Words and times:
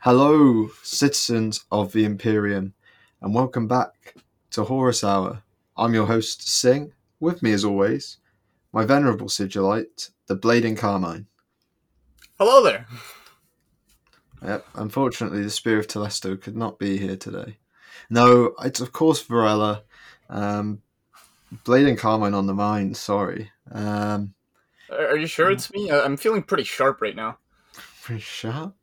Hello, 0.00 0.68
citizens 0.82 1.64
of 1.70 1.92
the 1.92 2.04
Imperium, 2.04 2.72
and 3.20 3.34
welcome 3.34 3.68
back 3.68 4.14
to 4.50 4.64
Horus 4.64 5.04
Hour. 5.04 5.42
I'm 5.76 5.92
your 5.94 6.06
host, 6.06 6.48
Sing. 6.48 6.92
With 7.20 7.42
me, 7.42 7.52
as 7.52 7.64
always, 7.66 8.16
my 8.72 8.84
venerable 8.86 9.26
sigilite, 9.26 10.10
the 10.26 10.34
Blade 10.34 10.64
Encarmine. 10.64 11.26
Hello 12.38 12.64
there. 12.64 12.86
Yep, 14.42 14.66
unfortunately, 14.76 15.42
the 15.42 15.50
Spear 15.50 15.78
of 15.78 15.86
Telesto 15.86 16.40
could 16.40 16.56
not 16.56 16.78
be 16.78 16.96
here 16.96 17.16
today. 17.16 17.58
No, 18.08 18.54
it's 18.64 18.80
of 18.80 18.92
course 18.92 19.22
Varela. 19.22 19.82
Um, 20.30 20.80
Blade 21.64 21.86
Encarmine 21.94 22.34
on 22.34 22.46
the 22.46 22.54
mind, 22.54 22.96
sorry. 22.96 23.50
Um, 23.70 24.32
Are 24.90 25.18
you 25.18 25.26
sure 25.26 25.50
it's 25.50 25.70
me? 25.74 25.90
I'm 25.90 26.16
feeling 26.16 26.42
pretty 26.42 26.64
sharp 26.64 27.02
right 27.02 27.14
now. 27.16 27.36
pretty 28.02 28.22
sharp. 28.22 28.74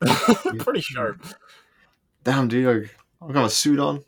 pretty 0.58 0.80
sharp. 0.80 1.24
Damn, 2.24 2.48
dude, 2.48 2.90
I've 3.22 3.32
got 3.32 3.46
a 3.46 3.50
suit 3.50 3.78
on, 3.78 4.04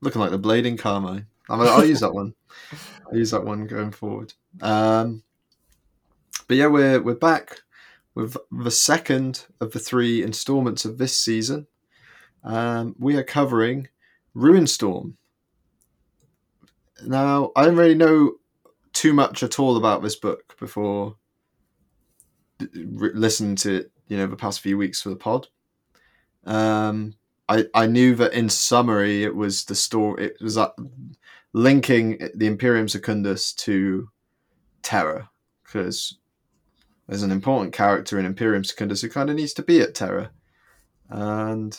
looking 0.00 0.20
like 0.20 0.30
the 0.30 0.38
Blade 0.38 0.64
Encarmine. 0.64 1.26
I 1.48 1.56
mean, 1.56 1.68
I'll 1.68 1.84
use 1.84 2.00
that 2.00 2.14
one. 2.14 2.34
I'll 3.06 3.16
use 3.16 3.30
that 3.30 3.44
one 3.44 3.66
going 3.66 3.92
forward. 3.92 4.32
Um, 4.60 5.22
but 6.48 6.56
yeah, 6.56 6.66
we're 6.66 7.00
we're 7.00 7.14
back 7.14 7.60
with 8.14 8.36
the 8.50 8.70
second 8.70 9.46
of 9.60 9.72
the 9.72 9.78
three 9.78 10.22
installments 10.22 10.84
of 10.84 10.98
this 10.98 11.16
season. 11.16 11.66
Um, 12.42 12.94
we 12.98 13.16
are 13.16 13.24
covering 13.24 13.88
Ruinstorm. 14.34 15.16
Now, 17.06 17.50
I 17.56 17.64
don't 17.64 17.76
really 17.76 17.94
know 17.94 18.34
too 18.92 19.12
much 19.12 19.42
at 19.42 19.58
all 19.58 19.76
about 19.76 20.02
this 20.02 20.16
book 20.16 20.56
before 20.58 21.16
re- 22.74 23.10
listening 23.14 23.56
to 23.56 23.76
it, 23.76 23.92
you 24.08 24.16
know, 24.16 24.26
the 24.26 24.36
past 24.36 24.60
few 24.60 24.76
weeks 24.76 25.02
for 25.02 25.08
the 25.10 25.16
pod. 25.16 25.48
Um, 26.44 27.14
I, 27.48 27.66
I 27.74 27.86
knew 27.86 28.14
that 28.16 28.32
in 28.32 28.48
summary 28.48 29.22
it 29.24 29.34
was 29.34 29.64
the 29.64 29.74
story 29.74 30.26
it 30.26 30.36
was 30.40 30.56
uh, 30.56 30.70
linking 31.52 32.18
the 32.34 32.46
Imperium 32.46 32.88
Secundus 32.88 33.52
to 33.54 34.08
Terra 34.82 35.30
because 35.62 36.18
there's 37.06 37.22
an 37.22 37.32
important 37.32 37.74
character 37.74 38.18
in 38.18 38.26
Imperium 38.26 38.64
Secundus 38.64 39.02
who 39.02 39.10
kind 39.10 39.28
of 39.28 39.36
needs 39.36 39.52
to 39.54 39.62
be 39.62 39.80
at 39.80 39.94
Terra, 39.94 40.30
and 41.10 41.78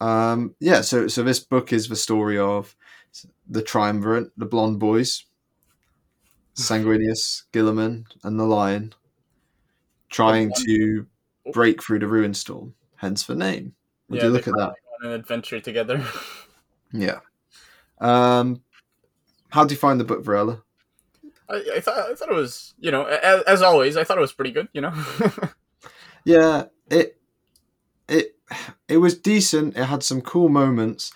um, 0.00 0.54
yeah, 0.60 0.82
so 0.82 1.08
so 1.08 1.22
this 1.22 1.40
book 1.40 1.72
is 1.72 1.88
the 1.88 1.96
story 1.96 2.38
of 2.38 2.76
the 3.48 3.62
Triumvirate, 3.62 4.30
the 4.36 4.46
Blonde 4.46 4.78
Boys, 4.78 5.24
Sanguinius, 6.54 7.44
Guilliman, 7.52 8.04
and 8.22 8.38
the 8.38 8.44
Lion, 8.44 8.94
trying 10.10 10.52
to 10.66 11.06
break 11.52 11.82
through 11.82 12.00
the 12.00 12.06
Ruinstorm. 12.06 12.74
Hence 12.96 13.24
the 13.24 13.34
name. 13.34 13.74
Would 14.08 14.18
Yeah, 14.18 14.26
you 14.26 14.30
look 14.30 14.48
at 14.48 14.54
that? 14.54 14.74
On 15.02 15.06
an 15.08 15.12
adventure 15.12 15.60
together. 15.60 16.04
Yeah. 16.90 17.20
Um, 18.00 18.62
how 19.50 19.64
do 19.66 19.74
you 19.74 19.78
find 19.78 20.00
the 20.00 20.04
book, 20.04 20.24
Varela? 20.24 20.62
I, 21.50 21.62
I 21.76 21.80
thought 21.80 21.98
I 22.10 22.14
thought 22.14 22.30
it 22.30 22.34
was 22.34 22.72
you 22.78 22.90
know 22.90 23.04
as, 23.04 23.42
as 23.42 23.62
always 23.62 23.98
I 23.98 24.04
thought 24.04 24.16
it 24.16 24.22
was 24.22 24.32
pretty 24.32 24.52
good. 24.52 24.68
You 24.72 24.80
know. 24.80 24.92
Yeah, 26.24 26.64
it 26.90 27.18
it 28.08 28.36
it 28.88 28.98
was 28.98 29.18
decent. 29.18 29.76
It 29.76 29.84
had 29.84 30.02
some 30.02 30.20
cool 30.20 30.48
moments. 30.48 31.12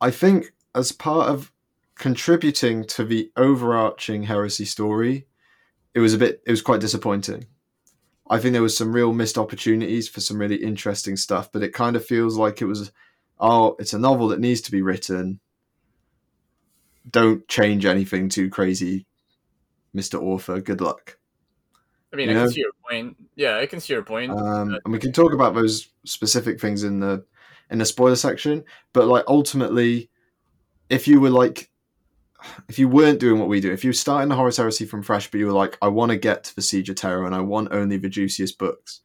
I 0.00 0.10
think 0.10 0.52
as 0.74 0.92
part 0.92 1.28
of 1.28 1.52
contributing 1.96 2.84
to 2.84 3.04
the 3.04 3.30
overarching 3.36 4.24
heresy 4.24 4.64
story, 4.64 5.26
it 5.94 6.00
was 6.00 6.14
a 6.14 6.18
bit 6.18 6.42
it 6.46 6.50
was 6.50 6.62
quite 6.62 6.80
disappointing. 6.80 7.46
I 8.30 8.38
think 8.38 8.52
there 8.52 8.62
was 8.62 8.76
some 8.76 8.92
real 8.92 9.12
missed 9.12 9.36
opportunities 9.36 10.08
for 10.08 10.20
some 10.20 10.38
really 10.38 10.56
interesting 10.56 11.16
stuff, 11.16 11.50
but 11.52 11.64
it 11.64 11.74
kind 11.74 11.96
of 11.96 12.04
feels 12.04 12.38
like 12.38 12.62
it 12.62 12.66
was 12.66 12.92
oh, 13.40 13.74
it's 13.78 13.92
a 13.92 13.98
novel 13.98 14.28
that 14.28 14.40
needs 14.40 14.60
to 14.62 14.70
be 14.70 14.82
written. 14.82 15.40
Don't 17.10 17.46
change 17.48 17.84
anything 17.84 18.28
too 18.28 18.48
crazy, 18.50 19.06
Mr. 19.96 20.22
Author. 20.22 20.60
Good 20.60 20.80
luck. 20.80 21.16
I 22.12 22.16
mean, 22.16 22.28
You 22.28 22.36
I 22.38 22.42
can 22.42 22.50
see 22.52 22.60
your 22.60 22.72
point. 22.88 23.16
Yeah, 23.36 23.58
I 23.58 23.66
can 23.66 23.80
see 23.80 23.92
your 23.94 24.02
point. 24.02 24.30
um, 24.32 24.78
and 24.84 24.92
we 24.92 24.98
can 24.98 25.12
talk 25.12 25.32
about 25.32 25.54
those 25.54 25.88
specific 26.04 26.60
things 26.60 26.84
in 26.84 27.00
the 27.00 27.24
in 27.70 27.78
the 27.78 27.84
spoiler 27.84 28.16
section. 28.16 28.64
But 28.92 29.06
like 29.06 29.24
ultimately, 29.26 30.10
if 30.88 31.08
you 31.08 31.20
were 31.20 31.30
like, 31.30 31.70
if 32.68 32.78
you 32.78 32.88
weren't 32.88 33.20
doing 33.20 33.38
what 33.38 33.48
we 33.48 33.60
do, 33.60 33.72
if 33.72 33.84
you 33.84 33.88
were 33.90 33.94
starting 33.94 34.28
the 34.28 34.36
Horus 34.36 34.56
Heresy 34.56 34.86
from 34.86 35.02
fresh, 35.02 35.30
but 35.30 35.38
you 35.38 35.46
were 35.46 35.52
like, 35.52 35.78
I 35.82 35.88
want 35.88 36.10
to 36.10 36.16
get 36.16 36.44
to 36.44 36.56
the 36.56 36.62
Siege 36.62 36.88
of 36.88 36.96
Terra 36.96 37.26
and 37.26 37.34
I 37.34 37.40
want 37.40 37.72
only 37.72 37.96
the 37.96 38.08
juiciest 38.08 38.58
books, 38.58 39.00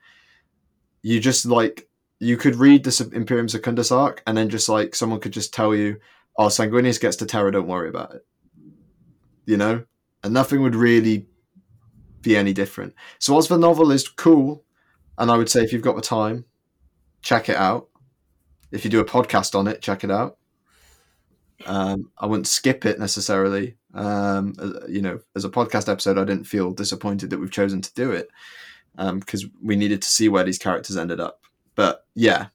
you 1.01 1.19
just 1.19 1.45
like 1.45 1.87
you 2.19 2.37
could 2.37 2.55
read 2.55 2.83
the 2.83 3.09
Imperium 3.13 3.49
Secundus 3.49 3.91
arc, 3.91 4.23
and 4.25 4.37
then 4.37 4.49
just 4.49 4.69
like 4.69 4.95
someone 4.95 5.19
could 5.19 5.33
just 5.33 5.53
tell 5.53 5.75
you, 5.75 5.97
"Oh, 6.37 6.47
Sanguinius 6.47 6.99
gets 6.99 7.17
to 7.17 7.25
Terra, 7.25 7.51
don't 7.51 7.67
worry 7.67 7.89
about 7.89 8.15
it," 8.15 8.25
you 9.45 9.57
know, 9.57 9.83
and 10.23 10.33
nothing 10.33 10.61
would 10.61 10.75
really 10.75 11.27
be 12.21 12.35
any 12.35 12.53
different. 12.53 12.93
So, 13.19 13.37
as 13.37 13.47
the 13.47 13.57
novel 13.57 13.91
is 13.91 14.07
cool, 14.07 14.63
and 15.17 15.29
I 15.29 15.37
would 15.37 15.49
say 15.49 15.63
if 15.63 15.71
you've 15.71 15.81
got 15.81 15.95
the 15.95 16.01
time, 16.01 16.45
check 17.21 17.49
it 17.49 17.57
out. 17.57 17.89
If 18.71 18.83
you 18.83 18.91
do 18.91 18.99
a 18.99 19.05
podcast 19.05 19.57
on 19.57 19.67
it, 19.67 19.81
check 19.81 20.03
it 20.03 20.11
out. 20.11 20.37
Um, 21.65 22.11
I 22.17 22.25
wouldn't 22.25 22.47
skip 22.47 22.85
it 22.85 22.99
necessarily. 22.99 23.77
Um, 23.93 24.53
uh, 24.59 24.87
you 24.87 25.01
know, 25.01 25.19
as 25.35 25.45
a 25.45 25.49
podcast 25.49 25.89
episode, 25.89 26.17
I 26.17 26.25
didn't 26.25 26.45
feel 26.45 26.71
disappointed 26.71 27.29
that 27.29 27.39
we've 27.39 27.51
chosen 27.51 27.81
to 27.81 27.93
do 27.93 28.11
it 28.11 28.29
because 28.95 29.45
we 29.61 29.75
needed 29.75 30.01
to 30.01 30.07
see 30.07 30.29
where 30.29 30.43
these 30.43 30.57
characters 30.57 30.97
ended 30.97 31.19
up. 31.19 31.41
But 31.75 32.05
yeah, 32.13 32.47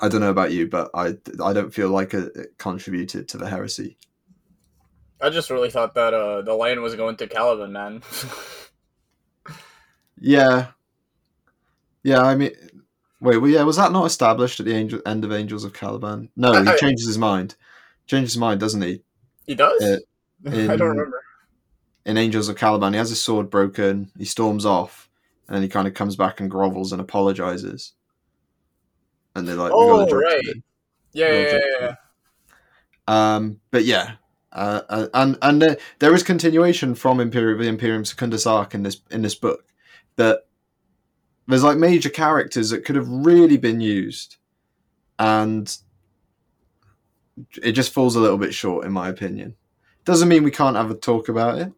I 0.00 0.08
don't 0.08 0.20
know 0.20 0.30
about 0.30 0.52
you, 0.52 0.68
but 0.68 0.90
I 0.94 1.16
I 1.42 1.52
don't 1.52 1.74
feel 1.74 1.90
like 1.90 2.14
it, 2.14 2.32
it 2.36 2.58
contributed 2.58 3.28
to 3.28 3.38
the 3.38 3.48
heresy. 3.48 3.96
I 5.20 5.30
just 5.30 5.50
really 5.50 5.70
thought 5.70 5.94
that 5.94 6.14
uh, 6.14 6.42
the 6.42 6.54
lion 6.54 6.80
was 6.80 6.94
going 6.94 7.16
to 7.16 7.26
Caliban, 7.26 7.72
man. 7.72 8.02
Yeah, 10.20 10.68
yeah. 12.02 12.22
I 12.22 12.34
mean, 12.34 12.50
wait, 13.20 13.38
well, 13.38 13.50
yeah. 13.50 13.62
Was 13.62 13.76
that 13.76 13.92
not 13.92 14.06
established 14.06 14.60
at 14.60 14.66
the 14.66 14.74
angel, 14.74 15.00
end 15.06 15.24
of 15.24 15.32
Angels 15.32 15.64
of 15.64 15.72
Caliban? 15.72 16.30
No, 16.36 16.62
he 16.62 16.70
changes 16.78 17.06
his 17.06 17.18
mind. 17.18 17.56
Changes 18.06 18.32
his 18.32 18.38
mind, 18.38 18.60
doesn't 18.60 18.82
he? 18.82 19.02
he 19.46 19.54
does. 19.54 19.82
Uh, 19.82 19.98
I 20.46 20.76
don't 20.76 20.80
remember. 20.80 21.22
In 22.04 22.16
Angels 22.16 22.48
of 22.48 22.56
Caliban, 22.56 22.92
he 22.92 22.98
has 22.98 23.10
his 23.10 23.20
sword 23.20 23.50
broken. 23.50 24.10
He 24.16 24.24
storms 24.24 24.64
off, 24.64 25.10
and 25.46 25.56
then 25.56 25.62
he 25.62 25.68
kind 25.68 25.88
of 25.88 25.94
comes 25.94 26.16
back 26.16 26.40
and 26.40 26.50
grovels 26.50 26.92
and 26.92 27.00
apologizes. 27.00 27.92
And 29.34 29.46
they're 29.46 29.56
like, 29.56 29.72
Oh, 29.74 30.06
the 30.06 30.16
right. 30.16 30.42
Yeah, 31.12 31.32
yeah, 31.32 31.52
yeah, 31.52 31.60
yeah. 31.80 31.94
Um, 33.06 33.60
but 33.70 33.84
yeah, 33.84 34.12
uh, 34.52 34.82
uh, 34.88 35.08
and 35.14 35.38
and 35.42 35.62
there, 35.62 35.76
there 35.98 36.14
is 36.14 36.22
continuation 36.22 36.94
from 36.94 37.20
Imperium, 37.20 37.58
the 37.58 37.68
Imperium 37.68 38.04
Secundus 38.04 38.46
arc 38.46 38.74
in 38.74 38.82
this 38.82 39.00
in 39.10 39.22
this 39.22 39.34
book. 39.34 39.64
That 40.16 40.46
there's 41.48 41.64
like 41.64 41.78
major 41.78 42.10
characters 42.10 42.70
that 42.70 42.84
could 42.84 42.96
have 42.96 43.08
really 43.08 43.56
been 43.56 43.80
used, 43.80 44.36
and 45.18 45.76
it 47.62 47.72
just 47.72 47.92
falls 47.92 48.16
a 48.16 48.20
little 48.20 48.38
bit 48.38 48.52
short, 48.52 48.84
in 48.84 48.92
my 48.92 49.08
opinion. 49.08 49.54
Doesn't 50.04 50.28
mean 50.28 50.44
we 50.44 50.50
can't 50.50 50.76
have 50.76 50.90
a 50.90 50.94
talk 50.94 51.28
about 51.28 51.58
it. 51.58 51.72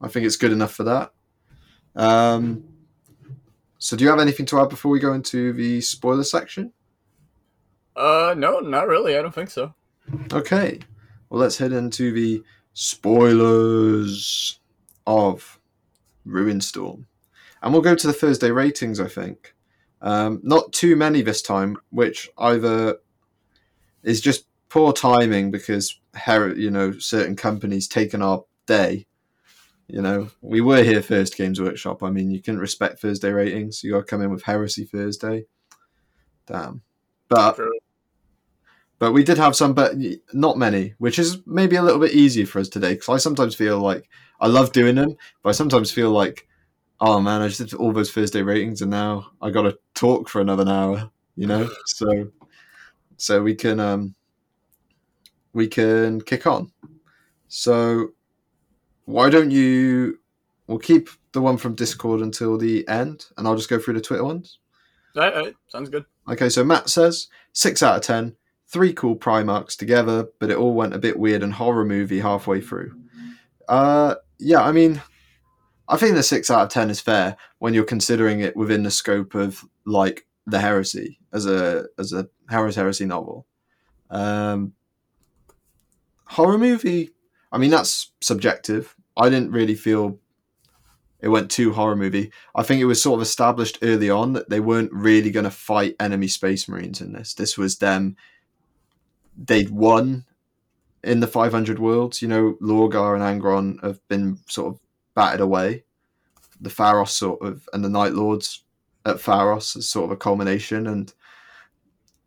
I 0.00 0.08
think 0.08 0.26
it's 0.26 0.36
good 0.36 0.52
enough 0.52 0.72
for 0.72 0.84
that. 0.84 1.12
Um, 1.94 2.64
so, 3.78 3.96
do 3.96 4.04
you 4.04 4.10
have 4.10 4.20
anything 4.20 4.46
to 4.46 4.60
add 4.60 4.68
before 4.68 4.90
we 4.90 4.98
go 4.98 5.12
into 5.12 5.52
the 5.52 5.80
spoiler 5.80 6.24
section? 6.24 6.72
Uh, 7.94 8.34
no, 8.36 8.60
not 8.60 8.88
really. 8.88 9.16
I 9.16 9.22
don't 9.22 9.34
think 9.34 9.50
so. 9.50 9.74
Okay, 10.32 10.80
well, 11.30 11.40
let's 11.40 11.58
head 11.58 11.72
into 11.72 12.12
the 12.12 12.42
spoilers 12.72 14.58
of 15.06 15.60
Ruinstorm. 16.26 17.06
And 17.62 17.72
we'll 17.72 17.82
go 17.82 17.94
to 17.94 18.06
the 18.06 18.12
Thursday 18.12 18.50
ratings, 18.50 19.00
I 19.00 19.08
think. 19.08 19.54
Um, 20.00 20.40
not 20.42 20.72
too 20.72 20.94
many 20.96 21.22
this 21.22 21.42
time, 21.42 21.76
which 21.90 22.30
either 22.38 22.98
is 24.02 24.20
just 24.20 24.46
poor 24.68 24.92
timing 24.92 25.50
because, 25.50 25.98
you 26.26 26.70
know, 26.70 26.92
certain 26.98 27.36
companies 27.36 27.88
taken 27.88 28.22
our 28.22 28.44
day. 28.66 29.06
You 29.88 30.02
know, 30.02 30.28
we 30.42 30.60
were 30.60 30.82
here 30.82 31.02
first 31.02 31.36
Games 31.36 31.60
Workshop. 31.60 32.02
I 32.02 32.10
mean, 32.10 32.30
you 32.30 32.42
can't 32.42 32.58
respect 32.58 33.00
Thursday 33.00 33.30
ratings. 33.30 33.82
You 33.82 33.92
got 33.92 34.00
to 34.00 34.04
come 34.04 34.22
in 34.22 34.30
with 34.30 34.42
Heresy 34.42 34.84
Thursday. 34.84 35.46
Damn. 36.46 36.82
But 37.28 37.56
True. 37.56 37.78
but 38.98 39.12
we 39.12 39.24
did 39.24 39.38
have 39.38 39.56
some, 39.56 39.74
but 39.74 39.94
not 40.32 40.58
many, 40.58 40.94
which 40.98 41.18
is 41.18 41.38
maybe 41.46 41.76
a 41.76 41.82
little 41.82 42.00
bit 42.00 42.12
easier 42.12 42.46
for 42.46 42.58
us 42.58 42.68
today 42.68 42.94
because 42.94 43.08
I 43.08 43.16
sometimes 43.16 43.54
feel 43.54 43.78
like 43.78 44.08
I 44.40 44.46
love 44.46 44.72
doing 44.72 44.94
them, 44.94 45.16
but 45.42 45.50
I 45.50 45.52
sometimes 45.52 45.90
feel 45.90 46.10
like, 46.10 46.47
oh 47.00 47.20
man, 47.20 47.42
I 47.42 47.48
just 47.48 47.60
did 47.60 47.74
all 47.74 47.92
those 47.92 48.10
Thursday 48.10 48.42
ratings 48.42 48.82
and 48.82 48.90
now 48.90 49.30
I 49.40 49.50
got 49.50 49.62
to 49.62 49.78
talk 49.94 50.28
for 50.28 50.40
another 50.40 50.68
hour, 50.68 51.10
you 51.36 51.46
know. 51.46 51.68
So, 51.86 52.28
so 53.16 53.42
we 53.42 53.54
can 53.54 53.80
um, 53.80 54.14
we 55.52 55.66
can 55.66 56.20
kick 56.20 56.46
on. 56.46 56.70
So, 57.48 58.10
why 59.06 59.30
don't 59.30 59.50
you? 59.50 60.18
We'll 60.66 60.78
keep 60.78 61.08
the 61.32 61.40
one 61.40 61.56
from 61.56 61.74
Discord 61.74 62.20
until 62.20 62.58
the 62.58 62.86
end, 62.88 63.26
and 63.36 63.48
I'll 63.48 63.56
just 63.56 63.70
go 63.70 63.78
through 63.78 63.94
the 63.94 64.00
Twitter 64.00 64.24
ones. 64.24 64.58
Alright, 65.16 65.34
alright, 65.34 65.54
sounds 65.68 65.88
good. 65.88 66.04
Okay, 66.30 66.48
so 66.48 66.62
Matt 66.62 66.90
says 66.90 67.28
six 67.52 67.82
out 67.82 67.96
of 67.96 68.02
ten. 68.02 68.36
Three 68.66 68.92
cool 68.92 69.16
Primarchs 69.16 69.76
together, 69.76 70.28
but 70.38 70.50
it 70.50 70.58
all 70.58 70.74
went 70.74 70.94
a 70.94 70.98
bit 70.98 71.18
weird 71.18 71.42
and 71.42 71.54
horror 71.54 71.86
movie 71.86 72.20
halfway 72.20 72.60
through. 72.60 72.94
Uh, 73.66 74.16
yeah, 74.38 74.60
I 74.60 74.72
mean, 74.72 75.00
I 75.88 75.96
think 75.96 76.14
the 76.14 76.22
six 76.22 76.50
out 76.50 76.62
of 76.62 76.68
ten 76.68 76.90
is 76.90 77.00
fair 77.00 77.36
when 77.58 77.74
you're 77.74 77.84
considering 77.84 78.40
it 78.40 78.56
within 78.56 78.82
the 78.82 78.90
scope 78.90 79.34
of 79.34 79.64
like 79.86 80.26
the 80.46 80.60
Heresy 80.60 81.18
as 81.32 81.46
a 81.46 81.86
as 81.98 82.12
a 82.12 82.28
Horus 82.50 82.76
Heresy 82.76 83.04
novel. 83.04 83.46
Um, 84.10 84.74
horror 86.24 86.58
movie, 86.58 87.10
I 87.50 87.58
mean, 87.58 87.70
that's 87.70 88.12
subjective. 88.20 88.94
I 89.16 89.28
didn't 89.28 89.52
really 89.52 89.74
feel 89.74 90.18
it 91.20 91.28
went 91.28 91.50
too 91.50 91.72
horror 91.72 91.96
movie. 91.96 92.32
I 92.54 92.62
think 92.62 92.80
it 92.80 92.84
was 92.86 93.02
sort 93.02 93.18
of 93.18 93.22
established 93.22 93.78
early 93.82 94.08
on 94.08 94.34
that 94.34 94.50
they 94.50 94.60
weren't 94.60 94.92
really 94.92 95.30
going 95.30 95.44
to 95.44 95.50
fight 95.50 95.96
enemy 95.98 96.28
space 96.28 96.68
marines 96.68 97.00
in 97.00 97.12
this. 97.12 97.34
This 97.34 97.58
was 97.58 97.78
them. 97.78 98.16
They'd 99.36 99.70
won 99.70 100.26
in 101.02 101.20
the 101.20 101.26
500 101.26 101.78
worlds. 101.78 102.22
You 102.22 102.28
know, 102.28 102.56
Lorgar 102.62 103.14
and 103.14 103.42
Angron 103.42 103.82
have 103.82 104.06
been 104.08 104.38
sort 104.46 104.74
of 104.74 104.80
battered 105.18 105.40
away. 105.40 105.82
The 106.60 106.70
Pharos 106.70 107.10
sort 107.10 107.42
of 107.42 107.68
and 107.72 107.84
the 107.84 107.88
Night 107.88 108.12
Lords 108.12 108.62
at 109.04 109.20
Pharos 109.20 109.74
is 109.74 109.88
sort 109.88 110.04
of 110.04 110.10
a 110.12 110.16
culmination, 110.16 110.86
and 110.86 111.12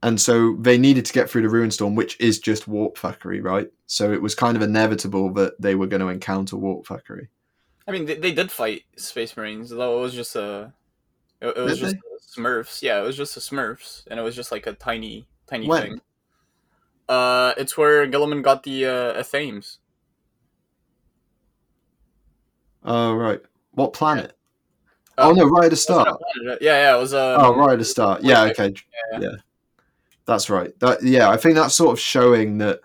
and 0.04 0.20
so 0.20 0.58
they 0.60 0.78
needed 0.78 1.06
to 1.06 1.14
get 1.14 1.30
through 1.30 1.44
the 1.44 1.50
Ruinstorm, 1.50 1.96
which 1.96 2.20
is 2.20 2.38
just 2.38 2.68
warp 2.68 2.98
fuckery, 2.98 3.42
right? 3.42 3.70
So 3.88 4.12
it 4.12 4.22
was 4.22 4.36
kind 4.36 4.58
of 4.58 4.62
inevitable 4.62 5.32
that 5.34 5.62
they 5.62 5.76
were 5.76 5.88
going 5.88 6.02
to 6.02 6.10
encounter 6.10 6.58
warp 6.58 6.86
fuckery. 6.86 7.28
I 7.88 7.92
mean, 7.92 8.06
they, 8.06 8.16
they 8.16 8.34
did 8.34 8.52
fight 8.52 8.84
Space 8.98 9.38
Marines, 9.38 9.70
though 9.70 10.00
it 10.00 10.02
was 10.02 10.14
just 10.14 10.36
a. 10.36 10.74
It, 11.40 11.58
it 11.58 11.62
was 11.62 11.80
Did 11.80 11.94
just 11.94 12.38
Smurfs. 12.38 12.82
Yeah, 12.82 13.00
it 13.00 13.06
was 13.06 13.16
just 13.16 13.38
a 13.38 13.40
Smurfs, 13.40 14.06
and 14.08 14.20
it 14.20 14.24
was 14.24 14.36
just 14.36 14.52
like 14.52 14.68
a 14.68 14.74
tiny, 14.74 15.28
tiny 15.48 15.68
When? 15.68 15.82
thing. 15.82 16.02
Uh, 17.08 17.54
it's 17.58 17.78
where 17.78 18.06
Guilliman 18.08 18.42
got 18.42 18.64
the 18.64 18.86
uh, 18.86 19.22
Athames. 19.22 19.78
Oh 22.84 23.14
right, 23.14 23.40
what 23.72 23.94
planet? 23.94 24.38
Uh, 25.18 25.28
oh 25.30 25.32
no, 25.34 25.46
right 25.46 25.66
at 25.66 25.70
the 25.70 25.72
was 25.72 25.72
it 25.72 25.74
a 25.74 25.76
start. 25.78 26.22
Yeah, 26.44 26.56
yeah, 26.62 26.96
it 26.96 27.00
was. 27.00 27.14
Uh, 27.14 27.38
Oh, 27.40 27.56
right 27.56 27.74
at 27.74 27.80
the 27.80 27.86
start. 27.86 28.24
Yeah, 28.24 28.44
Okay. 28.44 28.64
okay. 28.66 28.76
Yeah. 29.14 29.20
Yeah. 29.20 29.36
That's 30.26 30.50
right. 30.50 30.78
That 30.80 31.04
yeah, 31.04 31.30
I 31.30 31.38
think 31.38 31.56
that's 31.56 31.76
sort 31.76 31.92
of 31.92 32.00
showing 32.00 32.58
that 32.60 32.80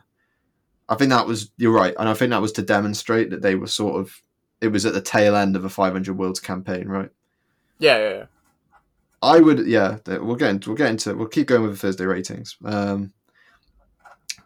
I 0.88 0.94
think 0.96 1.10
that 1.10 1.26
was 1.26 1.50
you're 1.56 1.72
right, 1.72 1.94
and 1.98 2.08
I 2.08 2.14
think 2.14 2.31
that 2.31 2.43
was 2.43 2.52
to 2.52 2.62
demonstrate 2.62 3.31
that 3.31 3.43
they 3.43 3.54
were 3.54 3.66
sort 3.69 4.00
of 4.00 4.20
it 4.60 4.69
was 4.69 4.87
at 4.87 4.94
the 4.94 5.00
tail 5.02 5.37
end 5.37 5.54
of 5.54 5.64
a 5.64 5.69
500 5.69 6.16
worlds 6.16 6.40
campaign, 6.40 6.88
right? 6.88 7.10
yeah, 7.78 7.98
yeah, 7.98 8.10
yeah. 8.10 8.25
I 9.22 9.40
would 9.40 9.66
yeah, 9.66 9.98
we'll 10.06 10.37
get 10.37 10.50
into 10.50 10.70
we'll 10.70 10.76
get 10.76 10.90
into 10.90 11.14
we'll 11.14 11.28
keep 11.28 11.46
going 11.46 11.62
with 11.62 11.72
the 11.72 11.78
Thursday 11.78 12.04
ratings. 12.06 12.56
Um 12.64 13.12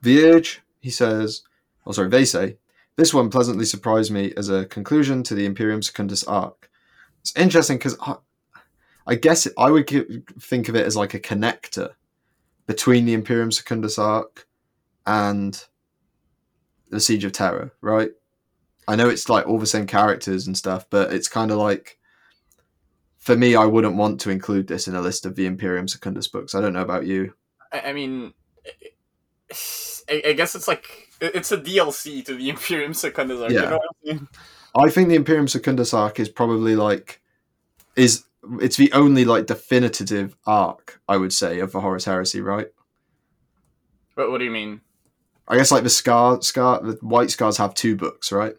The 0.02 0.24
Urge, 0.24 0.62
he 0.80 0.90
says, 0.90 1.42
oh 1.86 1.92
sorry, 1.92 2.08
they 2.08 2.24
say, 2.24 2.56
this 2.96 3.14
one 3.14 3.30
pleasantly 3.30 3.64
surprised 3.64 4.10
me 4.10 4.32
as 4.36 4.48
a 4.48 4.66
conclusion 4.66 5.22
to 5.24 5.34
the 5.34 5.46
Imperium 5.46 5.82
Secundus 5.82 6.24
arc. 6.24 6.70
It's 7.20 7.36
interesting 7.36 7.78
because 7.78 7.96
I, 8.00 8.16
I 9.06 9.14
guess 9.14 9.46
it, 9.46 9.52
I 9.58 9.70
would 9.70 9.88
gi- 9.88 10.22
think 10.40 10.68
of 10.68 10.76
it 10.76 10.86
as 10.86 10.96
like 10.96 11.14
a 11.14 11.20
connector 11.20 11.90
between 12.66 13.04
the 13.04 13.14
Imperium 13.14 13.52
Secundus 13.52 13.98
arc 13.98 14.46
and 15.06 15.64
the 16.90 17.00
Siege 17.00 17.24
of 17.24 17.32
Terra, 17.32 17.70
right? 17.80 18.10
I 18.86 18.96
know 18.96 19.08
it's 19.08 19.28
like 19.28 19.46
all 19.46 19.58
the 19.58 19.66
same 19.66 19.86
characters 19.86 20.46
and 20.46 20.56
stuff, 20.56 20.86
but 20.90 21.12
it's 21.12 21.28
kind 21.28 21.50
of 21.50 21.58
like 21.58 21.98
for 23.18 23.36
me, 23.36 23.54
I 23.54 23.66
wouldn't 23.66 23.96
want 23.96 24.20
to 24.22 24.30
include 24.30 24.66
this 24.66 24.88
in 24.88 24.94
a 24.94 25.00
list 25.00 25.26
of 25.26 25.36
the 25.36 25.46
Imperium 25.46 25.86
Secundus 25.86 26.26
books. 26.26 26.54
I 26.54 26.60
don't 26.60 26.72
know 26.72 26.80
about 26.80 27.06
you. 27.06 27.34
I, 27.70 27.80
I 27.80 27.92
mean, 27.92 28.32
I, 30.08 30.22
I 30.28 30.32
guess 30.32 30.54
it's 30.54 30.66
like 30.66 31.09
it's 31.20 31.52
a 31.52 31.58
DLC 31.58 32.24
to 32.24 32.34
the 32.34 32.48
Imperium 32.48 32.94
Secundus. 32.94 33.40
arc, 33.40 33.50
Yeah. 33.50 33.62
You 33.62 33.70
know 33.70 33.76
what 33.76 33.82
I 33.82 34.12
mean? 34.12 34.28
I 34.74 34.90
think 34.90 35.08
the 35.08 35.16
Imperium 35.16 35.48
Secundus 35.48 35.92
arc 35.92 36.20
is 36.20 36.28
probably 36.28 36.76
like 36.76 37.20
is 37.96 38.24
it's 38.60 38.76
the 38.76 38.92
only 38.92 39.24
like 39.24 39.46
definitive 39.46 40.36
arc 40.46 41.00
I 41.08 41.16
would 41.16 41.32
say 41.32 41.60
of 41.60 41.72
the 41.72 41.80
Horus 41.80 42.04
Heresy, 42.04 42.40
right? 42.40 42.68
What, 44.14 44.30
what 44.30 44.38
do 44.38 44.44
you 44.44 44.50
mean? 44.50 44.80
I 45.48 45.56
guess 45.56 45.72
like 45.72 45.82
the 45.82 45.90
Scar 45.90 46.40
Scar 46.42 46.80
the 46.80 46.98
White 47.00 47.30
Scars 47.30 47.56
have 47.56 47.74
two 47.74 47.96
books, 47.96 48.30
right? 48.30 48.54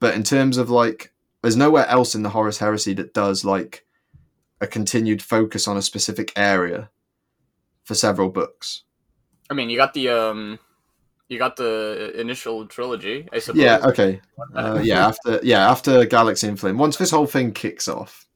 But 0.00 0.14
in 0.14 0.22
terms 0.22 0.58
of 0.58 0.70
like 0.70 1.12
there's 1.42 1.56
nowhere 1.56 1.86
else 1.86 2.14
in 2.14 2.22
the 2.22 2.30
Horus 2.30 2.58
Heresy 2.58 2.94
that 2.94 3.14
does 3.14 3.44
like 3.44 3.86
a 4.60 4.66
continued 4.66 5.22
focus 5.22 5.68
on 5.68 5.76
a 5.76 5.82
specific 5.82 6.32
area 6.36 6.90
for 7.84 7.94
several 7.94 8.28
books. 8.28 8.82
I 9.48 9.54
mean, 9.54 9.70
you 9.70 9.76
got 9.76 9.94
the 9.94 10.10
um, 10.10 10.58
you 11.28 11.38
got 11.38 11.56
the 11.56 12.12
initial 12.18 12.66
trilogy, 12.66 13.28
I 13.32 13.38
suppose. 13.38 13.60
Yeah, 13.62 13.78
okay. 13.84 14.20
Uh, 14.54 14.80
yeah, 14.82 15.06
after 15.08 15.40
yeah, 15.42 15.70
after 15.70 16.04
Galaxy 16.06 16.48
in 16.48 16.56
Flames, 16.56 16.78
once 16.78 16.96
this 16.96 17.10
whole 17.10 17.26
thing 17.26 17.52
kicks 17.52 17.88
off, 17.88 18.26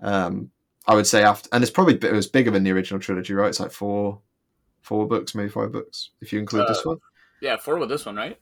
um, 0.00 0.50
I 0.86 0.94
would 0.94 1.06
say 1.06 1.22
after, 1.22 1.48
and 1.52 1.62
it's 1.62 1.70
probably 1.70 1.94
it 1.94 2.12
was 2.12 2.26
bigger 2.26 2.50
than 2.50 2.64
the 2.64 2.72
original 2.72 3.00
trilogy, 3.00 3.34
right? 3.34 3.48
It's 3.48 3.60
like 3.60 3.72
four, 3.72 4.20
four 4.82 5.06
books, 5.06 5.34
maybe 5.34 5.48
five 5.48 5.72
books, 5.72 6.10
if 6.20 6.32
you 6.32 6.38
include 6.38 6.68
this 6.68 6.78
Uh, 6.78 6.90
one. 6.90 6.98
yeah, 7.40 7.56
four 7.56 7.78
with 7.78 7.88
this 7.88 8.06
one, 8.06 8.16
right? 8.16 8.38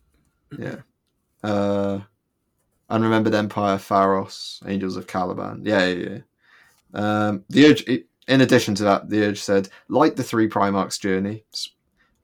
Yeah. 0.59 0.77
Uh, 1.43 2.01
Unremembered 2.89 3.35
Empire, 3.35 3.79
Pharos, 3.79 4.61
Angels 4.67 4.97
of 4.97 5.07
Caliban. 5.09 5.63
Yeah, 5.65 5.87
yeah, 5.87 6.09
yeah. 6.09 6.19
Um, 6.95 7.45
the 7.49 7.67
Urge. 7.67 7.85
In 8.29 8.41
addition 8.41 8.75
to 8.77 8.85
that, 8.85 9.09
the 9.09 9.25
Urge 9.25 9.41
said, 9.41 9.69
like 9.89 10.17
the 10.17 10.23
three 10.23 10.49
Primarchs' 10.49 10.99
journey, 11.01 11.45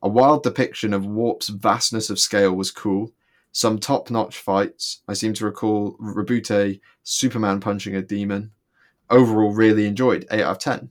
a 0.02 0.08
wild 0.08 0.42
depiction 0.42 0.92
of 0.92 1.06
Warp's 1.06 1.48
vastness 1.48 2.10
of 2.10 2.18
scale 2.18 2.52
was 2.54 2.70
cool. 2.70 3.12
Some 3.52 3.78
top-notch 3.78 4.38
fights. 4.38 5.02
I 5.08 5.12
seem 5.14 5.34
to 5.34 5.44
recall 5.44 5.96
Robute 6.00 6.80
Superman 7.02 7.60
punching 7.60 7.94
a 7.96 8.02
demon. 8.02 8.50
Overall, 9.10 9.52
really 9.52 9.86
enjoyed. 9.86 10.26
Eight 10.30 10.42
out 10.42 10.52
of 10.52 10.58
ten. 10.58 10.88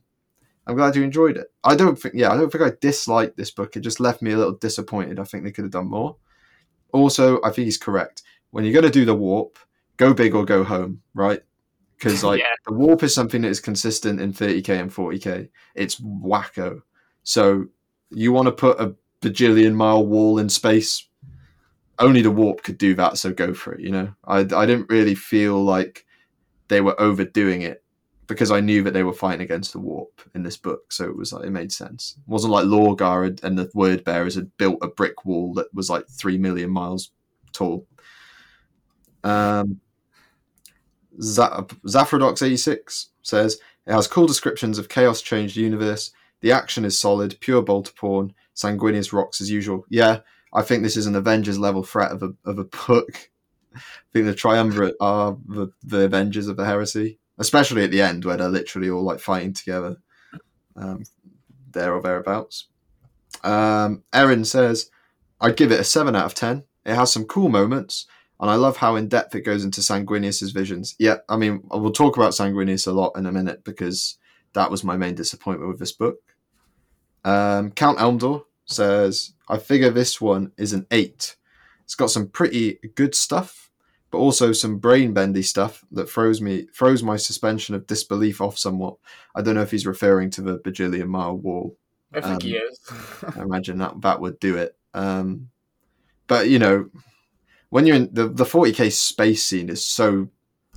I'm 0.67 0.75
glad 0.75 0.95
you 0.95 1.03
enjoyed 1.03 1.37
it. 1.37 1.47
I 1.63 1.75
don't 1.75 1.97
think, 1.99 2.13
yeah, 2.15 2.31
I 2.31 2.37
don't 2.37 2.51
think 2.51 2.63
I 2.63 2.71
disliked 2.79 3.35
this 3.35 3.49
book. 3.51 3.75
It 3.75 3.79
just 3.79 3.99
left 3.99 4.21
me 4.21 4.31
a 4.31 4.37
little 4.37 4.53
disappointed. 4.53 5.19
I 5.19 5.23
think 5.23 5.43
they 5.43 5.51
could 5.51 5.63
have 5.65 5.71
done 5.71 5.89
more. 5.89 6.15
Also, 6.93 7.41
I 7.41 7.49
think 7.49 7.65
he's 7.65 7.79
correct. 7.79 8.21
When 8.51 8.63
you're 8.63 8.73
going 8.73 8.85
to 8.85 8.91
do 8.91 9.05
the 9.05 9.15
warp, 9.15 9.57
go 9.97 10.13
big 10.13 10.35
or 10.35 10.45
go 10.45 10.63
home, 10.63 11.01
right? 11.15 11.41
Because 11.97 12.23
like 12.23 12.39
Yeah. 12.41 12.45
the 12.67 12.73
warp 12.73 13.01
is 13.01 13.13
something 13.13 13.41
that 13.41 13.49
is 13.49 13.59
consistent 13.59 14.21
in 14.21 14.33
30k 14.33 14.79
and 14.79 14.91
40k. 14.91 15.49
It's 15.73 15.99
wacko. 15.99 16.81
So 17.23 17.65
you 18.11 18.31
want 18.31 18.45
to 18.45 18.51
put 18.51 18.79
a 18.79 18.95
bajillion 19.21 19.73
mile 19.73 20.05
wall 20.05 20.39
in 20.39 20.49
space? 20.49 21.07
Only 21.99 22.21
the 22.21 22.31
warp 22.31 22.63
could 22.63 22.77
do 22.77 22.95
that. 22.95 23.17
So 23.17 23.31
go 23.31 23.53
for 23.53 23.73
it. 23.73 23.81
You 23.81 23.91
know, 23.91 24.13
I 24.25 24.39
I 24.39 24.65
didn't 24.65 24.89
really 24.89 25.15
feel 25.15 25.63
like 25.63 26.05
they 26.67 26.81
were 26.81 26.99
overdoing 26.99 27.61
it 27.63 27.83
because 28.27 28.49
I 28.49 28.61
knew 28.61 28.81
that 28.83 28.93
they 28.93 29.03
were 29.03 29.13
fighting 29.13 29.41
against 29.41 29.73
the 29.73 29.79
warp 29.79 30.21
in 30.33 30.41
this 30.41 30.55
book. 30.55 30.91
So 30.91 31.03
it 31.05 31.15
was 31.15 31.33
like 31.33 31.45
it 31.45 31.51
made 31.51 31.71
sense. 31.71 32.15
It 32.17 32.29
wasn't 32.29 32.53
like 32.53 32.65
Lorgar 32.65 33.43
and 33.43 33.57
the 33.57 33.69
Word 33.73 34.03
Bearers 34.05 34.35
had 34.35 34.55
built 34.57 34.79
a 34.81 34.87
brick 34.87 35.25
wall 35.25 35.53
that 35.55 35.73
was 35.73 35.89
like 35.89 36.07
three 36.07 36.37
million 36.37 36.69
miles 36.69 37.11
tall. 37.51 37.85
Um, 39.23 39.81
Za- 41.21 41.67
Zaphrodox86 41.85 43.07
says 43.21 43.59
it 43.85 43.91
has 43.91 44.07
cool 44.07 44.27
descriptions 44.27 44.77
of 44.77 44.89
chaos 44.89 45.21
changed 45.21 45.57
universe. 45.57 46.11
The 46.39 46.53
action 46.53 46.85
is 46.85 46.97
solid, 46.97 47.37
pure 47.41 47.61
bolter 47.61 47.91
porn, 47.93 48.33
Sanguinius 48.55 49.13
rocks 49.13 49.41
as 49.41 49.49
usual. 49.49 49.85
Yeah, 49.89 50.19
I 50.53 50.61
think 50.61 50.83
this 50.83 50.97
is 50.97 51.07
an 51.07 51.15
Avengers 51.15 51.59
level 51.59 51.83
threat 51.83 52.11
of 52.11 52.23
a 52.23 52.33
of 52.45 52.57
a 52.59 52.65
book. 52.87 53.29
I 53.73 53.79
think 54.11 54.25
the 54.25 54.35
triumvirate 54.35 54.95
are 54.99 55.37
the, 55.47 55.71
the 55.83 56.01
Avengers 56.01 56.47
of 56.47 56.57
the 56.57 56.65
Heresy, 56.65 57.19
especially 57.37 57.83
at 57.83 57.91
the 57.91 58.01
end 58.01 58.25
where 58.25 58.35
they're 58.35 58.49
literally 58.49 58.89
all 58.89 59.03
like 59.03 59.19
fighting 59.19 59.53
together, 59.53 59.95
um, 60.75 61.03
there 61.71 61.93
or 61.93 62.01
thereabouts. 62.01 62.67
Um, 63.43 64.03
Erin 64.13 64.43
says, 64.43 64.89
I'd 65.39 65.55
give 65.55 65.71
it 65.71 65.79
a 65.79 65.85
7 65.85 66.15
out 66.15 66.25
of 66.25 66.35
10. 66.35 66.63
It 66.85 66.95
has 66.95 67.13
some 67.13 67.25
cool 67.25 67.47
moments, 67.47 68.07
and 68.39 68.49
I 68.49 68.55
love 68.55 68.77
how 68.77 68.95
in 68.95 69.07
depth 69.07 69.35
it 69.35 69.41
goes 69.41 69.63
into 69.63 69.81
Sanguinius's 69.81 70.51
visions. 70.51 70.95
Yeah, 70.99 71.17
I 71.29 71.37
mean, 71.37 71.61
we'll 71.69 71.91
talk 71.91 72.17
about 72.17 72.33
Sanguinius 72.33 72.87
a 72.87 72.91
lot 72.91 73.13
in 73.15 73.25
a 73.25 73.31
minute 73.31 73.63
because 73.63 74.17
that 74.53 74.69
was 74.69 74.83
my 74.83 74.97
main 74.97 75.15
disappointment 75.15 75.69
with 75.69 75.79
this 75.79 75.91
book. 75.91 76.17
Um, 77.23 77.71
Count 77.71 77.99
Elmdor 77.99 78.43
says, 78.65 79.33
I 79.47 79.57
figure 79.57 79.89
this 79.89 80.19
one 80.21 80.51
is 80.57 80.73
an 80.73 80.87
8. 80.91 81.35
It's 81.83 81.95
got 81.95 82.09
some 82.09 82.27
pretty 82.29 82.79
good 82.95 83.13
stuff, 83.13 83.69
but 84.11 84.17
also 84.17 84.53
some 84.53 84.77
brain 84.77 85.13
bendy 85.13 85.41
stuff 85.41 85.83
that 85.91 86.09
throws 86.09 86.41
me 86.41 86.67
throws 86.73 87.03
my 87.03 87.17
suspension 87.17 87.75
of 87.75 87.85
disbelief 87.87 88.39
off 88.41 88.57
somewhat. 88.57 88.95
I 89.35 89.41
don't 89.41 89.55
know 89.55 89.61
if 89.61 89.71
he's 89.71 89.85
referring 89.85 90.29
to 90.31 90.41
the 90.41 90.59
bajillion 90.59 91.07
mile 91.07 91.35
wall. 91.37 91.77
I 92.13 92.21
think 92.21 92.43
he 92.43 92.57
Um, 92.57 92.63
is. 92.69 92.79
I 93.35 93.41
imagine 93.41 93.77
that 93.79 94.01
that 94.01 94.21
would 94.21 94.39
do 94.39 94.57
it. 94.57 94.75
Um, 94.93 95.49
but 96.27 96.49
you 96.49 96.59
know, 96.59 96.89
when 97.69 97.85
you're 97.85 97.97
in 97.97 98.09
the 98.13 98.27
the 98.27 98.45
40k 98.45 98.91
space 98.91 99.45
scene 99.45 99.69
is 99.69 99.85
so 99.85 100.29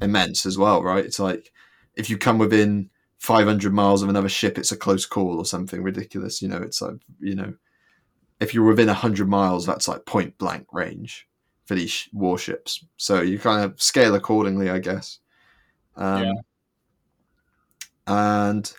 immense 0.02 0.46
as 0.46 0.58
well, 0.58 0.82
right? 0.82 1.04
It's 1.04 1.20
like 1.20 1.52
if 1.94 2.10
you 2.10 2.18
come 2.18 2.38
within 2.38 2.90
500 3.24 3.72
miles 3.72 4.02
of 4.02 4.08
another 4.08 4.28
ship, 4.28 4.58
it's 4.58 4.72
a 4.72 4.76
close 4.76 5.06
call 5.06 5.38
or 5.38 5.44
something 5.44 5.82
ridiculous. 5.82 6.42
You 6.42 6.48
know, 6.48 6.58
it's 6.58 6.82
like 6.82 6.96
you 7.20 7.34
know, 7.34 7.54
if 8.40 8.54
you're 8.54 8.64
within 8.64 8.88
100 8.88 9.28
miles, 9.28 9.66
that's 9.66 9.88
like 9.88 10.04
point 10.04 10.36
blank 10.38 10.66
range 10.72 11.26
for 11.64 11.74
these 11.74 12.08
warships. 12.12 12.84
So 12.96 13.22
you 13.22 13.38
kind 13.38 13.64
of 13.64 13.80
scale 13.80 14.14
accordingly, 14.14 14.70
I 14.70 14.78
guess. 14.78 15.18
Um, 15.96 16.22
Yeah. 16.24 16.32
And 18.06 18.70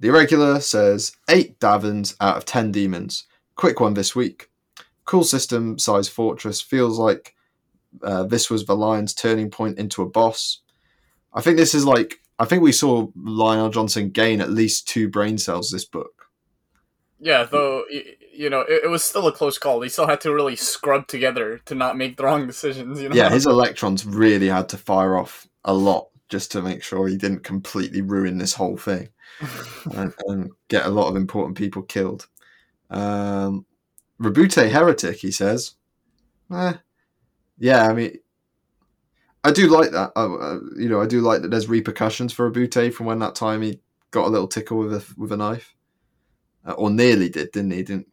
the 0.00 0.08
irregular 0.08 0.60
says 0.60 1.16
eight 1.30 1.58
Davins 1.58 2.14
out 2.20 2.36
of 2.36 2.44
10 2.44 2.72
demons. 2.72 3.24
Quick 3.54 3.80
one 3.80 3.94
this 3.94 4.14
week. 4.14 4.50
Cool 5.06 5.24
system 5.24 5.78
size 5.78 6.08
fortress. 6.08 6.60
Feels 6.60 6.98
like 6.98 7.34
uh, 8.02 8.24
this 8.24 8.50
was 8.50 8.66
the 8.66 8.76
Lion's 8.76 9.14
turning 9.14 9.50
point 9.50 9.78
into 9.78 10.02
a 10.02 10.08
boss. 10.08 10.60
I 11.32 11.40
think 11.40 11.56
this 11.56 11.74
is 11.74 11.86
like, 11.86 12.20
I 12.38 12.44
think 12.44 12.62
we 12.62 12.72
saw 12.72 13.08
Lion 13.16 13.70
El'Jonson 13.70 14.12
gain 14.12 14.40
at 14.40 14.50
least 14.50 14.88
two 14.88 15.08
brain 15.08 15.38
cells 15.38 15.70
this 15.70 15.84
book. 15.84 16.26
Yeah, 17.18 17.44
though 17.44 17.84
you 18.32 18.50
know 18.50 18.60
it, 18.60 18.84
it 18.84 18.88
was 18.88 19.02
still 19.02 19.26
a 19.26 19.32
close 19.32 19.56
call. 19.56 19.80
He 19.80 19.88
still 19.88 20.06
had 20.06 20.20
to 20.22 20.34
really 20.34 20.54
scrub 20.54 21.06
together 21.06 21.58
to 21.64 21.74
not 21.74 21.96
make 21.96 22.16
the 22.16 22.24
wrong 22.24 22.46
decisions. 22.46 23.00
You 23.00 23.08
know. 23.08 23.14
Yeah, 23.14 23.30
his 23.30 23.46
electrons 23.46 24.04
really 24.04 24.48
had 24.48 24.68
to 24.70 24.76
fire 24.76 25.16
off 25.16 25.48
a 25.64 25.72
lot 25.72 26.08
just 26.28 26.52
to 26.52 26.62
make 26.62 26.82
sure 26.82 27.08
he 27.08 27.16
didn't 27.16 27.44
completely 27.44 28.02
ruin 28.02 28.38
this 28.38 28.54
whole 28.54 28.76
thing. 28.76 29.08
and, 29.94 30.14
and 30.26 30.50
get 30.68 30.86
a 30.86 30.90
lot 30.90 31.08
of 31.08 31.16
important 31.16 31.56
people 31.56 31.82
killed. 31.82 32.26
Um, 32.90 33.66
Robute 34.20 34.70
heretic, 34.70 35.16
he 35.16 35.30
says. 35.30 35.74
Eh, 36.52 36.74
yeah, 37.58 37.86
I 37.86 37.92
mean, 37.92 38.18
I 39.46 39.52
do 39.52 39.68
like 39.68 39.92
that. 39.92 40.10
Uh, 40.16 40.34
uh, 40.34 40.58
you 40.76 40.88
know, 40.88 41.00
I 41.00 41.06
do 41.06 41.20
like 41.20 41.42
that. 41.42 41.52
There's 41.52 41.68
repercussions 41.68 42.32
for 42.32 42.50
Robute 42.50 42.92
from 42.92 43.06
when 43.06 43.20
that 43.20 43.36
time 43.36 43.62
he 43.62 43.78
got 44.10 44.26
a 44.26 44.30
little 44.30 44.48
tickle 44.48 44.78
with 44.78 44.92
a 44.92 45.14
with 45.16 45.30
a 45.30 45.36
knife, 45.36 45.76
uh, 46.66 46.72
or 46.72 46.90
nearly 46.90 47.28
did, 47.28 47.52
didn't 47.52 47.70
he? 47.70 47.84
Didn't 47.84 48.08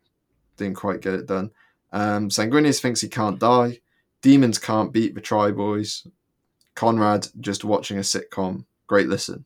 didn't 0.57 0.75
quite 0.75 1.01
get 1.01 1.15
it 1.15 1.25
done. 1.25 1.49
Um, 1.91 2.29
Sanguinius 2.29 2.79
thinks 2.79 3.01
he 3.01 3.09
can't 3.09 3.39
die. 3.39 3.79
Demons 4.21 4.59
can't 4.59 4.93
beat 4.93 5.15
the 5.15 5.21
Tri 5.21 5.49
Boys. 5.49 6.05
Konrad 6.75 7.29
just 7.39 7.65
watching 7.65 7.97
a 7.97 8.01
sitcom. 8.01 8.65
Great 8.85 9.07
listen. 9.07 9.45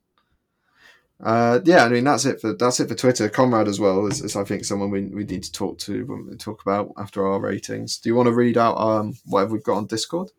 Uh, 1.24 1.62
yeah, 1.64 1.86
I 1.86 1.90
mean 1.90 2.04
that's 2.04 2.26
it 2.26 2.42
for 2.42 2.52
that's 2.54 2.82
it 2.82 2.90
for 2.90 2.96
Twitter. 2.96 3.30
Konrad 3.30 3.70
as 3.70 3.80
well 3.80 4.08
is, 4.08 4.22
is 4.22 4.36
I 4.36 4.44
think 4.44 4.66
someone 4.66 4.92
we, 4.92 5.06
we 5.06 5.24
need 5.24 5.44
to 5.44 5.52
talk 5.54 5.78
to 5.80 6.06
when 6.06 6.28
we 6.28 6.36
talk 6.36 6.62
about 6.62 6.92
after 6.98 7.26
our 7.26 7.40
ratings. 7.40 7.98
Do 7.98 8.10
you 8.10 8.16
want 8.16 8.28
to 8.28 8.36
read 8.36 8.58
out 8.58 8.78
um 8.78 9.14
whatever 9.26 9.54
we've 9.54 9.64
got 9.64 9.78
on 9.78 9.88
Discord? 9.88 10.32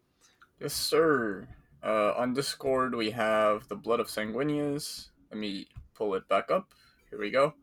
Yes, 0.61 0.75
sir. 0.75 1.49
Uh, 1.83 2.13
on 2.17 2.35
Discord, 2.35 2.95
we 2.95 3.11
have 3.13 3.67
the 3.69 3.77
Blood 3.77 4.01
of 4.01 4.09
Sanguinius. 4.09 5.09
Let 5.31 5.39
me 5.39 5.69
pull 5.95 6.15
it 6.15 6.29
back 6.29 6.51
up. 6.51 6.73
Here 7.11 7.19
we 7.19 7.31
go. 7.31 7.55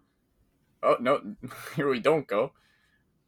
Oh, 0.81 0.97
no, 0.99 1.21
here 1.75 1.89
we 1.89 1.99
don't 1.99 2.25
go. 2.27 2.53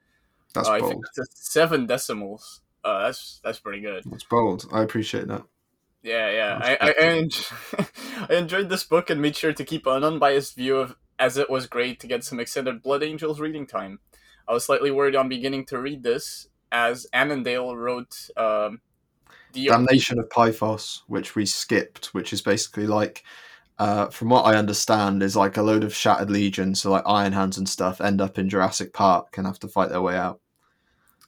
That's 0.54 0.68
Uh, 0.68 0.72
I 0.72 0.80
think 0.80 0.92
bold. 0.92 1.06
it's 1.16 1.50
seven 1.52 1.86
decimals. 1.86 2.60
Uh, 2.84 3.06
that's 3.06 3.40
that's 3.44 3.60
pretty 3.60 3.80
good. 3.80 4.02
That's 4.06 4.24
bold. 4.24 4.66
I 4.72 4.82
appreciate 4.82 5.28
that. 5.28 5.42
Yeah, 6.02 6.30
yeah. 6.30 6.60
I, 6.60 6.72
I, 6.74 6.90
I, 6.90 6.94
en- 6.98 7.30
I 8.30 8.34
enjoyed 8.34 8.68
this 8.68 8.84
book 8.84 9.10
and 9.10 9.22
made 9.22 9.36
sure 9.36 9.52
to 9.52 9.64
keep 9.64 9.86
an 9.86 10.02
unbiased 10.04 10.56
view 10.56 10.76
of 10.76 10.96
as 11.18 11.36
it 11.36 11.48
was 11.48 11.66
great 11.66 12.00
to 12.00 12.06
get 12.08 12.24
some 12.24 12.40
extended 12.40 12.82
Blood 12.82 13.02
Angels 13.02 13.38
reading 13.38 13.66
time. 13.66 14.00
I 14.48 14.52
was 14.52 14.64
slightly 14.64 14.90
worried 14.90 15.14
on 15.14 15.28
beginning 15.28 15.66
to 15.66 15.78
read 15.78 16.02
this 16.02 16.48
as 16.72 17.06
Annandale 17.12 17.76
wrote 17.76 18.28
um, 18.36 18.80
the 19.52 19.66
Damnation 19.66 20.18
of 20.18 20.28
Pythos, 20.28 21.02
which 21.06 21.36
we 21.36 21.46
skipped, 21.46 22.06
which 22.06 22.32
is 22.32 22.42
basically 22.42 22.86
like, 22.86 23.22
uh, 23.78 24.08
from 24.08 24.30
what 24.30 24.42
I 24.46 24.56
understand, 24.56 25.22
is 25.22 25.36
like 25.36 25.56
a 25.56 25.62
load 25.62 25.84
of 25.84 25.94
shattered 25.94 26.30
legions, 26.30 26.80
so 26.82 26.90
like 26.90 27.04
Iron 27.06 27.32
Hands 27.32 27.56
and 27.56 27.68
stuff, 27.68 28.00
end 28.00 28.20
up 28.20 28.38
in 28.38 28.48
Jurassic 28.48 28.92
Park 28.92 29.38
and 29.38 29.46
have 29.46 29.60
to 29.60 29.68
fight 29.68 29.90
their 29.90 30.02
way 30.02 30.16
out. 30.16 30.40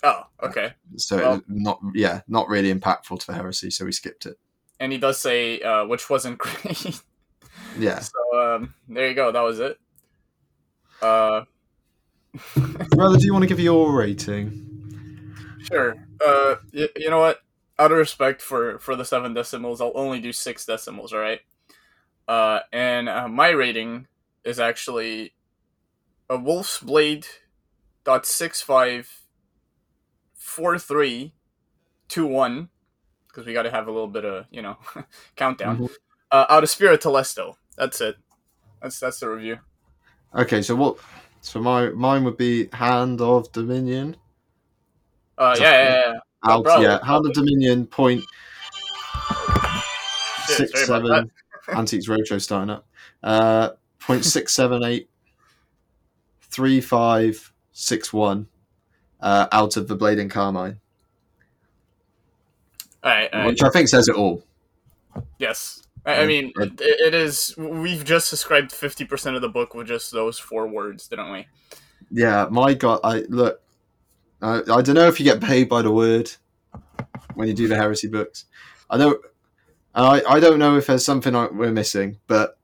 Oh, 0.02 0.22
okay. 0.42 0.72
So 0.96 1.16
Well- 1.18 1.42
not 1.46 1.80
yeah, 1.94 2.22
not 2.26 2.48
really 2.48 2.72
impactful 2.74 3.24
to 3.26 3.32
heresy, 3.32 3.70
so 3.70 3.84
we 3.84 3.92
skipped 3.92 4.26
it. 4.26 4.36
And 4.80 4.92
he 4.92 4.98
does 4.98 5.18
say 5.18 5.60
uh, 5.60 5.86
which 5.86 6.10
wasn't 6.10 6.38
great. 6.38 7.00
Yeah. 7.78 8.00
so 8.00 8.18
um, 8.38 8.74
there 8.88 9.08
you 9.08 9.14
go. 9.14 9.32
That 9.32 9.40
was 9.42 9.60
it. 9.60 9.78
Uh, 11.02 11.42
Brother, 12.90 13.16
do 13.18 13.24
you 13.24 13.32
want 13.32 13.42
to 13.42 13.48
give 13.48 13.60
your 13.60 13.92
rating? 13.96 15.32
Sure. 15.62 15.94
Uh, 16.24 16.56
y- 16.72 16.88
you 16.96 17.10
know 17.10 17.20
what? 17.20 17.40
Out 17.78 17.90
of 17.92 17.98
respect 17.98 18.40
for 18.40 18.78
for 18.78 18.94
the 18.94 19.04
seven 19.04 19.34
decimals, 19.34 19.80
I'll 19.80 19.92
only 19.96 20.20
do 20.20 20.32
six 20.32 20.64
decimals. 20.64 21.12
All 21.12 21.18
right. 21.18 21.40
Uh, 22.28 22.60
and 22.72 23.08
uh, 23.08 23.28
my 23.28 23.50
rating 23.50 24.06
is 24.44 24.60
actually 24.60 25.34
a 26.30 26.38
Wolf's 26.38 26.78
Blade 26.80 27.26
dot 28.04 28.26
six 28.26 28.60
five 28.62 29.22
four 30.34 30.78
three 30.78 31.34
two 32.08 32.26
one 32.26 32.68
because 33.34 33.46
we 33.46 33.52
got 33.52 33.62
to 33.62 33.70
have 33.70 33.88
a 33.88 33.90
little 33.90 34.08
bit 34.08 34.24
of 34.24 34.46
you 34.50 34.62
know 34.62 34.76
countdown. 35.36 35.78
Mhm. 35.78 35.90
Uh, 36.30 36.46
out 36.48 36.62
of 36.62 36.70
Spear 36.70 36.92
of 36.92 37.00
Telesto. 37.00 37.56
That's 37.76 38.00
it. 38.00 38.16
That's 38.80 39.00
that's 39.00 39.20
the 39.20 39.28
review. 39.28 39.58
Okay, 40.34 40.62
so 40.62 40.74
what? 40.76 40.98
So 41.40 41.60
my 41.60 41.90
mine 41.90 42.24
would 42.24 42.36
be 42.36 42.68
Hand 42.72 43.20
of 43.20 43.50
Dominion. 43.52 44.16
Uh, 45.36 45.56
yeah, 45.58 45.64
yeah, 45.64 45.88
yeah. 45.88 46.12
Out, 46.46 46.64
probably, 46.64 46.84
yeah, 46.84 47.04
Hand 47.04 47.26
of 47.26 47.32
Dominion 47.32 47.86
point 47.86 48.22
Shit, 50.46 50.56
six 50.56 50.86
seven. 50.86 51.30
Antiques 51.68 52.06
Roadshow 52.08 52.40
starting 52.40 52.70
up. 52.70 52.86
Uh, 53.22 53.70
point 53.98 54.24
six 54.24 54.52
seven 54.52 54.84
eight 54.84 55.08
three 56.42 56.80
five 56.80 57.52
six 57.72 58.12
one. 58.12 58.46
Uh, 59.20 59.46
out 59.52 59.78
of 59.78 59.88
the 59.88 59.96
Blade 59.96 60.18
Encarmine, 60.18 60.78
All 63.04 63.10
right, 63.10 63.32
all 63.32 63.40
right. 63.40 63.46
which 63.46 63.62
I 63.62 63.68
think 63.68 63.88
says 63.88 64.08
it 64.08 64.16
all. 64.16 64.42
Yes. 65.38 65.82
I, 66.06 66.26
mean, 66.26 66.52
it, 66.56 66.80
it 66.80 67.14
is. 67.14 67.54
We've 67.56 68.04
just 68.04 68.30
described 68.30 68.70
50% 68.72 69.36
of 69.36 69.42
the 69.42 69.48
book 69.48 69.74
with 69.74 69.86
just 69.86 70.10
those 70.10 70.38
four 70.38 70.66
words, 70.66 71.08
didn't 71.08 71.32
we? 71.32 71.46
Yeah, 72.10 72.46
my 72.50 72.74
God, 72.74 73.00
I 73.02 73.24
look. 73.28 73.60
I, 74.42 74.60
I 74.70 74.82
don't 74.82 74.94
know 74.94 75.08
if 75.08 75.18
you 75.18 75.24
get 75.24 75.40
paid 75.40 75.68
by 75.68 75.82
the 75.82 75.90
word 75.90 76.30
when 77.34 77.48
you 77.48 77.54
do 77.54 77.68
the 77.68 77.76
heresy 77.76 78.08
books. 78.08 78.44
I 78.90 78.98
know. 78.98 79.18
I 79.94 80.22
I 80.28 80.40
don't 80.40 80.58
know 80.58 80.76
if 80.76 80.86
there's 80.86 81.04
something 81.04 81.34
I, 81.34 81.46
we're 81.46 81.72
missing, 81.72 82.18
but 82.26 82.58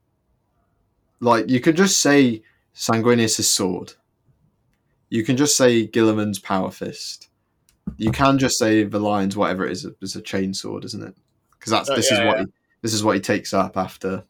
like 1.20 1.48
you 1.48 1.60
could 1.60 1.76
just 1.76 2.00
say 2.00 2.42
Sanguinius' 2.74 3.44
sword. 3.44 3.94
You 5.08 5.24
can 5.24 5.36
just 5.36 5.56
say 5.56 5.86
Guilliman's 5.86 6.38
power 6.38 6.70
fist. 6.70 7.29
You 7.96 8.12
can 8.12 8.38
just 8.38 8.58
say 8.58 8.84
the 8.84 8.98
lines, 8.98 9.36
whatever 9.36 9.66
it 9.66 9.72
is 9.72 9.86
is 10.00 10.16
a 10.16 10.22
chain 10.22 10.54
sword, 10.54 10.84
isn't 10.84 11.02
it? 11.02 11.14
Because 11.52 11.70
that's 11.70 11.90
Uh, 11.90 11.96
this 11.96 12.10
yeah, 12.10 12.20
is 12.20 12.26
what 12.26 12.40
he, 12.40 12.46
this 12.82 12.94
is 12.94 13.04
what 13.04 13.14
he 13.14 13.20
takes 13.20 13.52
up 13.52 13.76
after 13.76 14.24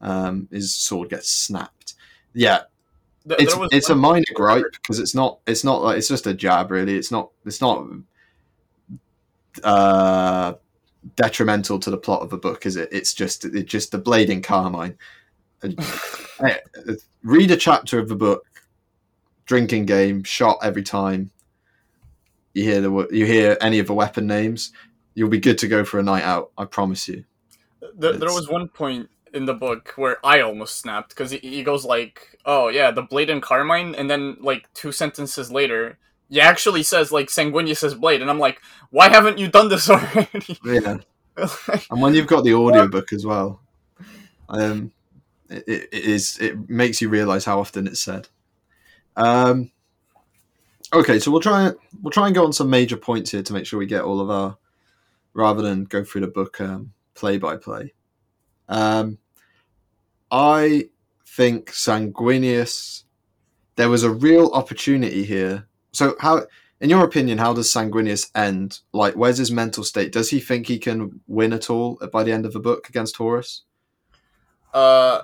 um, 0.00 0.48
his 0.50 0.74
sword 0.74 1.10
gets 1.10 1.30
snapped. 1.30 1.94
Yeah, 2.34 2.62
Th- 3.26 3.40
it's 3.40 3.56
there 3.56 3.68
it's 3.72 3.90
a 3.90 3.94
minor 3.94 4.24
gripe 4.34 4.66
because 4.72 4.98
it's 4.98 5.14
not 5.14 5.38
it's 5.46 5.64
not 5.64 5.82
like 5.82 5.98
it's 5.98 6.08
just 6.08 6.26
a 6.26 6.34
jab 6.34 6.70
really. 6.70 6.96
It's 6.96 7.10
not 7.10 7.30
it's 7.46 7.60
not 7.60 7.86
uh 9.62 10.54
detrimental 11.16 11.78
to 11.78 11.90
the 11.90 11.96
plot 11.96 12.22
of 12.22 12.30
the 12.30 12.36
book 12.36 12.66
is 12.66 12.76
it? 12.76 12.88
It's 12.92 13.14
just 13.14 13.44
it's 13.44 13.70
just 13.70 13.92
the 13.92 13.98
Blade 13.98 14.28
Encarmine 14.28 14.96
eh, 15.62 16.56
read 17.22 17.50
a 17.50 17.56
chapter 17.56 17.98
of 17.98 18.08
the 18.08 18.16
book 18.16 18.44
drinking 19.46 19.86
game 19.86 20.22
shot 20.22 20.58
every 20.62 20.82
time 20.82 21.30
you 22.54 22.62
hear 22.62 22.80
the 22.80 23.08
you 23.10 23.26
hear 23.26 23.56
any 23.60 23.78
of 23.78 23.86
the 23.86 23.94
weapon 23.94 24.26
names 24.26 24.72
you'll 25.14 25.28
be 25.28 25.38
good 25.38 25.58
to 25.58 25.68
go 25.68 25.84
for 25.84 25.98
a 25.98 26.02
night 26.02 26.24
out 26.24 26.50
i 26.58 26.64
promise 26.64 27.08
you. 27.08 27.24
There, 27.96 28.14
there 28.14 28.32
was 28.32 28.48
one 28.48 28.68
point 28.68 29.10
in 29.32 29.44
the 29.44 29.54
book 29.54 29.92
where 29.96 30.24
I 30.24 30.40
almost 30.40 30.78
snapped 30.78 31.10
because 31.10 31.30
he, 31.32 31.38
he 31.38 31.62
goes 31.62 31.84
like, 31.84 32.38
"Oh 32.46 32.68
yeah, 32.68 32.90
the 32.90 33.02
Blade 33.02 33.28
Encarmine," 33.28 33.94
and 33.96 34.08
then 34.08 34.36
like 34.40 34.72
two 34.74 34.90
sentences 34.90 35.52
later, 35.52 35.98
he 36.30 36.40
actually 36.40 36.82
says 36.82 37.12
like 37.12 37.28
Sanguinius' 37.28 37.98
blade, 38.00 38.22
and 38.22 38.30
I'm 38.30 38.38
like, 38.38 38.60
"Why 38.90 39.10
haven't 39.10 39.38
you 39.38 39.48
done 39.48 39.68
this 39.68 39.90
already?" 39.90 40.58
yeah. 40.64 40.96
And 41.90 42.00
when 42.00 42.14
you've 42.14 42.28
got 42.28 42.44
the 42.44 42.54
audiobook 42.54 43.12
as 43.12 43.26
well 43.26 43.60
um 44.48 44.92
it, 45.50 45.64
it 45.66 45.88
it 45.92 46.04
is 46.04 46.38
it 46.38 46.68
makes 46.68 47.00
you 47.00 47.08
realize 47.08 47.44
how 47.44 47.60
often 47.60 47.86
it's 47.86 48.00
said. 48.00 48.28
Um 49.16 49.70
okay 50.94 51.18
so 51.18 51.30
we'll 51.30 51.40
try 51.40 51.70
we'll 52.02 52.10
try 52.10 52.26
and 52.26 52.34
go 52.34 52.44
on 52.44 52.52
some 52.52 52.70
major 52.70 52.96
points 52.96 53.30
here 53.30 53.42
to 53.42 53.52
make 53.52 53.66
sure 53.66 53.78
we 53.78 53.86
get 53.86 54.02
all 54.02 54.20
of 54.20 54.30
our 54.30 54.56
rather 55.32 55.62
than 55.62 55.84
go 55.84 56.02
through 56.04 56.20
the 56.20 56.26
book 56.28 56.60
um 56.60 56.92
play 57.14 57.36
by 57.38 57.56
play 57.56 57.92
um 58.68 59.18
i 60.30 60.88
think 61.26 61.70
sanguinius 61.70 63.04
there 63.76 63.90
was 63.90 64.04
a 64.04 64.10
real 64.10 64.50
opportunity 64.52 65.24
here 65.24 65.66
So 65.94 66.16
how, 66.18 66.46
in 66.80 66.90
your 66.90 67.04
opinion, 67.04 67.38
how 67.38 67.54
does 67.54 67.72
Sanguinius 67.72 68.30
end? 68.34 68.80
Like, 68.92 69.14
where's 69.14 69.38
his 69.38 69.50
mental 69.50 69.84
state? 69.84 70.12
Does 70.12 70.30
he 70.30 70.40
think 70.40 70.66
he 70.66 70.78
can 70.78 71.20
win 71.26 71.52
at 71.52 71.70
all 71.70 71.98
by 72.12 72.24
the 72.24 72.32
end 72.32 72.44
of 72.44 72.52
the 72.52 72.60
book 72.60 72.88
against 72.88 73.16
Horus? 73.16 73.62
Uh, 74.72 75.22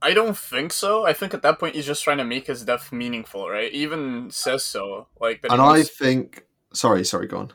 I 0.00 0.14
don't 0.14 0.36
think 0.36 0.72
so. 0.72 1.06
I 1.06 1.12
think 1.12 1.34
at 1.34 1.42
that 1.42 1.58
point 1.58 1.74
he's 1.74 1.86
just 1.86 2.04
trying 2.04 2.18
to 2.18 2.24
make 2.24 2.46
his 2.46 2.64
death 2.64 2.92
meaningful, 2.92 3.48
right? 3.48 3.72
He 3.72 3.78
even 3.78 4.30
says 4.30 4.64
so. 4.64 5.08
Like, 5.20 5.44
And 5.50 5.60
I 5.60 5.82
think, 5.82 6.44
sorry, 6.72 7.04
sorry, 7.04 7.26
go 7.26 7.38
on. 7.38 7.52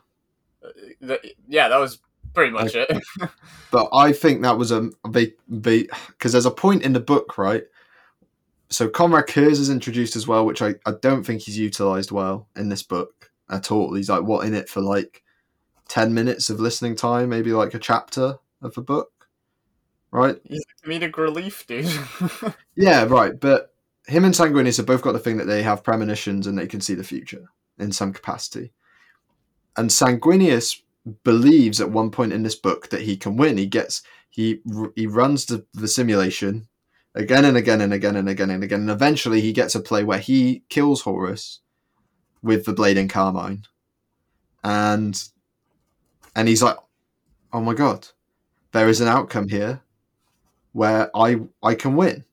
Uh, 0.63 0.69
that, 1.01 1.21
yeah, 1.47 1.69
that 1.69 1.77
was 1.77 1.99
pretty 2.33 2.51
much 2.51 2.75
it. 2.75 2.91
But 3.71 3.89
I 3.91 4.11
think 4.11 4.43
that 4.43 4.59
was 4.59 4.71
a 4.71 4.91
they 5.09 5.33
they 5.47 5.87
because 6.09 6.31
there's 6.31 6.45
a 6.45 6.51
point 6.51 6.83
in 6.83 6.93
the 6.93 6.99
book, 6.99 7.39
right? 7.39 7.63
So 8.69 8.87
Konrad 8.87 9.25
Curze 9.25 9.59
is 9.59 9.71
introduced 9.71 10.15
as 10.15 10.27
well, 10.27 10.45
which 10.45 10.61
I, 10.61 10.75
I 10.85 10.93
don't 11.01 11.23
think 11.23 11.41
he's 11.41 11.57
utilized 11.57 12.11
well 12.11 12.47
in 12.55 12.69
this 12.69 12.83
book 12.83 13.31
at 13.49 13.71
all. 13.71 13.95
He's 13.95 14.09
like 14.11 14.21
what 14.21 14.45
in 14.45 14.53
it 14.53 14.69
for 14.69 14.81
like 14.81 15.23
ten 15.87 16.13
minutes 16.13 16.51
of 16.51 16.59
listening 16.59 16.95
time, 16.95 17.29
maybe 17.29 17.51
like 17.51 17.73
a 17.73 17.79
chapter 17.79 18.37
of 18.61 18.75
the 18.75 18.81
book, 18.81 19.11
right? 20.13 20.37
he's 20.45 20.63
a 20.63 20.87
comedic 20.87 21.17
relief, 21.17 21.65
dude. 21.67 21.85
Yeah, 22.75 23.03
right. 23.03 23.39
But 23.39 23.73
him 24.07 24.25
and 24.25 24.33
Sanguinius 24.33 24.77
have 24.77 24.85
both 24.85 25.01
got 25.01 25.11
the 25.11 25.19
thing 25.19 25.37
that 25.37 25.45
they 25.45 25.63
have 25.63 25.83
premonitions 25.83 26.47
and 26.47 26.57
they 26.57 26.67
can 26.67 26.81
see 26.81 26.93
the 26.93 27.03
future 27.03 27.49
in 27.77 27.91
some 27.91 28.13
capacity. 28.13 28.71
And 29.77 29.89
Sanguinius 29.89 30.81
believes 31.23 31.81
at 31.81 31.91
one 31.91 32.11
point 32.11 32.33
in 32.33 32.43
this 32.43 32.55
book 32.55 32.89
that 32.89 33.01
he 33.01 33.17
can 33.17 33.37
win. 33.37 33.57
He 33.57 33.65
gets 33.65 34.01
he 34.29 34.61
he 34.95 35.07
runs 35.07 35.45
the, 35.45 35.65
the 35.73 35.87
simulation 35.87 36.67
again 37.15 37.45
and 37.45 37.57
again 37.57 37.81
and 37.81 37.93
again 37.93 38.15
and 38.15 38.27
again 38.29 38.49
and 38.49 38.63
again, 38.63 38.81
and 38.81 38.89
eventually 38.89 39.41
he 39.41 39.53
gets 39.53 39.75
a 39.75 39.79
play 39.79 40.03
where 40.03 40.19
he 40.19 40.63
kills 40.69 41.01
Horus 41.01 41.59
with 42.41 42.65
the 42.65 42.73
Blade 42.73 42.97
Encarmine, 42.97 43.65
and 44.63 45.23
and 46.35 46.47
he's 46.47 46.63
like, 46.63 46.77
"Oh 47.51 47.61
my 47.61 47.73
god, 47.73 48.07
there 48.71 48.89
is 48.89 49.01
an 49.01 49.07
outcome 49.07 49.49
here 49.49 49.82
where 50.73 51.09
I 51.15 51.37
I 51.63 51.75
can 51.75 51.95
win. 51.95 52.25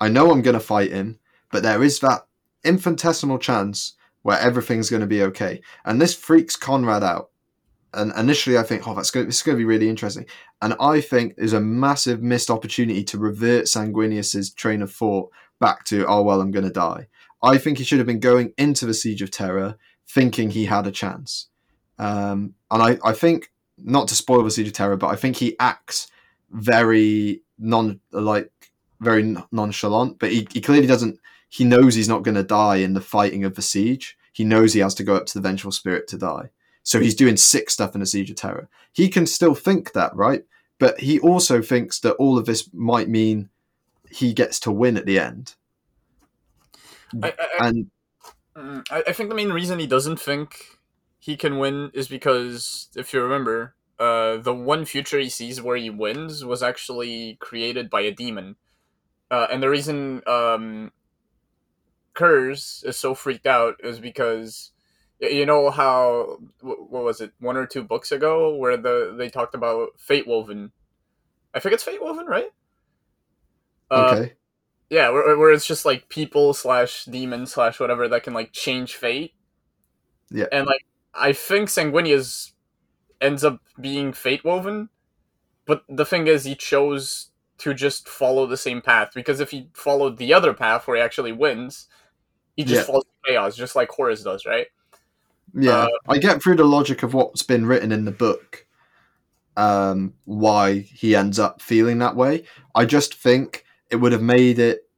I 0.00 0.08
know 0.08 0.30
I'm 0.30 0.42
going 0.42 0.54
to 0.54 0.60
fight 0.60 0.90
him, 0.90 1.18
but 1.50 1.62
there 1.62 1.82
is 1.82 2.00
that 2.00 2.26
infinitesimal 2.64 3.38
chance 3.38 3.94
where 4.22 4.38
everything's 4.38 4.90
going 4.90 5.00
to 5.00 5.06
be 5.06 5.22
okay." 5.22 5.60
And 5.84 6.00
this 6.00 6.14
freaks 6.14 6.56
Konrad 6.56 7.02
out. 7.02 7.30
And 7.94 8.12
initially, 8.16 8.58
I 8.58 8.62
think, 8.62 8.88
"Oh, 8.88 8.94
that's 8.94 9.10
going. 9.10 9.28
Is 9.28 9.42
going 9.42 9.56
to 9.56 9.60
be 9.60 9.66
really 9.66 9.88
interesting." 9.88 10.26
And 10.60 10.74
I 10.80 11.00
think 11.00 11.36
there's 11.36 11.52
a 11.52 11.60
massive 11.60 12.22
missed 12.22 12.50
opportunity 12.50 13.04
to 13.04 13.18
revert 13.18 13.66
Sanguinius's 13.66 14.50
train 14.52 14.82
of 14.82 14.92
thought 14.92 15.30
back 15.60 15.84
to, 15.84 16.06
"Oh 16.06 16.22
well, 16.22 16.40
I'm 16.40 16.50
going 16.50 16.64
to 16.64 16.72
die." 16.72 17.08
I 17.42 17.58
think 17.58 17.78
he 17.78 17.84
should 17.84 17.98
have 17.98 18.06
been 18.06 18.20
going 18.20 18.52
into 18.56 18.86
the 18.86 18.94
Siege 18.94 19.20
of 19.20 19.30
Terra 19.30 19.76
thinking 20.08 20.50
he 20.50 20.66
had 20.66 20.86
a 20.86 20.92
chance. 20.92 21.48
Um, 21.98 22.54
and 22.70 22.82
I, 22.82 22.98
I 23.04 23.12
think 23.12 23.50
not 23.78 24.08
to 24.08 24.14
spoil 24.14 24.42
the 24.44 24.50
Siege 24.50 24.68
of 24.68 24.72
Terra, 24.72 24.96
but 24.96 25.08
I 25.08 25.16
think 25.16 25.36
he 25.36 25.56
acts 25.58 26.08
very 26.52 27.42
non 27.58 28.00
like 28.12 28.50
very 29.00 29.36
nonchalant. 29.50 30.18
But 30.18 30.30
he, 30.32 30.46
he 30.52 30.60
clearly 30.60 30.86
doesn't. 30.86 31.18
He 31.48 31.64
knows 31.64 31.94
he's 31.94 32.08
not 32.08 32.22
going 32.22 32.34
to 32.36 32.42
die 32.42 32.76
in 32.76 32.94
the 32.94 33.00
fighting 33.00 33.44
of 33.44 33.54
the 33.54 33.62
siege. 33.62 34.16
He 34.32 34.44
knows 34.44 34.72
he 34.72 34.80
has 34.80 34.94
to 34.94 35.04
go 35.04 35.16
up 35.16 35.26
to 35.26 35.34
the 35.34 35.46
Vengeful 35.46 35.72
Spirit 35.72 36.08
to 36.08 36.18
die. 36.18 36.50
So 36.84 36.98
he's 36.98 37.14
doing 37.14 37.36
sick 37.36 37.70
stuff 37.70 37.94
in 37.94 38.02
a 38.02 38.06
Siege 38.06 38.30
of 38.30 38.36
Terra. 38.36 38.66
He 38.92 39.08
can 39.08 39.26
still 39.26 39.54
think 39.54 39.92
that, 39.92 40.16
right? 40.16 40.44
But 40.80 40.98
he 40.98 41.20
also 41.20 41.62
thinks 41.62 42.00
that 42.00 42.14
all 42.14 42.38
of 42.38 42.46
this 42.46 42.68
might 42.72 43.08
mean 43.08 43.50
he 44.10 44.32
gets 44.32 44.58
to 44.60 44.72
win 44.72 44.96
at 44.96 45.06
the 45.06 45.18
end. 45.18 45.54
I, 47.22 47.34
I, 47.38 47.68
And 47.68 47.90
Mm, 48.56 48.84
I, 48.90 49.02
I 49.08 49.12
think 49.12 49.28
the 49.28 49.34
main 49.34 49.52
reason 49.52 49.78
he 49.78 49.86
doesn't 49.86 50.20
think 50.20 50.78
he 51.18 51.36
can 51.36 51.58
win 51.58 51.90
is 51.94 52.08
because, 52.08 52.88
if 52.96 53.12
you 53.12 53.22
remember, 53.22 53.74
uh, 54.02 54.36
the 54.38 54.52
one 54.52 54.84
future 54.84 55.20
he 55.20 55.28
sees 55.28 55.62
where 55.62 55.76
he 55.76 55.88
wins 55.88 56.44
was 56.44 56.60
actually 56.60 57.36
created 57.38 57.88
by 57.88 58.00
a 58.00 58.10
demon. 58.10 58.56
Uh, 59.30 59.46
and 59.48 59.62
the 59.62 59.70
reason 59.70 60.22
um, 60.26 60.90
Curze 62.12 62.84
is 62.84 62.96
so 62.96 63.14
freaked 63.14 63.46
out 63.46 63.76
is 63.84 64.00
because 64.00 64.72
you 65.20 65.46
know 65.46 65.70
how 65.70 66.38
what 66.60 67.04
was 67.04 67.20
it 67.20 67.30
one 67.38 67.56
or 67.56 67.64
two 67.64 67.84
books 67.84 68.10
ago 68.10 68.56
where 68.56 68.76
the 68.76 69.14
they 69.16 69.30
talked 69.30 69.54
about 69.54 69.90
Fate 69.98 70.26
Woven. 70.26 70.72
I 71.54 71.60
think 71.60 71.72
it's 71.72 71.84
Fate 71.84 72.02
Woven, 72.02 72.26
right? 72.26 72.50
Uh, 73.88 74.14
okay, 74.16 74.32
yeah, 74.90 75.10
where, 75.10 75.38
where 75.38 75.52
it's 75.52 75.66
just 75.66 75.84
like 75.84 76.08
people 76.08 76.54
slash 76.54 77.04
demons 77.04 77.52
slash 77.52 77.78
whatever 77.78 78.08
that 78.08 78.24
can 78.24 78.34
like 78.34 78.50
change 78.50 78.96
fate. 78.96 79.34
Yeah. 80.28 80.46
And 80.50 80.66
like 80.66 80.84
I 81.14 81.32
think 81.32 81.68
Sanguinius 81.68 82.51
ends 83.22 83.44
up 83.44 83.60
being 83.80 84.12
fate 84.12 84.44
woven, 84.44 84.88
but 85.66 85.84
the 85.88 86.04
thing 86.04 86.26
is 86.26 86.44
he 86.44 86.54
chose 86.54 87.30
to 87.58 87.72
just 87.72 88.08
follow 88.08 88.46
the 88.46 88.56
same 88.56 88.82
path 88.82 89.12
because 89.14 89.38
if 89.40 89.50
he 89.50 89.68
followed 89.72 90.16
the 90.16 90.34
other 90.34 90.52
path 90.52 90.86
where 90.86 90.96
he 90.96 91.02
actually 91.02 91.32
wins, 91.32 91.86
he 92.56 92.64
just 92.64 92.82
Yeah. 92.82 92.86
falls 92.86 93.04
to 93.04 93.32
chaos, 93.32 93.56
just 93.56 93.76
like 93.76 93.88
Horus 93.90 94.22
does, 94.22 94.44
right? 94.44 94.66
yeah, 95.54 95.84
uh, 95.84 95.88
I 96.08 96.18
get 96.18 96.42
through 96.42 96.56
the 96.56 96.64
logic 96.64 97.02
of 97.02 97.14
what's 97.14 97.42
been 97.42 97.66
written 97.66 97.92
in 97.92 98.04
the 98.04 98.12
book. 98.12 98.66
Um, 99.54 100.14
why 100.24 100.78
he 100.78 101.14
ends 101.14 101.38
up 101.38 101.60
feeling 101.60 101.98
that 101.98 102.16
way. 102.16 102.44
I 102.74 102.86
just 102.86 103.14
think 103.14 103.64
it 103.90 103.96
would 103.96 104.12
have 104.12 104.22
made 104.22 104.58
it 104.58 104.88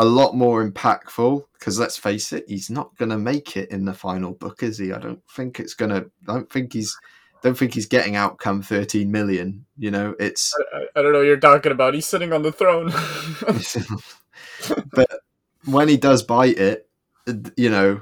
a 0.00 0.04
lot 0.04 0.34
more 0.34 0.66
impactful 0.66 1.44
because 1.52 1.78
let's 1.78 1.98
face 1.98 2.32
it, 2.32 2.46
he's 2.48 2.70
not 2.70 2.96
going 2.96 3.10
to 3.10 3.18
make 3.18 3.54
it 3.54 3.70
in 3.70 3.84
the 3.84 3.92
final 3.92 4.32
book, 4.32 4.62
is 4.62 4.78
he? 4.78 4.94
I 4.94 4.98
don't 4.98 5.22
think 5.36 5.60
it's 5.60 5.74
going 5.74 5.90
to. 5.90 6.10
I 6.26 6.32
don't 6.32 6.50
think 6.50 6.72
he's. 6.72 6.98
Don't 7.42 7.56
think 7.56 7.74
he's 7.74 7.86
getting 7.86 8.16
outcome 8.16 8.62
thirteen 8.62 9.12
million. 9.12 9.66
You 9.76 9.90
know, 9.90 10.14
it's. 10.18 10.54
I, 10.74 10.98
I, 10.98 11.02
don't 11.02 11.12
know 11.12 11.18
what 11.18 11.26
you're 11.26 11.36
talking 11.36 11.70
about. 11.70 11.92
He's 11.92 12.06
sitting 12.06 12.32
on 12.32 12.42
the 12.42 12.50
throne. 12.50 12.92
but 14.92 15.10
when 15.66 15.88
he 15.88 15.98
does 15.98 16.22
bite 16.22 16.56
it, 16.56 16.88
you 17.56 17.68
know, 17.68 18.00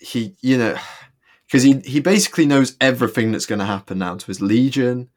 he, 0.00 0.36
you 0.42 0.58
know, 0.58 0.76
because 1.46 1.62
he 1.62 1.80
he 1.80 2.00
basically 2.00 2.44
knows 2.44 2.76
everything 2.78 3.32
that's 3.32 3.46
going 3.46 3.58
to 3.58 3.64
happen 3.64 3.98
now 3.98 4.16
to 4.16 4.26
his 4.26 4.42
legion 4.42 5.08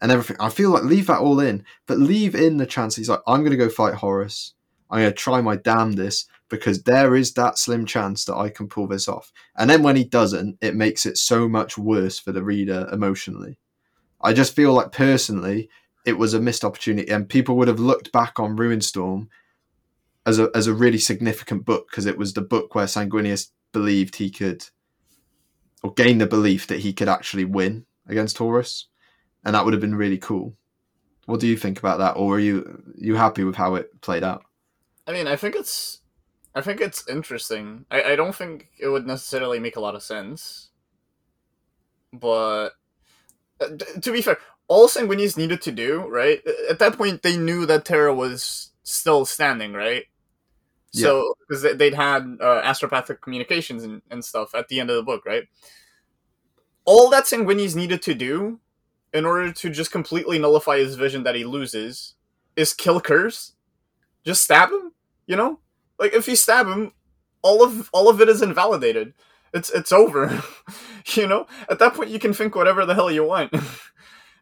and 0.00 0.12
everything. 0.12 0.36
I 0.38 0.48
feel 0.48 0.70
like 0.70 0.84
leave 0.84 1.08
that 1.08 1.18
all 1.18 1.40
in, 1.40 1.64
but 1.88 1.98
leave 1.98 2.36
in 2.36 2.58
the 2.58 2.66
chance 2.66 2.94
he's 2.94 3.08
like, 3.08 3.22
I'm 3.26 3.40
going 3.40 3.50
to 3.50 3.56
go 3.56 3.68
fight 3.68 3.94
Horus. 3.94 4.54
I'm 4.90 5.00
going 5.00 5.10
to 5.10 5.16
try 5.16 5.40
my 5.40 5.56
damnedest 5.56 6.28
because 6.48 6.82
there 6.82 7.14
is 7.14 7.32
that 7.34 7.58
slim 7.58 7.86
chance 7.86 8.24
that 8.24 8.36
I 8.36 8.48
can 8.48 8.68
pull 8.68 8.88
this 8.88 9.08
off. 9.08 9.32
And 9.56 9.70
then 9.70 9.82
when 9.82 9.96
he 9.96 10.04
doesn't, 10.04 10.58
it 10.60 10.74
makes 10.74 11.06
it 11.06 11.16
so 11.16 11.48
much 11.48 11.78
worse 11.78 12.18
for 12.18 12.32
the 12.32 12.42
reader 12.42 12.88
emotionally. 12.92 13.58
I 14.20 14.32
just 14.32 14.54
feel 14.54 14.72
like 14.72 14.92
personally, 14.92 15.70
it 16.04 16.18
was 16.18 16.34
a 16.34 16.40
missed 16.40 16.64
opportunity, 16.64 17.10
and 17.10 17.28
people 17.28 17.56
would 17.56 17.68
have 17.68 17.80
looked 17.80 18.12
back 18.12 18.38
on 18.40 18.56
Ruinstorm 18.56 19.28
as 20.26 20.38
a 20.38 20.50
as 20.54 20.66
a 20.66 20.74
really 20.74 20.98
significant 20.98 21.64
book 21.64 21.88
because 21.90 22.06
it 22.06 22.18
was 22.18 22.34
the 22.34 22.42
book 22.42 22.74
where 22.74 22.86
Sanguinius 22.86 23.48
believed 23.72 24.16
he 24.16 24.30
could, 24.30 24.66
or 25.82 25.92
gained 25.94 26.20
the 26.20 26.26
belief 26.26 26.66
that 26.66 26.80
he 26.80 26.92
could 26.92 27.08
actually 27.08 27.44
win 27.44 27.86
against 28.06 28.38
Horus, 28.38 28.88
and 29.44 29.54
that 29.54 29.64
would 29.64 29.74
have 29.74 29.80
been 29.80 29.94
really 29.94 30.18
cool. 30.18 30.56
What 31.26 31.40
do 31.40 31.46
you 31.46 31.56
think 31.56 31.78
about 31.78 31.98
that, 31.98 32.16
or 32.16 32.36
are 32.36 32.40
you 32.40 32.82
you 32.96 33.14
happy 33.14 33.44
with 33.44 33.56
how 33.56 33.76
it 33.76 34.00
played 34.00 34.24
out? 34.24 34.44
I 35.10 35.12
mean, 35.12 35.26
I 35.26 35.34
think 35.34 35.56
it's, 35.56 36.02
I 36.54 36.60
think 36.60 36.80
it's 36.80 37.08
interesting. 37.08 37.84
I, 37.90 38.12
I 38.12 38.16
don't 38.16 38.34
think 38.34 38.68
it 38.78 38.86
would 38.86 39.08
necessarily 39.08 39.58
make 39.58 39.74
a 39.74 39.80
lot 39.80 39.96
of 39.96 40.04
sense, 40.04 40.70
but 42.12 42.70
uh, 43.60 43.68
d- 43.76 44.00
to 44.02 44.12
be 44.12 44.22
fair, 44.22 44.38
all 44.68 44.86
Sanguinius 44.86 45.36
needed 45.36 45.60
to 45.62 45.72
do, 45.72 46.06
right? 46.06 46.40
At 46.68 46.78
that 46.78 46.96
point, 46.96 47.22
they 47.22 47.36
knew 47.36 47.66
that 47.66 47.84
Terra 47.84 48.14
was 48.14 48.70
still 48.84 49.24
standing, 49.24 49.72
right? 49.72 50.04
Yeah. 50.92 51.06
So 51.06 51.34
because 51.40 51.76
they'd 51.76 51.94
had 51.94 52.22
uh, 52.40 52.62
astropathic 52.62 53.20
communications 53.20 53.82
and, 53.82 54.02
and 54.12 54.24
stuff 54.24 54.54
at 54.54 54.68
the 54.68 54.78
end 54.78 54.90
of 54.90 54.96
the 54.96 55.02
book, 55.02 55.26
right? 55.26 55.48
All 56.84 57.10
that 57.10 57.24
Sanguinius 57.24 57.74
needed 57.74 58.00
to 58.02 58.14
do 58.14 58.60
in 59.12 59.26
order 59.26 59.52
to 59.52 59.70
just 59.70 59.90
completely 59.90 60.38
nullify 60.38 60.78
his 60.78 60.94
vision 60.94 61.24
that 61.24 61.34
he 61.34 61.44
loses 61.44 62.14
is 62.54 62.72
kill 62.72 63.00
Curze. 63.00 63.54
Just 64.24 64.44
stab 64.44 64.70
him, 64.70 64.92
you 65.26 65.36
know? 65.36 65.60
Like 65.98 66.14
if 66.14 66.28
you 66.28 66.36
stab 66.36 66.66
him, 66.66 66.92
all 67.42 67.62
of 67.64 67.90
all 67.92 68.08
of 68.08 68.20
it 68.20 68.28
is 68.28 68.42
invalidated. 68.42 69.14
It's 69.54 69.70
it's 69.70 69.92
over. 69.92 70.42
you 71.14 71.26
know? 71.26 71.46
At 71.70 71.78
that 71.80 71.94
point 71.94 72.10
you 72.10 72.18
can 72.18 72.32
think 72.34 72.54
whatever 72.54 72.84
the 72.86 72.94
hell 72.94 73.10
you 73.10 73.24
want. 73.24 73.52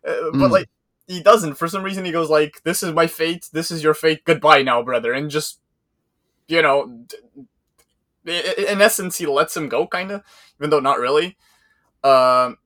Uh, 0.06 0.30
but 0.34 0.50
Mm. 0.50 0.52
like 0.52 0.68
he 1.08 1.20
doesn't. 1.22 1.54
For 1.56 1.66
some 1.68 1.82
reason 1.82 2.04
he 2.04 2.12
goes 2.12 2.30
like, 2.30 2.62
This 2.62 2.82
is 2.84 2.92
my 2.92 3.08
fate, 3.08 3.48
this 3.52 3.70
is 3.72 3.82
your 3.82 3.94
fate, 3.94 4.24
goodbye 4.24 4.62
now, 4.62 4.80
brother, 4.82 5.12
and 5.12 5.28
just 5.30 5.60
you 6.48 6.62
know 6.62 7.04
d- 7.06 7.16
i- 8.26 8.54
i- 8.58 8.72
in 8.72 8.80
essence 8.80 9.18
he 9.18 9.26
lets 9.26 9.56
him 9.56 9.68
go 9.68 9.86
kinda, 9.86 10.22
even 10.58 10.70
though 10.70 10.80
not 10.80 11.00
really. 11.00 11.36
Um 12.04 12.58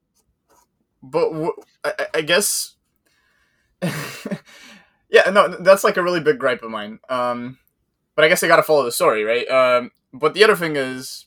but 1.03 1.31
w- 1.31 1.53
I- 1.85 2.07
I 2.15 2.21
guess 2.23 2.77
yeah 5.11 5.29
no 5.31 5.49
that's 5.49 5.85
like 5.85 5.97
a 5.97 6.03
really 6.03 6.21
big 6.21 6.39
gripe 6.39 6.63
of 6.63 6.71
mine 6.71 6.99
um 7.09 7.59
but 8.15 8.25
i 8.25 8.29
guess 8.29 8.43
i 8.43 8.49
gotta 8.49 8.63
follow 8.63 8.85
the 8.85 8.93
story 8.93 9.25
right 9.25 9.49
um 9.49 9.91
but 10.13 10.35
the 10.35 10.45
other 10.45 10.57
thing 10.57 10.77
is, 10.77 11.27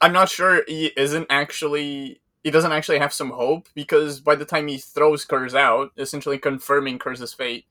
I'm 0.00 0.12
not 0.12 0.28
sure 0.28 0.62
he 0.66 0.92
isn't 0.96 1.26
actually. 1.30 2.20
He 2.42 2.50
doesn't 2.50 2.72
actually 2.72 2.98
have 2.98 3.12
some 3.12 3.30
hope 3.30 3.68
because 3.74 4.20
by 4.20 4.34
the 4.34 4.46
time 4.46 4.66
he 4.66 4.78
throws 4.78 5.26
Curze 5.26 5.54
out, 5.54 5.92
essentially 5.98 6.38
confirming 6.38 6.98
Curze's 6.98 7.34
fate, 7.34 7.66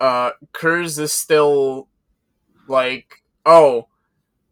uh, 0.00 0.30
Curze 0.52 1.00
is 1.00 1.12
still 1.12 1.88
like, 2.68 3.24
oh, 3.44 3.88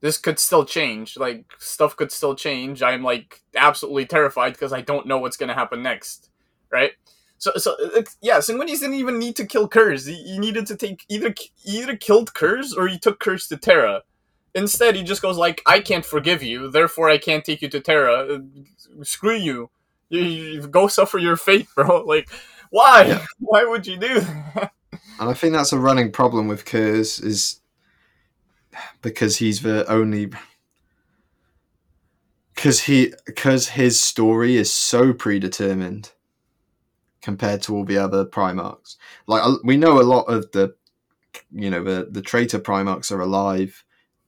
this 0.01 0.19
could 0.19 0.41
still 0.41 0.65
change. 0.65 1.17
Like 1.17 1.45
stuff 1.59 1.97
could 1.97 2.11
still 2.11 2.35
change. 2.35 2.83
I'm 2.83 3.05
like 3.05 3.41
absolutely 3.55 4.07
terrified 4.07 4.55
because 4.55 4.73
I 4.73 4.81
don't 4.81 5.07
know 5.07 5.19
what's 5.19 5.37
gonna 5.37 5.55
happen 5.55 5.83
next, 5.83 6.29
right? 6.73 6.93
So, 7.41 7.53
so 7.57 7.75
uh, 7.97 8.03
yeah, 8.21 8.39
Sanguinius 8.39 8.81
didn't 8.81 8.95
even 8.95 9.19
need 9.19 9.35
to 9.37 9.47
kill 9.47 9.67
Curze. 9.67 10.07
He, 10.07 10.15
he 10.23 10.39
needed 10.39 10.67
to 10.67 10.77
take 10.77 11.07
either 11.09 11.35
either 11.65 11.97
killed 11.97 12.35
Curze 12.35 12.77
or 12.77 12.87
he 12.87 12.99
took 12.99 13.19
Curze 13.19 13.49
to 13.49 13.57
Terra. 13.57 14.03
Instead, 14.55 14.95
he 14.95 15.03
just 15.03 15.23
goes 15.23 15.39
like, 15.39 15.63
"I 15.65 15.81
can't 15.81 16.05
forgive 16.05 16.43
you, 16.43 16.71
therefore 16.71 17.09
I 17.09 17.17
can't 17.17 17.43
take 17.43 17.63
you 17.63 17.71
to 17.71 17.81
Terra. 17.81 18.35
Uh, 18.35 18.39
screw 19.05 19.37
you. 19.37 19.71
you. 20.11 20.21
You 20.21 20.67
go 20.69 20.87
suffer 20.87 21.17
your 21.17 21.37
fate, 21.37 21.67
bro. 21.75 22.05
Like, 22.07 22.29
why? 22.69 23.07
Yeah. 23.07 23.25
Why 23.39 23.65
would 23.65 23.87
you 23.87 23.97
do 23.97 24.21
that? 24.21 24.73
And 25.19 25.31
I 25.31 25.33
think 25.33 25.55
that's 25.55 25.73
a 25.73 25.79
running 25.79 26.13
problem 26.13 26.47
with 26.47 26.67
Curze 26.67 27.25
is 27.25 27.61
because 29.01 29.39
he's 29.39 29.63
the 29.63 29.91
only 29.91 30.31
because 32.55 32.81
he 32.81 33.15
because 33.25 33.71
his 33.71 34.01
story 34.01 34.57
is 34.57 34.71
so 34.73 35.13
predetermined 35.15 36.13
compared 37.21 37.63
to 37.63 37.75
all 37.75 37.85
the 37.85 37.99
other 37.99 38.25
Primarchs. 38.25 38.97
Like 39.27 39.43
uh, 39.45 39.57
we 39.65 39.77
know 39.77 40.01
a 40.01 40.03
lot 40.03 40.25
of 40.25 40.51
the 40.53 40.75
you 41.53 41.71
know 41.71 41.83
the 41.83 42.09
the 42.11 42.23
traitor 42.23 42.59
Primarchs 42.59 43.13
are 43.13 43.21
alive 43.21 43.85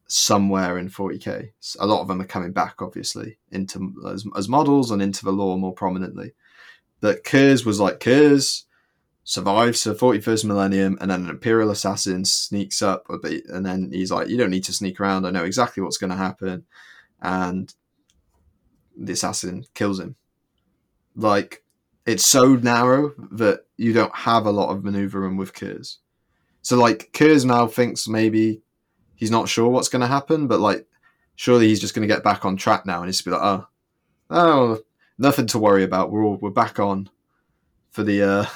somewhere 0.07 0.77
in 0.77 0.91
40k. 0.91 1.53
A 1.81 1.87
lot 1.87 2.03
of 2.03 2.09
them 2.09 2.21
are 2.21 2.27
coming 2.27 2.53
back, 2.53 2.83
obviously, 2.83 3.39
into 3.51 3.95
as, 4.07 4.27
as 4.37 4.47
models 4.49 4.91
and 4.91 5.01
into 5.01 5.25
the 5.25 5.33
lore 5.33 5.57
more 5.57 5.73
prominently. 5.73 6.35
But 7.01 7.25
Curze 7.25 7.65
was 7.65 7.81
like 7.81 7.99
Curze 7.99 8.65
survives 9.25 9.85
the 9.85 9.95
41st 9.95 10.45
millennium, 10.45 10.99
and 11.01 11.11
then 11.11 11.23
an 11.25 11.31
Imperial 11.31 11.71
assassin 11.71 12.25
sneaks 12.25 12.83
up 12.83 13.09
a 13.09 13.19
bit, 13.19 13.45
and 13.47 13.65
then 13.65 13.91
he's 13.93 14.11
like, 14.11 14.29
"You 14.29 14.37
don't 14.37 14.51
need 14.51 14.65
to 14.65 14.73
sneak 14.73 15.01
around. 15.01 15.27
I 15.27 15.31
know 15.31 15.45
exactly 15.45 15.83
what's 15.83 15.99
going 15.99 16.11
to 16.11 16.17
happen," 16.17 16.67
and 17.21 17.73
the 18.97 19.13
assassin 19.13 19.65
kills 19.75 19.99
him. 19.99 20.17
Like 21.17 21.65
it's 22.07 22.27
so 22.27 22.55
narrow 22.57 23.13
that 23.33 23.67
you 23.77 23.93
don't 23.93 24.15
have 24.15 24.47
a 24.47 24.51
lot 24.51 24.71
of 24.71 24.85
maneuver 24.85 25.21
room 25.21 25.37
with 25.37 25.55
Curze. 25.55 25.99
So 26.63 26.77
like 26.77 27.11
Curze 27.13 27.45
now 27.45 27.67
thinks 27.67 28.09
maybe 28.09 28.63
he's 29.15 29.31
not 29.31 29.49
sure 29.49 29.69
what's 29.69 29.89
going 29.89 30.01
to 30.01 30.07
happen, 30.07 30.47
but 30.47 30.61
like 30.61 30.87
surely 31.37 31.69
he's 31.69 31.81
just 31.81 31.95
going 31.95 32.07
to 32.07 32.13
get 32.13 32.25
back 32.25 32.45
on 32.45 32.57
track 32.57 32.87
now 32.87 32.99
and 32.99 33.07
he's 33.07 33.23
be 33.23 33.31
like, 33.31 33.43
oh, 33.43 33.67
oh, 34.31 34.79
nothing 35.19 35.47
to 35.49 35.59
worry 35.59 35.85
about. 35.85 36.11
We're 36.11 36.25
all 36.25 36.37
we're 36.37 36.51
back 36.51 36.79
on 36.79 37.09
for 37.91 38.03
the 38.03 38.23
uh 38.23 38.47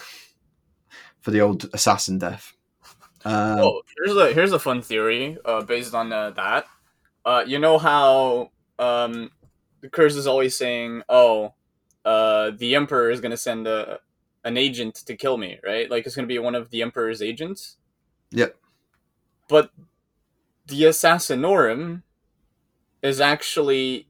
for 1.20 1.30
the 1.30 1.40
old 1.40 1.68
assassin 1.72 2.18
death. 2.18 2.52
Um, 3.24 3.58
oh, 3.58 3.82
here's 3.96 4.16
a 4.16 4.32
here's 4.32 4.52
a 4.52 4.58
fun 4.58 4.82
theory 4.82 5.36
uh, 5.44 5.62
based 5.62 5.94
on 5.94 6.12
uh, 6.12 6.30
that. 6.30 6.66
Uh, 7.24 7.42
you 7.44 7.58
know 7.58 7.76
how 7.76 8.52
um, 8.78 9.32
Curze 9.90 10.16
is 10.16 10.28
always 10.28 10.56
saying, 10.56 11.02
"Oh, 11.08 11.54
uh, 12.06 12.52
the 12.56 12.74
emperor 12.74 13.10
is 13.10 13.20
gonna 13.20 13.36
send 13.36 13.66
a 13.66 13.98
an 14.44 14.56
agent 14.56 14.94
to 14.94 15.16
kill 15.16 15.36
me," 15.36 15.58
right? 15.62 15.90
Like 15.90 16.06
it's 16.06 16.16
gonna 16.16 16.28
be 16.28 16.38
one 16.38 16.54
of 16.54 16.70
the 16.70 16.80
emperor's 16.80 17.20
agents. 17.20 17.76
Yep. 18.30 18.56
But 19.48 19.70
the 20.66 20.84
assassinorum 20.84 22.02
is 23.02 23.20
actually 23.20 24.08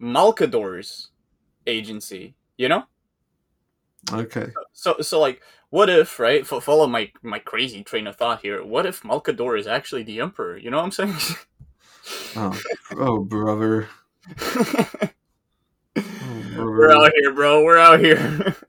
Malkador's 0.00 1.08
agency. 1.66 2.34
You 2.56 2.68
know. 2.68 2.84
Okay. 4.12 4.50
So 4.72 4.96
so 5.00 5.18
like 5.18 5.42
what 5.70 5.88
if 5.88 6.20
right 6.20 6.46
follow 6.46 6.86
my 6.86 7.10
my 7.22 7.38
crazy 7.38 7.82
train 7.82 8.06
of 8.06 8.16
thought 8.16 8.42
here 8.42 8.62
what 8.62 8.84
if 8.84 9.02
Malkador 9.02 9.58
is 9.58 9.66
actually 9.66 10.02
the 10.02 10.20
emperor 10.20 10.58
you 10.58 10.70
know 10.70 10.76
what 10.76 10.84
i'm 10.84 10.90
saying 10.90 11.14
oh, 12.36 12.60
oh 12.98 13.24
brother. 13.24 13.88
Oh, 15.94 16.41
we're 16.56 16.90
out 16.90 17.12
here 17.14 17.32
bro. 17.32 17.64
We're 17.64 17.78
out 17.78 18.00
here. 18.00 18.56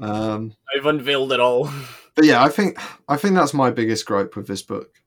Um, 0.00 0.54
i've 0.76 0.86
unveiled 0.86 1.32
it 1.32 1.40
all. 1.40 1.68
but 2.14 2.24
yeah, 2.24 2.40
I 2.40 2.48
think 2.48 2.78
I 3.08 3.16
think 3.16 3.34
that's 3.34 3.52
my 3.52 3.70
biggest 3.70 4.06
gripe 4.06 4.36
with 4.36 4.46
this 4.46 4.62
book. 4.62 5.02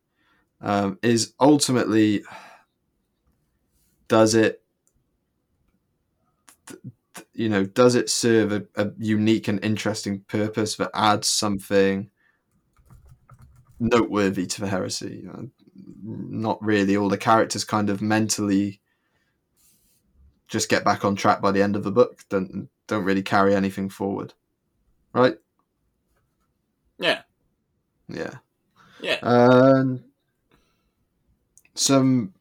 Um, 0.59 0.99
is 1.01 1.33
ultimately 1.39 2.23
does 4.09 4.35
it 4.35 4.61
you 7.33 7.47
know 7.47 7.63
does 7.63 7.95
it 7.95 8.09
serve 8.09 8.51
a, 8.51 8.65
a 8.75 8.91
unique 8.97 9.47
and 9.47 9.63
interesting 9.63 10.25
purpose 10.27 10.75
that 10.75 10.91
adds 10.93 11.27
something 11.27 12.09
noteworthy 13.79 14.45
to 14.45 14.59
the 14.59 14.67
heresy? 14.67 15.25
Not 16.03 16.61
really. 16.61 16.97
All 16.97 17.07
the 17.09 17.17
characters 17.17 17.63
kind 17.63 17.89
of 17.89 18.01
mentally 18.01 18.80
just 20.51 20.67
get 20.67 20.83
back 20.83 21.05
on 21.05 21.15
track 21.15 21.41
by 21.41 21.49
the 21.49 21.63
end 21.63 21.77
of 21.77 21.83
the 21.83 21.91
book. 21.91 22.25
Don't 22.29 22.69
don't 22.87 23.05
really 23.05 23.23
carry 23.23 23.55
anything 23.55 23.89
forward. 23.89 24.33
Right? 25.13 25.37
Yeah. 26.99 27.21
Yeah. 28.09 28.35
Yeah. 28.99 29.17
And 29.23 30.03
some 31.73 32.33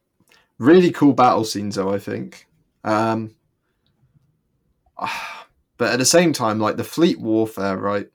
really 0.57 0.91
cool 0.91 1.13
battle 1.13 1.45
scenes 1.45 1.75
though 1.75 1.91
i 1.91 1.97
think. 1.97 2.47
Um 2.83 3.33
but 5.77 5.93
at 5.93 5.97
the 5.97 6.05
same 6.05 6.33
time 6.33 6.59
like 6.59 6.75
the 6.75 6.83
fleet 6.83 7.19
warfare 7.19 7.77
right? 7.77 8.09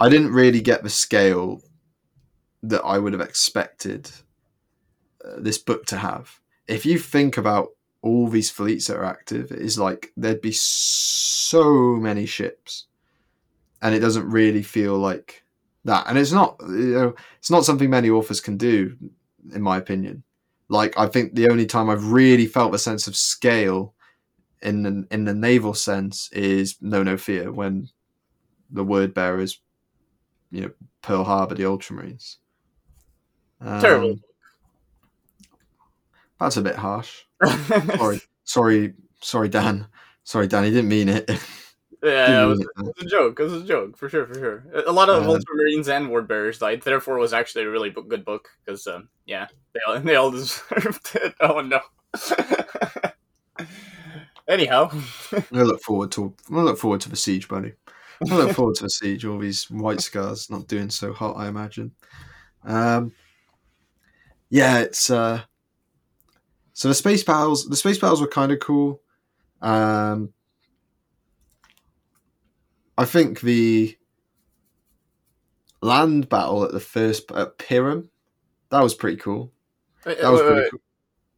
I 0.00 0.08
didn't 0.08 0.32
really 0.32 0.62
get 0.62 0.82
the 0.82 0.90
scale 0.90 1.60
that 2.62 2.82
i 2.82 2.98
would 2.98 3.12
have 3.12 3.22
expected 3.22 4.10
uh, 5.22 5.34
this 5.38 5.58
book 5.58 5.84
to 5.86 5.98
have. 5.98 6.40
If 6.66 6.86
you 6.86 6.98
think 6.98 7.36
about 7.36 7.73
all 8.04 8.28
these 8.28 8.50
fleets 8.50 8.86
that 8.86 8.98
are 8.98 9.04
active 9.04 9.50
it 9.50 9.58
is 9.58 9.78
like 9.78 10.12
there'd 10.14 10.42
be 10.42 10.52
so 10.52 11.96
many 11.96 12.26
ships 12.26 12.84
and 13.80 13.94
it 13.94 14.00
doesn't 14.00 14.28
really 14.28 14.62
feel 14.62 14.98
like 14.98 15.42
that. 15.84 16.06
And 16.06 16.18
it's 16.18 16.32
not 16.32 16.56
you 16.60 16.94
know 16.94 17.14
it's 17.38 17.50
not 17.50 17.64
something 17.64 17.88
many 17.88 18.10
authors 18.10 18.40
can 18.40 18.56
do 18.58 18.96
in 19.54 19.62
my 19.62 19.78
opinion. 19.78 20.22
Like 20.68 20.98
i 20.98 21.06
think 21.06 21.34
the 21.34 21.50
only 21.50 21.66
time 21.66 21.90
i've 21.90 22.10
really 22.10 22.46
felt 22.46 22.74
a 22.74 22.78
sense 22.78 23.06
of 23.06 23.14
scale 23.14 23.94
in 24.62 24.82
the, 24.82 25.06
in 25.10 25.24
the 25.24 25.34
naval 25.34 25.74
sense 25.74 26.32
is 26.32 26.80
Know 26.80 27.02
No 27.02 27.18
Fear 27.18 27.52
when 27.52 27.88
the 28.70 28.82
word 28.82 29.12
bearers 29.12 29.60
you 30.50 30.62
know 30.62 30.70
pearl 31.02 31.24
harbor 31.24 31.54
the 31.54 31.64
ultramarines. 31.64 32.36
Um, 33.60 33.80
Terrible. 33.80 34.18
that's 36.40 36.56
a 36.56 36.62
bit 36.62 36.76
harsh 36.76 37.24
sorry 37.96 38.20
sorry 38.44 38.94
sorry 39.20 39.48
dan 39.48 39.86
sorry 40.22 40.46
dan 40.46 40.64
he 40.64 40.70
didn't 40.70 40.88
mean 40.88 41.08
it 41.08 41.28
yeah 42.02 42.42
it 42.44 42.46
was, 42.46 42.60
it 42.60 42.68
was 42.76 42.94
a 43.00 43.06
joke 43.06 43.40
it 43.40 43.42
was 43.42 43.52
a 43.62 43.64
joke 43.64 43.96
for 43.96 44.08
sure 44.08 44.26
for 44.26 44.34
sure 44.34 44.64
a 44.86 44.92
lot 44.92 45.08
of 45.08 45.24
Uh, 45.24 45.26
ultramarines 45.26 45.88
and 45.88 46.10
word 46.10 46.28
bearers 46.28 46.58
died 46.58 46.82
therefore 46.82 47.16
it 47.16 47.20
was 47.20 47.32
actually 47.32 47.64
a 47.64 47.70
really 47.70 47.90
good 47.90 48.24
book 48.24 48.48
because 48.64 48.86
um, 48.86 49.08
yeah 49.26 49.46
they 49.72 49.80
all, 49.86 50.00
they 50.06 50.16
all 50.16 50.30
deserved 50.30 51.10
it 51.14 51.34
oh 51.40 51.60
no 51.60 51.80
anyhow 54.48 54.90
I 55.32 55.62
look 55.62 55.80
forward 55.82 56.12
to 56.12 56.34
I 56.50 56.60
look 56.60 56.78
forward 56.78 57.00
to 57.02 57.08
the 57.08 57.16
siege, 57.16 57.48
buddy. 57.48 57.72
I 58.30 58.34
look 58.36 58.52
forward 58.52 58.76
to 58.76 58.84
the 58.84 58.90
siege. 58.90 59.24
All 59.24 59.38
these 59.38 59.70
white 59.70 60.00
scars 60.00 60.50
not 60.50 60.68
doing 60.68 60.90
so 60.90 61.12
hot, 61.12 61.36
I 61.36 61.48
imagine. 61.48 61.92
Um, 62.64 63.12
yeah, 64.50 64.78
it's 64.80 65.10
uh, 65.10 65.42
so 66.74 66.88
the 66.88 66.94
space 66.94 67.22
battles. 67.24 67.66
The 67.68 67.76
space 67.76 67.98
battles 67.98 68.20
were 68.20 68.28
kind 68.28 68.52
of 68.52 68.60
cool. 68.60 69.00
Um, 69.62 70.34
I 72.98 73.04
think 73.06 73.40
the 73.40 73.96
land 75.80 76.28
battle 76.28 76.64
at 76.64 76.72
the 76.72 76.80
first 76.80 77.30
at 77.32 77.58
Pyram, 77.58 78.08
that 78.70 78.82
was 78.82 78.94
pretty 78.94 79.16
cool. 79.16 79.52
Wait, 80.04 80.20
That 80.20 80.30
was 80.30 80.40
wait, 80.40 80.46
pretty 80.46 80.60
wait. 80.62 80.70
cool. 80.70 80.80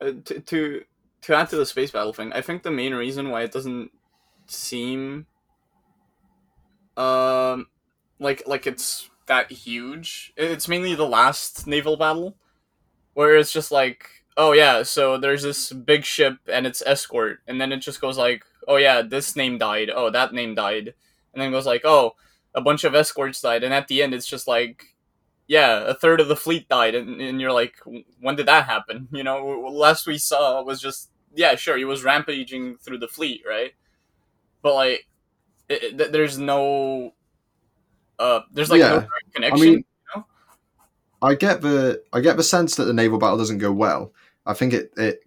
Uh, 0.01 0.13
to, 0.25 0.41
to 0.41 0.85
to 1.23 1.35
add 1.35 1.49
to 1.51 1.57
the 1.57 1.67
space 1.67 1.91
battle 1.91 2.13
thing, 2.13 2.33
I 2.33 2.41
think 2.41 2.63
the 2.63 2.71
main 2.71 2.95
reason 2.95 3.31
why 3.31 3.43
it 3.43 3.53
doesn't 3.53 3.91
seem 4.47 5.27
um 6.97 7.67
like 8.19 8.43
like 8.47 8.67
it's 8.67 9.11
that 9.27 9.51
huge, 9.51 10.33
it's 10.37 10.69
mainly 10.69 10.95
the 10.95 11.07
last 11.07 11.67
naval 11.67 11.97
battle 11.97 12.37
where 13.15 13.37
it's 13.37 13.53
just 13.53 13.73
like, 13.73 14.09
oh 14.37 14.53
yeah, 14.53 14.83
so 14.83 15.19
there's 15.19 15.43
this 15.43 15.73
big 15.73 16.05
ship 16.05 16.39
and 16.49 16.67
it's 16.67 16.83
escort, 16.87 17.41
and 17.47 17.61
then 17.61 17.73
it 17.73 17.79
just 17.79 18.01
goes 18.01 18.19
like, 18.19 18.45
oh 18.69 18.77
yeah, 18.77 19.03
this 19.03 19.37
name 19.37 19.59
died, 19.59 19.91
oh 19.95 20.11
that 20.11 20.33
name 20.33 20.55
died, 20.55 20.95
and 21.33 21.43
then 21.43 21.49
it 21.49 21.53
goes 21.53 21.67
like, 21.67 21.83
oh, 21.85 22.15
a 22.55 22.61
bunch 22.61 22.85
of 22.85 22.95
escorts 22.95 23.41
died, 23.41 23.65
and 23.65 23.75
at 23.75 23.89
the 23.89 24.03
end 24.03 24.15
it's 24.15 24.27
just 24.27 24.49
like 24.49 24.95
yeah, 25.49 25.85
a 25.87 25.95
third 25.95 26.21
of 26.21 26.29
the 26.29 26.37
fleet 26.37 26.69
died, 26.69 26.95
and, 26.95 27.21
and 27.21 27.41
you're 27.41 27.53
like, 27.53 27.77
when 28.21 28.37
did 28.37 28.47
that 28.47 28.67
happen? 28.67 29.09
You 29.13 29.23
know, 29.25 29.45
last 29.73 30.07
we 30.07 30.19
saw 30.19 30.63
was 30.63 30.81
just 30.81 31.11
yeah, 31.35 31.55
sure, 31.57 31.77
he 31.77 31.85
was 31.85 32.05
rampaging 32.05 32.79
through 32.79 32.99
the 32.99 33.09
fleet, 33.09 33.43
right? 33.49 33.73
But 34.63 34.75
like, 34.75 35.07
it, 35.69 36.01
it, 36.01 36.13
there's 36.13 36.39
no, 36.39 37.15
uh, 38.19 38.41
there's 38.53 38.71
like 38.71 38.81
Yeah. 38.81 38.89
no 38.89 39.07
connection. 39.35 39.59
I 39.61 39.71
mean, 39.71 39.79
you 39.79 39.85
know? 40.17 40.27
I 41.23 41.35
get 41.35 41.61
the 41.61 42.03
I 42.13 42.21
get 42.21 42.37
the 42.37 42.43
sense 42.43 42.77
that 42.77 42.85
the 42.85 42.93
naval 42.93 43.19
battle 43.19 43.39
doesn't 43.39 43.59
go 43.59 43.73
well. 43.73 44.13
I 44.47 44.55
think 44.55 44.73
it 44.73 44.93
it 44.97 45.21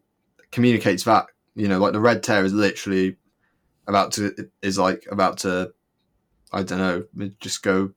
communicates 0.52 1.04
that 1.04 1.28
you 1.56 1.68
know 1.68 1.80
like 1.80 1.94
the 1.94 2.00
red 2.00 2.24
tear 2.24 2.44
is 2.44 2.54
literally 2.54 3.18
about 3.88 4.14
to 4.14 4.50
is 4.62 4.78
like 4.78 5.06
about 5.12 5.40
to 5.40 5.74
I 6.52 6.64
don't 6.64 6.80
know 7.14 7.32
just 7.40 7.62
go 7.62 7.92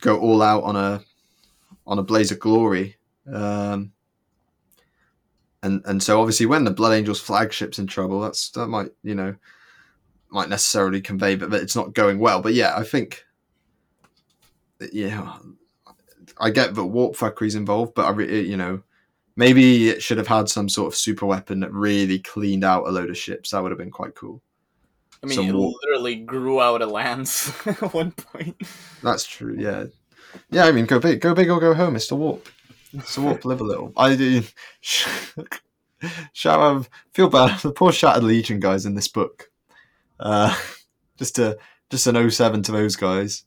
go 0.00 0.18
all 0.18 0.42
out 0.42 0.64
on 0.64 0.76
a 0.76 1.02
on 1.86 1.98
a 1.98 2.02
blaze 2.02 2.30
of 2.30 2.38
glory. 2.38 2.96
Um, 3.32 3.92
and 5.62 5.82
and 5.86 6.02
so 6.02 6.20
obviously 6.20 6.46
when 6.46 6.64
the 6.64 6.70
Blood 6.70 6.92
Angels 6.92 7.20
flagship's 7.20 7.78
in 7.78 7.86
trouble, 7.86 8.20
that's 8.20 8.50
that 8.50 8.68
might 8.68 8.90
you 9.02 9.14
know 9.14 9.34
might 10.30 10.48
necessarily 10.48 11.00
convey 11.00 11.34
that, 11.34 11.50
that 11.50 11.62
it's 11.62 11.76
not 11.76 11.94
going 11.94 12.18
well. 12.18 12.42
But 12.42 12.54
yeah, 12.54 12.76
I 12.76 12.84
think 12.84 13.24
yeah, 14.92 15.38
I 16.38 16.50
get 16.50 16.74
that 16.74 16.84
warp 16.84 17.16
fuckery's 17.16 17.54
involved, 17.54 17.94
but 17.94 18.06
I 18.06 18.10
re- 18.10 18.46
you 18.46 18.56
know 18.56 18.82
maybe 19.38 19.88
it 19.88 20.02
should 20.02 20.18
have 20.18 20.26
had 20.26 20.48
some 20.48 20.68
sort 20.68 20.88
of 20.88 20.98
super 20.98 21.24
weapon 21.24 21.60
that 21.60 21.72
really 21.72 22.18
cleaned 22.18 22.64
out 22.64 22.86
a 22.86 22.90
load 22.90 23.08
of 23.08 23.16
ships. 23.16 23.50
That 23.50 23.62
would 23.62 23.70
have 23.70 23.78
been 23.78 23.90
quite 23.90 24.14
cool. 24.16 24.42
I 25.22 25.26
mean, 25.26 25.36
some 25.36 25.48
it 25.48 25.54
warp. 25.54 25.74
literally 25.82 26.16
grew 26.16 26.60
out 26.60 26.82
of 26.82 26.90
lance 26.90 27.48
at 27.66 27.94
one 27.94 28.10
point. 28.10 28.60
That's 29.02 29.24
true. 29.24 29.56
Yeah, 29.56 29.86
yeah. 30.50 30.66
I 30.66 30.72
mean, 30.72 30.84
go 30.86 30.98
big, 30.98 31.20
go 31.20 31.34
big 31.34 31.48
or 31.48 31.60
go 31.60 31.72
home, 31.72 31.94
Mister 31.94 32.14
Warp. 32.14 32.48
Mister 32.92 33.22
Warp, 33.22 33.44
live 33.44 33.60
a 33.60 33.64
little. 33.64 33.92
I 33.96 34.16
do. 34.16 34.42
Shout 36.32 36.60
out, 36.60 36.88
feel 37.12 37.28
bad. 37.28 37.58
The 37.62 37.72
poor 37.72 37.92
Shattered 37.92 38.24
Legion 38.24 38.60
guys 38.60 38.86
in 38.86 38.94
this 38.94 39.08
book. 39.08 39.50
Uh, 40.20 40.56
just 41.16 41.38
a 41.38 41.58
just 41.90 42.06
an 42.06 42.30
07 42.30 42.62
to 42.64 42.72
those 42.72 42.96
guys. 42.96 43.44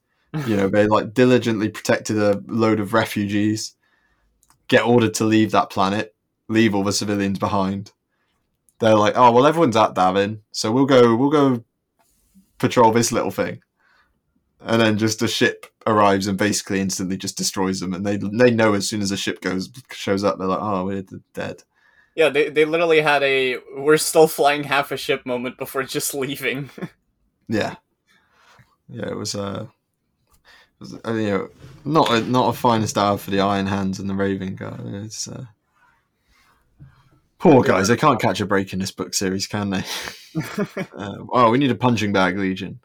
You 0.47 0.55
know, 0.55 0.69
they 0.69 0.87
like 0.87 1.13
diligently 1.13 1.67
protected 1.67 2.17
a 2.17 2.41
load 2.47 2.79
of 2.79 2.93
refugees. 2.93 3.75
Get 4.71 4.85
ordered 4.85 5.13
to 5.15 5.25
leave 5.25 5.51
that 5.51 5.69
planet, 5.69 6.15
leave 6.47 6.73
all 6.73 6.83
the 6.83 6.93
civilians 6.93 7.37
behind. 7.37 7.91
They're 8.79 8.95
like, 8.95 9.13
oh 9.15 9.31
well, 9.31 9.45
everyone's 9.45 9.75
at 9.75 9.93
Davin, 9.93 10.39
so 10.51 10.71
we'll 10.71 10.85
go, 10.85 11.15
we'll 11.15 11.29
go 11.29 11.63
patrol 12.57 12.91
this 12.91 13.11
little 13.11 13.31
thing 13.31 13.61
and 14.63 14.81
then 14.81 14.97
just 14.97 15.21
a 15.21 15.27
ship 15.27 15.65
arrives 15.87 16.27
and 16.27 16.37
basically 16.37 16.79
instantly 16.79 17.17
just 17.17 17.37
destroys 17.37 17.79
them. 17.79 17.93
And 17.93 18.05
they 18.05 18.17
they 18.17 18.51
know 18.51 18.73
as 18.73 18.87
soon 18.87 19.01
as 19.01 19.11
a 19.11 19.17
ship 19.17 19.41
goes 19.41 19.69
shows 19.91 20.23
up, 20.23 20.37
they're 20.37 20.47
like, 20.47 20.61
oh, 20.61 20.85
we're 20.85 21.05
dead. 21.33 21.63
Yeah, 22.15 22.29
they, 22.29 22.49
they 22.49 22.65
literally 22.65 23.01
had 23.01 23.23
a 23.23 23.57
we're 23.75 23.97
still 23.97 24.27
flying 24.27 24.65
half 24.65 24.91
a 24.91 24.97
ship 24.97 25.25
moment 25.25 25.57
before 25.57 25.83
just 25.83 26.13
leaving. 26.13 26.69
Yeah, 27.47 27.75
yeah. 28.87 29.07
It 29.07 29.17
was 29.17 29.35
uh, 29.35 29.67
you 30.81 30.99
know, 31.03 31.49
not 31.85 32.11
a, 32.11 32.21
not 32.21 32.49
a 32.49 32.57
finest 32.57 32.97
hour 32.97 33.17
for 33.17 33.31
the 33.31 33.39
Iron 33.39 33.67
Hands 33.67 33.97
and 33.99 34.09
the 34.09 34.15
Raven 34.15 34.55
Guard. 34.55 34.81
It's 34.85 35.27
uh, 35.27 35.45
poor 37.39 37.63
guys. 37.63 37.87
They 37.87 37.97
can't 37.97 38.21
catch 38.21 38.41
a 38.41 38.45
break 38.45 38.73
in 38.73 38.79
this 38.79 38.91
book 38.91 39.13
series, 39.13 39.47
can 39.47 39.69
they? 39.69 39.83
uh, 40.97 41.15
oh, 41.31 41.51
we 41.51 41.57
need 41.57 41.71
a 41.71 41.75
punching 41.75 42.13
bag 42.13 42.37
legion. 42.37 42.79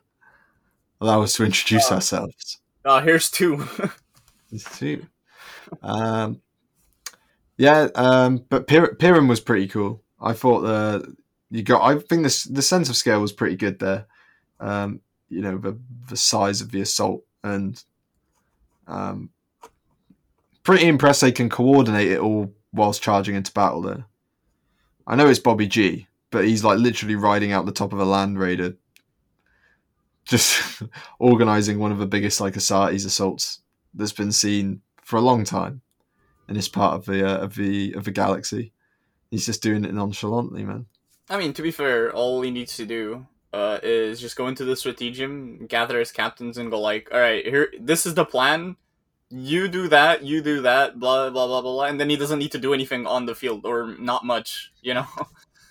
Allow 1.01 1.23
us 1.23 1.35
to 1.35 1.45
introduce 1.45 1.91
ourselves. 1.93 2.59
Ah, 2.85 3.01
here's 3.01 3.31
two. 3.31 3.67
It's 4.53 4.79
two. 4.79 5.05
Um, 5.83 6.41
yeah, 7.59 7.89
um, 7.97 8.45
but 8.49 8.69
Pir- 8.69 8.95
Piram 8.95 9.29
was 9.29 9.41
pretty 9.41 9.67
cool. 9.67 10.05
I 10.21 10.35
thought 10.35 10.61
the 10.61 11.17
you 11.51 11.65
got. 11.65 11.83
I 11.83 11.99
think 11.99 12.23
this 12.23 12.45
the 12.45 12.63
sense 12.63 12.89
of 12.89 12.97
scale 12.97 13.21
was 13.21 13.33
pretty 13.33 13.57
good 13.57 13.81
there. 13.81 14.07
Um, 14.61 15.01
you 15.29 15.43
know 15.43 15.59
the 15.59 15.79
the 16.09 16.17
size 16.17 16.61
of 16.61 16.71
the 16.71 16.81
assault 16.81 17.26
and 17.47 17.85
um, 18.87 19.31
pretty 20.63 20.87
impressed 20.87 21.21
they 21.21 21.33
can 21.33 21.49
coordinate 21.49 22.11
it 22.11 22.19
all 22.19 22.53
whilst 22.73 23.03
charging 23.03 23.35
into 23.35 23.53
battle. 23.53 23.83
There, 23.83 24.05
I 25.07 25.17
know 25.17 25.29
it's 25.29 25.39
Bobby 25.39 25.67
G, 25.67 26.07
but 26.31 26.45
he's 26.45 26.65
like 26.65 26.79
literally 26.79 27.15
riding 27.15 27.53
out 27.53 27.67
the 27.67 27.73
top 27.73 27.93
of 27.93 28.01
a 28.01 28.05
land 28.05 28.39
raider, 28.39 28.77
just 30.25 30.83
organizing 31.19 31.79
one 31.79 31.93
of 31.93 31.99
the 31.99 32.07
biggest 32.07 32.41
like 32.41 32.55
Asati's 32.55 33.05
assaults 33.05 33.61
that's 33.95 34.13
been 34.13 34.33
seen 34.33 34.83
for 35.03 35.17
a 35.17 35.23
long 35.23 35.45
time 35.45 35.83
in 36.49 36.55
this 36.55 36.69
part 36.69 36.95
of 36.95 37.07
the 37.07 37.27
uh, 37.27 37.39
of 37.39 37.55
the 37.55 37.93
of 37.95 38.05
the 38.05 38.11
galaxy. 38.11 38.73
He's 39.31 39.47
just 39.47 39.63
doing 39.63 39.85
it 39.85 39.93
nonchalantly, 39.93 40.65
man. 40.65 40.87
I 41.29 41.39
mean, 41.39 41.53
to 41.55 41.63
be 41.63 41.73
fair, 41.73 42.13
all 42.13 42.43
he 42.43 42.53
needs 42.53 42.77
to 42.77 42.87
do 42.87 43.27
uh, 43.53 43.79
is 43.83 44.21
just 44.21 44.37
go 44.37 44.49
into 44.49 44.65
the 44.65 44.77
strategium, 44.77 45.67
gather 45.67 45.99
his 45.99 46.13
captains, 46.13 46.59
and 46.59 46.71
go 46.71 46.81
like, 46.81 47.09
"All 47.13 47.21
right, 47.21 47.45
here, 47.45 47.73
this 47.81 48.07
is 48.07 48.15
the 48.15 48.25
plan. 48.25 48.77
You 49.29 49.69
do 49.69 49.89
that, 49.89 50.23
you 50.23 50.43
do 50.43 50.63
that, 50.63 51.01
blah 51.01 51.31
blah 51.31 51.47
blah 51.47 51.61
blah 51.61 51.73
blah," 51.73 51.85
and 51.85 52.01
then 52.01 52.11
he 52.11 52.17
doesn't 52.17 52.39
need 52.39 52.53
to 52.53 52.59
do 52.59 52.75
anything 52.75 53.07
on 53.07 53.27
the 53.27 53.35
field 53.35 53.65
or 53.65 53.97
not 53.99 54.25
much, 54.25 54.73
you 54.83 54.95
know. 54.95 55.07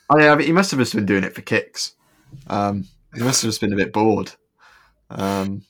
Oh 0.09 0.19
yeah, 0.19 0.35
but 0.35 0.45
he 0.45 0.51
must 0.51 0.69
have 0.69 0.79
just 0.79 0.93
been 0.93 1.07
doing 1.07 1.23
it 1.23 1.33
for 1.33 1.41
kicks. 1.41 1.95
Um, 2.47 2.85
he 3.15 3.23
must 3.23 3.41
have 3.41 3.49
just 3.49 3.61
been 3.61 3.73
a 3.73 3.77
bit 3.77 3.91
bored. 3.91 4.33
Um, 5.09 5.63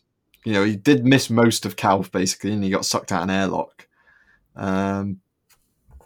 you 0.44 0.54
know, 0.54 0.64
he 0.64 0.76
did 0.76 1.06
miss 1.06 1.30
most 1.30 1.66
of 1.66 1.76
Calth 1.76 2.12
basically, 2.12 2.52
and 2.52 2.64
he 2.64 2.70
got 2.70 2.86
sucked 2.86 3.12
out 3.12 3.24
an 3.24 3.30
airlock. 3.30 3.88
Um, 4.56 5.22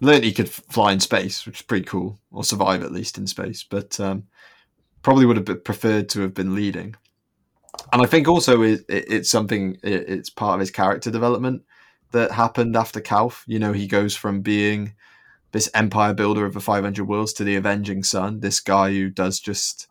learned 0.01 0.23
he 0.23 0.33
could 0.33 0.49
fly 0.49 0.91
in 0.91 0.99
space, 0.99 1.45
which 1.45 1.59
is 1.59 1.65
pretty 1.65 1.85
cool, 1.85 2.19
or 2.31 2.43
survive 2.43 2.83
at 2.83 2.91
least 2.91 3.17
in 3.17 3.27
space. 3.27 3.63
But 3.63 3.99
um, 3.99 4.27
probably 5.01 5.25
would 5.25 5.38
have 5.38 5.63
preferred 5.63 6.09
to 6.09 6.21
have 6.21 6.33
been 6.33 6.55
leading. 6.55 6.95
And 7.93 8.01
I 8.01 8.05
think 8.05 8.27
also 8.27 8.62
it, 8.62 8.81
it, 8.89 9.05
it's 9.12 9.29
something. 9.29 9.77
It, 9.83 10.09
it's 10.09 10.29
part 10.29 10.55
of 10.55 10.59
his 10.59 10.71
character 10.71 11.12
development 11.12 11.63
that 12.12 12.31
happened 12.31 12.75
after 12.75 12.99
Calth. 12.99 13.43
You 13.47 13.59
know, 13.59 13.73
he 13.73 13.88
goes 13.88 14.15
from 14.15 14.41
being 14.41 14.93
this 15.51 15.69
empire 15.73 16.13
builder 16.13 16.45
of 16.45 16.53
the 16.53 16.59
500 16.59 17.07
worlds 17.07 17.33
to 17.33 17.43
the 17.43 17.55
avenging 17.55 18.03
son 18.03 18.39
this 18.39 18.59
guy 18.59 18.91
who 18.91 19.09
does 19.09 19.39
just 19.39 19.88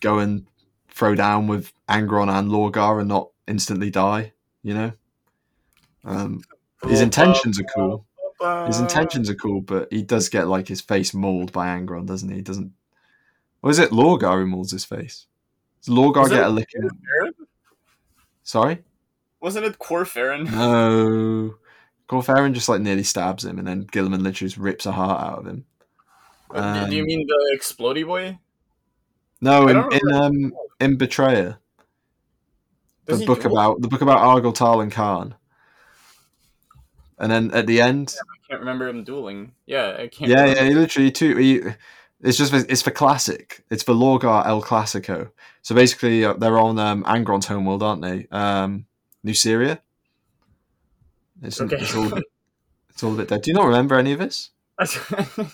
go 0.00 0.18
and 0.18 0.46
throw 0.88 1.14
down 1.14 1.46
with 1.46 1.72
angron 1.88 2.30
and 2.30 2.50
lorgar 2.50 3.00
and 3.00 3.08
not 3.08 3.30
instantly 3.46 3.90
die 3.90 4.32
you 4.62 4.74
know 4.74 4.92
um, 6.04 6.42
his 6.86 7.00
intentions 7.00 7.58
are 7.58 7.66
cool 7.74 8.06
his 8.66 8.78
intentions 8.78 9.30
are 9.30 9.34
cool 9.34 9.60
but 9.60 9.88
he 9.90 10.02
does 10.02 10.28
get 10.28 10.48
like 10.48 10.68
his 10.68 10.80
face 10.80 11.14
mauled 11.14 11.52
by 11.52 11.66
angron 11.66 12.06
doesn't 12.06 12.28
he 12.28 12.36
he 12.36 12.42
doesn't 12.42 12.72
or 13.64 13.70
is 13.70 13.78
it 13.78 13.90
lorgar 13.90 14.38
who 14.38 14.46
mauls 14.46 14.70
his 14.70 14.84
face 14.84 15.26
does 15.84 15.94
lorgar 15.94 16.26
it 16.26 16.30
get 16.30 16.84
a 16.84 16.88
Farron? 16.90 17.34
sorry 18.42 18.84
Wasn't 19.40 19.64
it 19.66 19.78
Kor 19.78 20.04
Phaeron? 20.04 20.50
no 20.50 21.54
Kor 22.06 22.22
Phaeron 22.22 22.52
just 22.52 22.68
like 22.68 22.80
nearly 22.82 23.02
stabs 23.02 23.44
him 23.44 23.58
and 23.58 23.66
then 23.66 23.84
Guilliman 23.86 24.22
literally 24.22 24.48
just 24.50 24.56
rips 24.58 24.86
a 24.86 24.92
heart 24.92 25.20
out 25.20 25.38
of 25.40 25.46
him 25.46 25.64
Uh, 26.50 26.86
do 26.86 26.94
you 26.96 27.02
Um, 27.02 27.06
mean 27.06 27.26
the 27.26 27.56
Explody 27.58 28.06
Boy? 28.06 28.38
No, 29.40 29.66
in 29.68 29.76
in 29.92 30.12
um 30.12 30.54
in 30.80 30.96
Betrayer, 30.96 31.58
Does 33.06 33.20
the 33.20 33.26
book 33.26 33.44
about 33.44 33.80
the 33.82 33.88
book 33.88 34.00
about 34.02 34.18
Argel, 34.20 34.52
Tal, 34.54 34.80
and 34.80 34.92
Khârn. 34.92 35.34
And 37.18 37.30
then 37.30 37.50
at 37.52 37.66
the 37.66 37.80
end, 37.80 38.14
I 38.18 38.36
can't 38.48 38.60
remember 38.60 38.88
him 38.88 39.04
dueling. 39.04 39.52
Yeah, 39.66 39.96
I 39.98 40.06
can't. 40.08 40.30
yeah, 40.30 40.42
remember. 40.42 40.62
yeah, 40.62 40.68
he 40.68 40.74
literally 40.74 41.10
too. 41.12 41.36
He, 41.36 41.60
it's 42.24 42.38
just 42.38 42.52
it's 42.52 42.82
for 42.82 42.90
classic. 42.90 43.64
It's 43.70 43.82
for 43.82 43.92
Lorgar 43.92 44.46
El 44.46 44.62
Clasico. 44.62 45.30
So 45.62 45.74
basically, 45.74 46.24
uh, 46.24 46.32
they're 46.34 46.58
on 46.58 46.78
um, 46.78 47.04
Angron's 47.04 47.46
homeworld, 47.46 47.82
aren't 47.82 48.02
they? 48.02 48.26
Um, 48.30 48.86
Syria. 49.32 49.80
It's, 51.42 51.60
Okay. 51.60 51.76
it's 51.76 51.94
all 51.94 52.06
a 52.06 52.14
bit, 52.16 52.24
it's 52.90 53.02
all 53.02 53.12
a 53.12 53.16
bit 53.16 53.28
dead. 53.28 53.42
Do 53.42 53.50
you 53.50 53.54
not 53.54 53.66
remember 53.66 53.96
any 53.98 54.12
of 54.12 54.18
this? 54.18 54.50
no, 54.80 55.46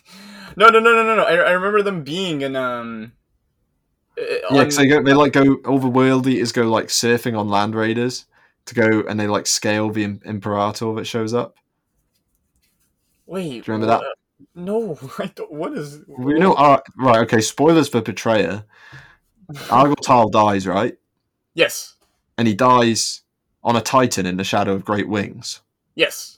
no, 0.56 0.68
no, 0.70 0.80
no, 0.80 1.02
no, 1.04 1.16
no. 1.16 1.22
I, 1.24 1.35
I 1.35 1.50
remember 1.52 1.83
them 1.83 2.02
being 2.04 2.40
in 2.42 2.56
um. 2.56 3.12
uh, 4.18 4.22
Yeah, 4.50 4.61
because 4.64 4.76
they 4.76 4.87
go, 4.87 5.02
they 5.02 5.12
like 5.12 5.33
go 5.33 5.56
all 5.66 5.78
the 5.78 5.88
world 5.88 6.26
eaters 6.26 6.52
go 6.52 6.62
like 6.70 6.87
surfing 6.87 7.38
on 7.38 7.48
land 7.48 7.74
raiders 7.74 8.26
to 8.66 8.74
go 8.74 9.04
and 9.09 9.18
they 9.18 9.26
like 9.26 9.46
scale 9.46 9.90
the 9.90 10.04
Im- 10.04 10.20
Imperator 10.24 10.94
that 10.94 11.06
shows 11.06 11.35
up. 11.35 11.56
Wait, 13.26 13.48
Do 13.48 13.56
you 13.56 13.62
remember 13.74 13.87
that? 13.87 14.02
No, 14.55 14.98
I 15.18 15.26
don't. 15.35 15.53
What 15.53 15.72
is? 15.76 16.00
We 16.09 16.38
know, 16.38 16.55
Ar- 16.55 16.83
right? 16.98 17.20
Okay, 17.20 17.40
spoilers 17.40 17.88
for 17.88 18.00
Betrayer. 18.00 18.64
Argel 19.70 19.96
Tal 19.96 20.29
dies, 20.29 20.66
right? 20.66 20.96
Yes, 21.55 21.96
And 22.38 22.46
he 22.46 22.55
dies 22.55 23.22
on 23.64 23.74
a 23.76 23.81
Titan 23.81 24.24
in 24.24 24.37
the 24.37 24.44
shadow 24.44 24.72
of 24.72 24.85
Great 24.85 25.09
Wings. 25.09 25.61
yes. 25.94 26.37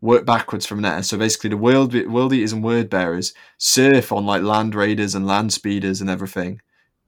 Work 0.00 0.26
backwards 0.26 0.66
from 0.66 0.82
there. 0.82 1.02
So 1.02 1.16
basically, 1.16 1.48
the 1.50 1.56
world 1.56 1.94
world 2.10 2.32
eaters 2.34 2.52
and 2.52 2.62
word 2.62 2.90
bearers 2.90 3.32
surf 3.56 4.12
on 4.12 4.26
like 4.26 4.42
land 4.42 4.74
raiders 4.74 5.14
and 5.14 5.26
land 5.26 5.50
speeders 5.54 6.02
and 6.02 6.10
everything 6.10 6.60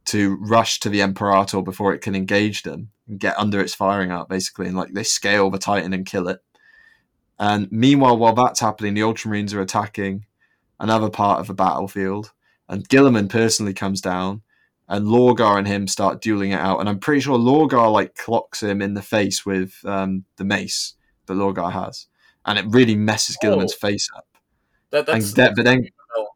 to 0.07 0.37
rush 0.41 0.81
to 0.81 0.89
the 0.89 1.03
Imperator 1.03 1.61
before 1.61 1.93
it 1.93 2.01
can 2.01 2.15
engage 2.15 2.63
them 2.63 2.89
and 3.07 3.19
get 3.21 3.39
under 3.39 3.61
its 3.61 3.75
firing 3.75 4.11
arc, 4.13 4.31
basically. 4.31 4.67
And 4.67 4.77
like 4.79 4.95
they 4.95 5.03
scale 5.03 5.51
the 5.51 5.59
Titan 5.59 5.93
and 5.93 6.07
kill 6.07 6.27
it. 6.29 6.39
And 7.39 7.71
meanwhile, 7.71 8.17
while 8.17 8.33
that's 8.33 8.61
happening, 8.61 8.95
the 8.95 9.03
Ultramarines 9.03 9.53
are 9.53 9.61
attacking 9.61 10.25
another 10.81 11.11
part 11.11 11.41
of 11.41 11.47
the 11.47 11.55
battlefield, 11.55 12.33
and 12.69 12.89
Guilliman 12.89 13.29
personally 13.29 13.75
comes 13.75 14.01
down, 14.01 14.43
and 14.89 15.07
Lorgar 15.07 15.59
and 15.59 15.67
him 15.67 15.87
start 15.89 16.21
dueling 16.21 16.53
it 16.53 16.61
out. 16.61 16.81
And 16.81 16.89
I'm 16.89 16.99
pretty 16.99 17.21
sure 17.21 17.39
Lorgar 17.39 17.91
like 17.93 18.15
clocks 18.15 18.63
him 18.63 18.81
in 18.83 18.95
the 18.95 19.03
face 19.03 19.45
with 19.47 19.75
um, 19.85 20.25
the 20.37 20.45
mace 20.45 20.95
that 21.27 21.35
Lorgar 21.35 21.73
has, 21.73 22.07
and 22.45 22.59
it 22.59 22.65
really 22.69 22.95
messes 22.97 23.37
Guilliman's 23.43 23.75
Oh. 23.75 23.87
face 23.89 24.09
up. 24.17 24.27
That, 24.91 25.09
And 25.09 25.21
that's 25.23 25.33
that- 25.35 25.55
but 25.57 25.65
then 25.65 25.89
Oh. 26.17 26.29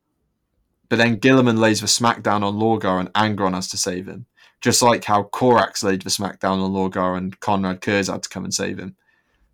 but 0.89 0.97
then 0.97 1.19
Guilliman 1.21 1.59
lays 1.59 1.81
the 1.81 1.87
smackdown 1.87 2.43
on 2.43 2.55
Lorgar 2.57 2.99
and 2.99 3.13
Angron 3.13 3.55
has 3.55 3.69
to 3.69 3.77
save 3.79 4.07
him. 4.09 4.27
Just 4.61 4.83
like 4.83 5.05
how 5.05 5.23
Corax 5.23 5.83
laid 5.85 6.03
the 6.03 6.11
smackdown 6.11 6.63
on 6.63 6.73
Lorgar 6.73 7.17
and 7.17 7.39
Konrad 7.41 7.81
Curze 7.81 8.13
had 8.13 8.23
to 8.25 8.29
come 8.29 8.45
and 8.45 8.53
save 8.53 8.79
him. 8.79 8.95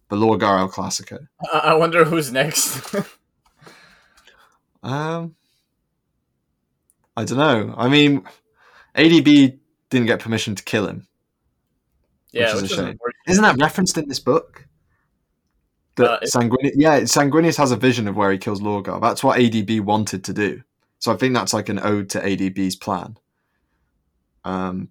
But 0.08 0.16
Lorgar 0.18 0.58
El 0.58 0.68
Clasico. 0.70 1.28
I 1.52 1.58
I 1.58 1.74
wonder 1.74 2.04
who's 2.04 2.32
next. 2.32 2.94
Um, 4.86 5.34
I 7.16 7.24
don't 7.24 7.38
know. 7.38 7.74
I 7.76 7.88
mean, 7.88 8.24
ADB 8.94 9.58
didn't 9.90 10.06
get 10.06 10.20
permission 10.20 10.54
to 10.54 10.62
kill 10.62 10.86
him. 10.86 11.06
yeah, 12.32 12.52
a 12.52 12.54
which 12.54 12.64
is 12.64 12.70
shame. 12.70 12.78
unfortunate. 12.90 13.16
Isn't 13.26 13.42
that 13.42 13.56
referenced 13.60 13.98
in 13.98 14.08
this 14.08 14.20
book? 14.20 14.66
That 15.96 16.10
Uh, 16.10 16.20
Sanguinius, 16.26 16.72
yeah, 16.76 17.00
Sanguinius 17.00 17.56
has 17.56 17.72
a 17.72 17.76
vision 17.76 18.06
of 18.06 18.16
where 18.16 18.30
he 18.30 18.38
kills 18.38 18.60
Lorgar. 18.60 19.00
That's 19.00 19.24
what 19.24 19.38
ADB 19.38 19.80
wanted 19.80 20.22
to 20.24 20.32
do. 20.32 20.62
So 20.98 21.12
I 21.12 21.16
think 21.16 21.34
that's 21.34 21.52
like 21.52 21.68
an 21.68 21.80
ode 21.80 22.08
to 22.10 22.20
ADB's 22.20 22.76
plan. 22.76 23.18
Um, 24.44 24.90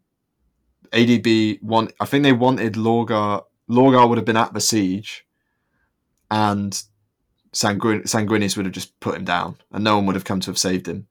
ADB 0.91 1.61
want, 1.61 1.93
I 1.99 2.05
think 2.05 2.23
they 2.23 2.33
wanted 2.33 2.73
Lorgar. 2.73 3.43
Lorgar 3.69 4.09
would 4.09 4.17
have 4.17 4.25
been 4.25 4.35
at 4.37 4.53
the 4.53 4.61
siege, 4.61 5.25
and 6.29 6.81
Sanguin, 7.55 8.03
Sanguinius 8.03 8.57
would 8.57 8.65
have 8.65 8.73
just 8.75 8.99
put 8.99 9.15
him 9.15 9.23
down, 9.23 9.55
and 9.71 9.83
no 9.83 9.95
one 9.95 10.05
would 10.07 10.15
have 10.15 10.25
come 10.25 10.41
to 10.41 10.51
have 10.51 10.57
saved 10.57 10.87
him. 10.87 11.07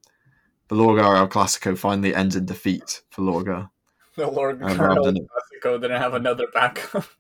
But 0.69 0.77
Lorgar 0.77 1.17
El 1.17 1.27
Clasico 1.29 1.77
finally 1.77 2.15
ends 2.15 2.37
in 2.37 2.45
defeat 2.45 3.03
for 3.11 3.23
Lorgar. 3.23 3.71
The 4.17 4.27
Lord 4.29 4.63
Uh, 4.63 4.69
than- 5.03 5.27
Classico 5.27 5.81
didn't 5.81 6.01
have 6.01 6.15
another 6.15 6.47
backup. 6.53 7.05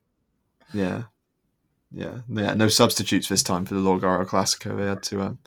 Yeah, 0.72 1.04
yeah, 1.92 2.22
yeah. 2.28 2.54
No 2.54 2.66
substitutes 2.66 3.28
this 3.28 3.44
time 3.44 3.64
for 3.64 3.74
the 3.74 3.80
Lorgaro 3.80 4.26
Classico. 4.26 4.80
He 4.80 4.84
had 4.86 5.02
to, 5.04 5.20
um, 5.22 5.38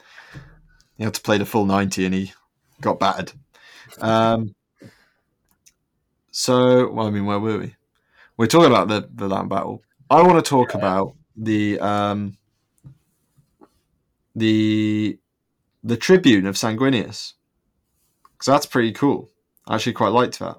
he 0.97 1.03
had 1.03 1.13
to 1.15 1.21
play 1.21 1.37
the 1.37 1.45
full 1.45 1.65
ninety, 1.65 2.05
and 2.05 2.13
he 2.15 2.31
got 2.79 2.97
battered. 2.99 3.33
Um, 3.99 4.55
so, 6.31 6.89
well, 6.91 7.07
I 7.07 7.09
mean, 7.09 7.25
where 7.25 7.39
were 7.39 7.57
we? 7.59 7.75
We're 8.37 8.47
talking 8.47 8.71
about 8.71 8.87
the 8.87 9.09
the 9.13 9.27
land 9.27 9.49
battle. 9.49 9.83
I 10.09 10.21
want 10.21 10.43
to 10.43 10.47
talk 10.49 10.73
about 10.73 11.13
the 11.35 11.79
um, 11.81 12.37
the 14.37 15.17
the 15.83 15.97
Tribune 15.97 16.45
of 16.45 16.55
Sanguinius 16.55 17.33
because 18.33 18.45
that's 18.45 18.65
pretty 18.65 18.91
cool. 18.91 19.31
I 19.67 19.75
actually 19.75 19.93
quite 19.93 20.09
liked 20.09 20.39
that. 20.39 20.57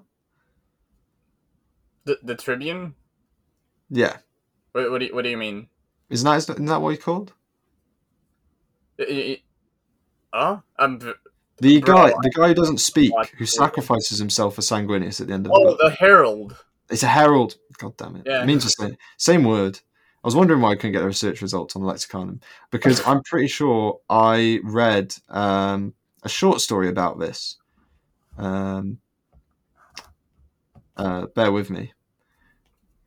The, 2.05 2.19
the 2.23 2.35
Tribune? 2.35 2.95
Yeah, 3.91 4.17
What, 4.73 4.91
what, 4.91 4.99
do 4.99 5.07
you, 5.07 5.15
what 5.15 5.23
do 5.25 5.31
you 5.31 5.37
mean? 5.37 5.69
isn't 6.11 6.25
that 6.25 6.37
isn't 6.55 6.67
that 6.67 6.81
what 6.83 6.91
he 6.91 6.97
called? 6.99 7.33
Huh? 8.99 9.05
I'm. 10.35 10.61
Uh, 10.75 10.85
um, 10.85 11.01
v- 11.01 11.13
The 11.61 11.81
Bro, 11.81 11.95
guy, 11.95 12.13
the 12.23 12.31
guy 12.35 12.49
who 12.49 12.55
doesn't 12.55 12.79
speak, 12.79 13.13
who 13.37 13.47
sacrifices 13.47 14.19
himself 14.19 14.55
for 14.57 14.61
Sanguinius 14.61 15.21
at 15.21 15.29
the 15.29 15.35
end 15.35 15.47
of 15.47 15.53
the 15.53 15.59
Oh, 15.59 15.65
book. 15.65 15.79
the 15.81 15.91
Herald. 15.91 16.57
It's 16.91 17.03
a 17.03 17.07
herald. 17.07 17.57
God 17.77 17.97
damn 17.97 18.17
it! 18.17 18.23
Yeah. 18.27 18.43
It 18.43 18.47
means 18.47 18.65
the 18.65 18.71
same, 18.71 18.97
same 19.19 19.45
word. 19.45 19.81
I 20.25 20.27
was 20.27 20.35
wondering 20.35 20.61
why 20.61 20.73
I 20.73 20.75
couldn't 20.75 20.93
get 20.93 21.01
the 21.01 21.07
research 21.07 21.43
results 21.43 21.77
on 21.77 21.83
the 21.83 21.89
lexicon 21.89 22.41
because 22.71 23.07
I'm 23.07 23.23
pretty 23.23 23.47
sure 23.47 24.01
I 24.11 24.61
read 24.65 25.15
um, 25.29 25.95
a 26.25 26.29
short 26.29 26.61
story 26.61 26.89
about 26.89 27.21
this. 27.21 27.57
Um, 28.37 28.99
uh, 30.97 31.27
bear 31.27 31.53
with 31.53 31.71
me. 31.71 31.93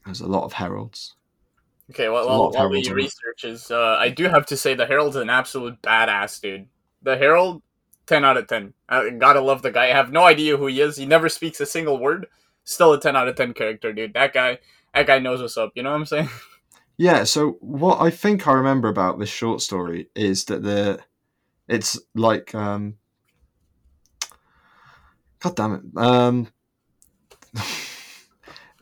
There's 0.05 0.21
a 0.21 0.27
lot 0.27 0.45
of 0.45 0.53
heralds. 0.53 1.15
Okay, 1.91 2.07
well, 2.07 2.23
a 2.23 2.27
while, 2.27 2.39
lot 2.39 2.47
of 2.47 2.53
while 2.53 2.69
Heralds 2.69 2.89
we 2.89 2.95
research 2.95 3.43
is, 3.43 3.69
uh, 3.69 3.97
I 3.99 4.07
do 4.07 4.29
have 4.29 4.45
to 4.45 4.55
say 4.55 4.73
the 4.73 4.85
Herald's 4.85 5.17
an 5.17 5.29
absolute 5.29 5.81
badass, 5.81 6.39
dude. 6.39 6.67
The 7.01 7.17
Herald, 7.17 7.61
10 8.05 8.23
out 8.23 8.37
of 8.37 8.47
10. 8.47 8.73
I 8.87 9.09
gotta 9.09 9.41
love 9.41 9.61
the 9.61 9.71
guy. 9.71 9.85
I 9.85 9.93
have 9.93 10.11
no 10.11 10.23
idea 10.23 10.55
who 10.55 10.67
he 10.67 10.79
is. 10.79 10.95
He 10.95 11.05
never 11.05 11.27
speaks 11.27 11.59
a 11.59 11.65
single 11.65 11.99
word. 11.99 12.27
Still 12.63 12.93
a 12.93 12.99
10 12.99 13.17
out 13.17 13.27
of 13.27 13.35
10 13.35 13.53
character, 13.53 13.91
dude. 13.91 14.13
That 14.13 14.33
guy, 14.33 14.59
that 14.93 15.05
guy 15.05 15.19
knows 15.19 15.41
what's 15.41 15.57
up. 15.57 15.73
You 15.75 15.83
know 15.83 15.91
what 15.91 15.97
I'm 15.97 16.05
saying? 16.05 16.29
Yeah, 17.01 17.23
so 17.23 17.53
what 17.61 17.99
I 17.99 18.11
think 18.11 18.47
I 18.47 18.53
remember 18.53 18.87
about 18.87 19.17
this 19.17 19.27
short 19.27 19.61
story 19.61 20.09
is 20.15 20.45
that 20.45 20.61
the 20.61 20.99
it's 21.67 21.99
like 22.13 22.53
um 22.53 22.97
God 25.39 25.55
damn 25.55 25.73
it. 25.73 25.81
Um 25.97 26.47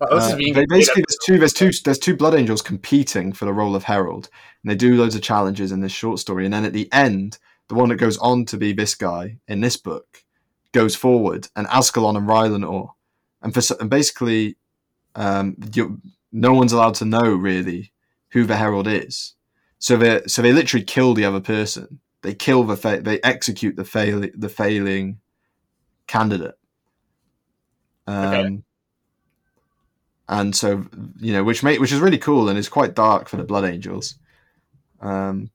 uh, 0.01 0.35
they- 0.53 0.65
basically 0.67 1.03
there's 1.07 1.17
two 1.25 1.37
there's 1.39 1.53
two 1.53 1.71
there's 1.85 1.97
two 1.97 2.13
blood 2.17 2.35
angels 2.35 2.61
competing 2.61 3.31
for 3.31 3.45
the 3.45 3.53
role 3.53 3.73
of 3.73 3.85
herald 3.85 4.27
and 4.63 4.69
they 4.69 4.75
do 4.75 4.97
loads 4.97 5.15
of 5.15 5.21
challenges 5.21 5.71
in 5.71 5.79
this 5.79 5.93
short 5.93 6.19
story 6.19 6.43
and 6.43 6.53
then 6.53 6.65
at 6.65 6.73
the 6.73 6.91
end 6.91 7.37
the 7.69 7.75
one 7.75 7.87
that 7.87 7.95
goes 7.95 8.17
on 8.17 8.43
to 8.43 8.57
be 8.57 8.73
this 8.73 8.95
guy 8.95 9.37
in 9.47 9.61
this 9.61 9.77
book 9.77 10.25
goes 10.73 10.93
forward 10.93 11.47
and 11.55 11.67
Azkaellon 11.67 12.17
and 12.17 12.27
Rylanor 12.27 12.89
and 13.41 13.53
for 13.53 13.61
and 13.79 13.89
basically 13.89 14.57
um 15.15 15.55
you, 15.73 16.01
no 16.33 16.53
one's 16.53 16.73
allowed 16.73 16.95
to 16.95 17.05
know 17.05 17.33
really 17.33 17.93
who 18.31 18.45
the 18.45 18.57
herald 18.57 18.87
is. 18.87 19.35
So 19.79 19.97
they 19.97 20.21
so 20.27 20.41
they 20.41 20.53
literally 20.53 20.83
kill 20.85 21.13
the 21.13 21.25
other 21.25 21.39
person. 21.39 21.99
They 22.21 22.33
kill 22.33 22.63
the 22.63 22.75
fa- 22.77 23.01
they 23.01 23.19
execute 23.21 23.75
the 23.75 23.85
fail 23.85 24.21
the 24.35 24.49
failing 24.49 25.19
candidate. 26.07 26.55
Um 28.07 28.25
Okay. 28.33 28.61
and 30.27 30.55
so 30.55 30.85
you 31.19 31.33
know 31.33 31.43
which 31.43 31.63
make 31.63 31.79
which 31.79 31.91
is 31.91 31.99
really 32.01 32.17
cool 32.17 32.49
and 32.49 32.57
is 32.57 32.69
quite 32.69 32.93
dark 32.93 33.29
for 33.29 33.37
the 33.37 33.43
blood 33.43 33.63
angels. 33.65 34.15
Um 35.01 35.49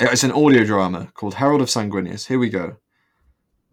it's 0.00 0.24
an 0.24 0.32
audio 0.32 0.64
drama 0.64 1.10
called 1.14 1.34
herald 1.34 1.60
of 1.60 1.68
sanguinius. 1.68 2.26
Here 2.26 2.38
we 2.38 2.48
go. 2.48 2.76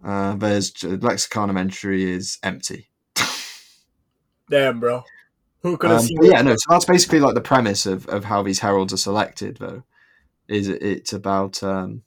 Uh 0.03 0.35
there's 0.35 0.71
Lexicanum 0.73 1.57
entry 1.57 2.03
is 2.03 2.37
empty. 2.43 2.89
Damn, 4.49 4.79
bro. 4.79 5.03
Who 5.67 5.77
could 5.77 5.89
have 5.89 5.99
um, 5.99 6.05
seen 6.05 6.23
yeah 6.23 6.41
no 6.41 6.55
so 6.55 6.65
that's 6.69 6.85
basically 6.85 7.19
like 7.19 7.35
the 7.35 7.41
premise 7.41 7.85
of 7.85 8.07
of 8.07 8.25
how 8.25 8.41
these 8.41 8.59
heralds 8.59 8.93
are 8.93 8.97
selected 8.97 9.57
though 9.57 9.83
is 10.47 10.67
it- 10.69 10.81
it's 10.81 11.13
about 11.13 11.61
um 11.61 12.03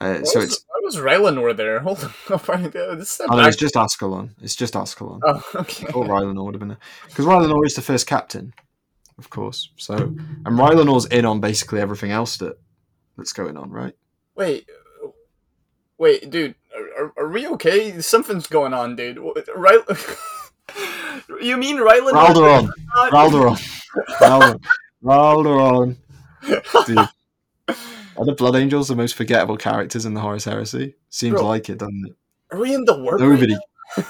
uh, 0.00 0.22
so 0.24 0.40
was, 0.40 0.52
it's 0.52 0.64
why 0.68 0.80
was 0.82 0.96
Rylanor 0.96 1.56
there? 1.56 1.78
Hold 1.80 2.04
on. 2.04 2.40
My 2.48 2.68
god. 2.68 2.98
This 2.98 3.18
oh, 3.26 3.34
no, 3.34 3.46
it's 3.46 3.56
just 3.56 3.74
Azkaellon. 3.74 4.30
It's 4.42 4.54
just 4.54 4.74
Azkaellon. 4.74 5.20
Oh, 5.24 5.42
okay. 5.54 5.86
Or 5.92 6.04
Rylanor 6.04 6.44
would 6.44 6.54
have 6.54 6.60
been 6.60 6.68
there. 6.68 6.78
Because 7.06 7.24
Rylanor 7.24 7.64
is 7.64 7.74
the 7.74 7.80
first 7.82 8.06
captain, 8.06 8.52
of 9.16 9.30
course. 9.30 9.70
So 9.76 9.94
and 9.94 10.44
Rylanor's 10.44 11.06
in 11.06 11.24
on 11.24 11.40
basically 11.40 11.80
everything 11.80 12.10
else 12.10 12.36
that 12.38 12.58
that's 13.16 13.32
going 13.32 13.56
on, 13.56 13.70
right? 13.70 13.94
Wait. 14.34 14.68
Wait, 15.96 16.28
dude. 16.30 16.56
Are, 16.76 17.04
are, 17.04 17.12
are 17.16 17.28
we 17.28 17.46
okay? 17.48 18.02
Something's 18.02 18.46
going 18.46 18.74
on, 18.74 18.96
dude. 18.96 19.18
Right? 19.54 19.80
you 21.40 21.56
mean 21.56 21.78
Rylan? 21.78 22.12
Raldoron. 22.12 22.70
Raldoron. 23.10 23.80
Raldoron. 24.20 24.60
Raldoron. 25.02 25.96
Dude. 26.86 27.08
Are 28.18 28.24
the 28.24 28.32
Blood 28.32 28.56
Angels 28.56 28.88
the 28.88 28.96
most 28.96 29.14
forgettable 29.14 29.56
characters 29.56 30.06
in 30.06 30.14
the 30.14 30.20
Horus 30.20 30.44
Heresy? 30.44 30.94
Seems 31.10 31.34
Bro. 31.34 31.46
like 31.46 31.68
it, 31.68 31.78
doesn't 31.78 32.06
it? 32.06 32.16
Are 32.52 32.58
we 32.58 32.74
in 32.74 32.84
the 32.84 32.98
right 32.98 33.20
Nobody. 33.20 33.54
now? 33.96 34.04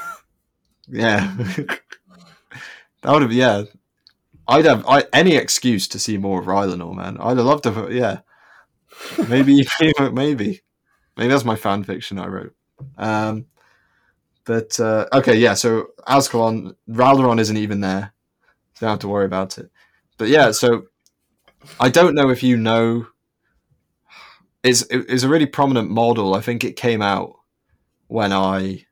Yeah. 0.88 1.34
that 3.02 3.12
would 3.12 3.22
have, 3.22 3.32
yeah. 3.32 3.64
I'd 4.46 4.64
have 4.64 4.86
I, 4.86 5.04
any 5.12 5.34
excuse 5.34 5.88
to 5.88 5.98
see 5.98 6.18
more 6.18 6.40
of 6.40 6.46
Rylanor, 6.46 6.94
man. 6.94 7.16
I'd 7.18 7.36
have 7.36 7.46
loved 7.46 7.64
to, 7.64 7.88
yeah. 7.90 8.20
Maybe, 9.28 9.66
maybe. 10.12 10.62
Maybe 11.16 11.28
that's 11.28 11.44
my 11.44 11.56
fan 11.56 11.82
fiction 11.82 12.18
I 12.18 12.26
wrote. 12.28 12.54
Um, 12.96 13.46
but, 14.46 14.78
uh, 14.80 15.06
okay, 15.12 15.36
yeah, 15.36 15.54
so 15.54 15.88
Azkaellon, 16.08 16.74
Raldoron 16.88 17.40
isn't 17.40 17.56
even 17.56 17.80
there. 17.80 18.12
So 18.74 18.86
don't 18.86 18.90
have 18.90 18.98
to 19.00 19.08
worry 19.08 19.26
about 19.26 19.58
it. 19.58 19.70
But 20.18 20.28
yeah, 20.28 20.52
so 20.52 20.84
I 21.78 21.90
don't 21.90 22.14
know 22.14 22.30
if 22.30 22.42
you 22.42 22.56
know. 22.56 23.08
It's, 24.62 24.84
it's 24.90 25.22
a 25.22 25.28
really 25.28 25.46
prominent 25.46 25.90
model. 25.90 26.34
I 26.34 26.40
think 26.40 26.64
it 26.64 26.76
came 26.76 27.00
out 27.02 27.36
when 28.08 28.32
I 28.32 28.86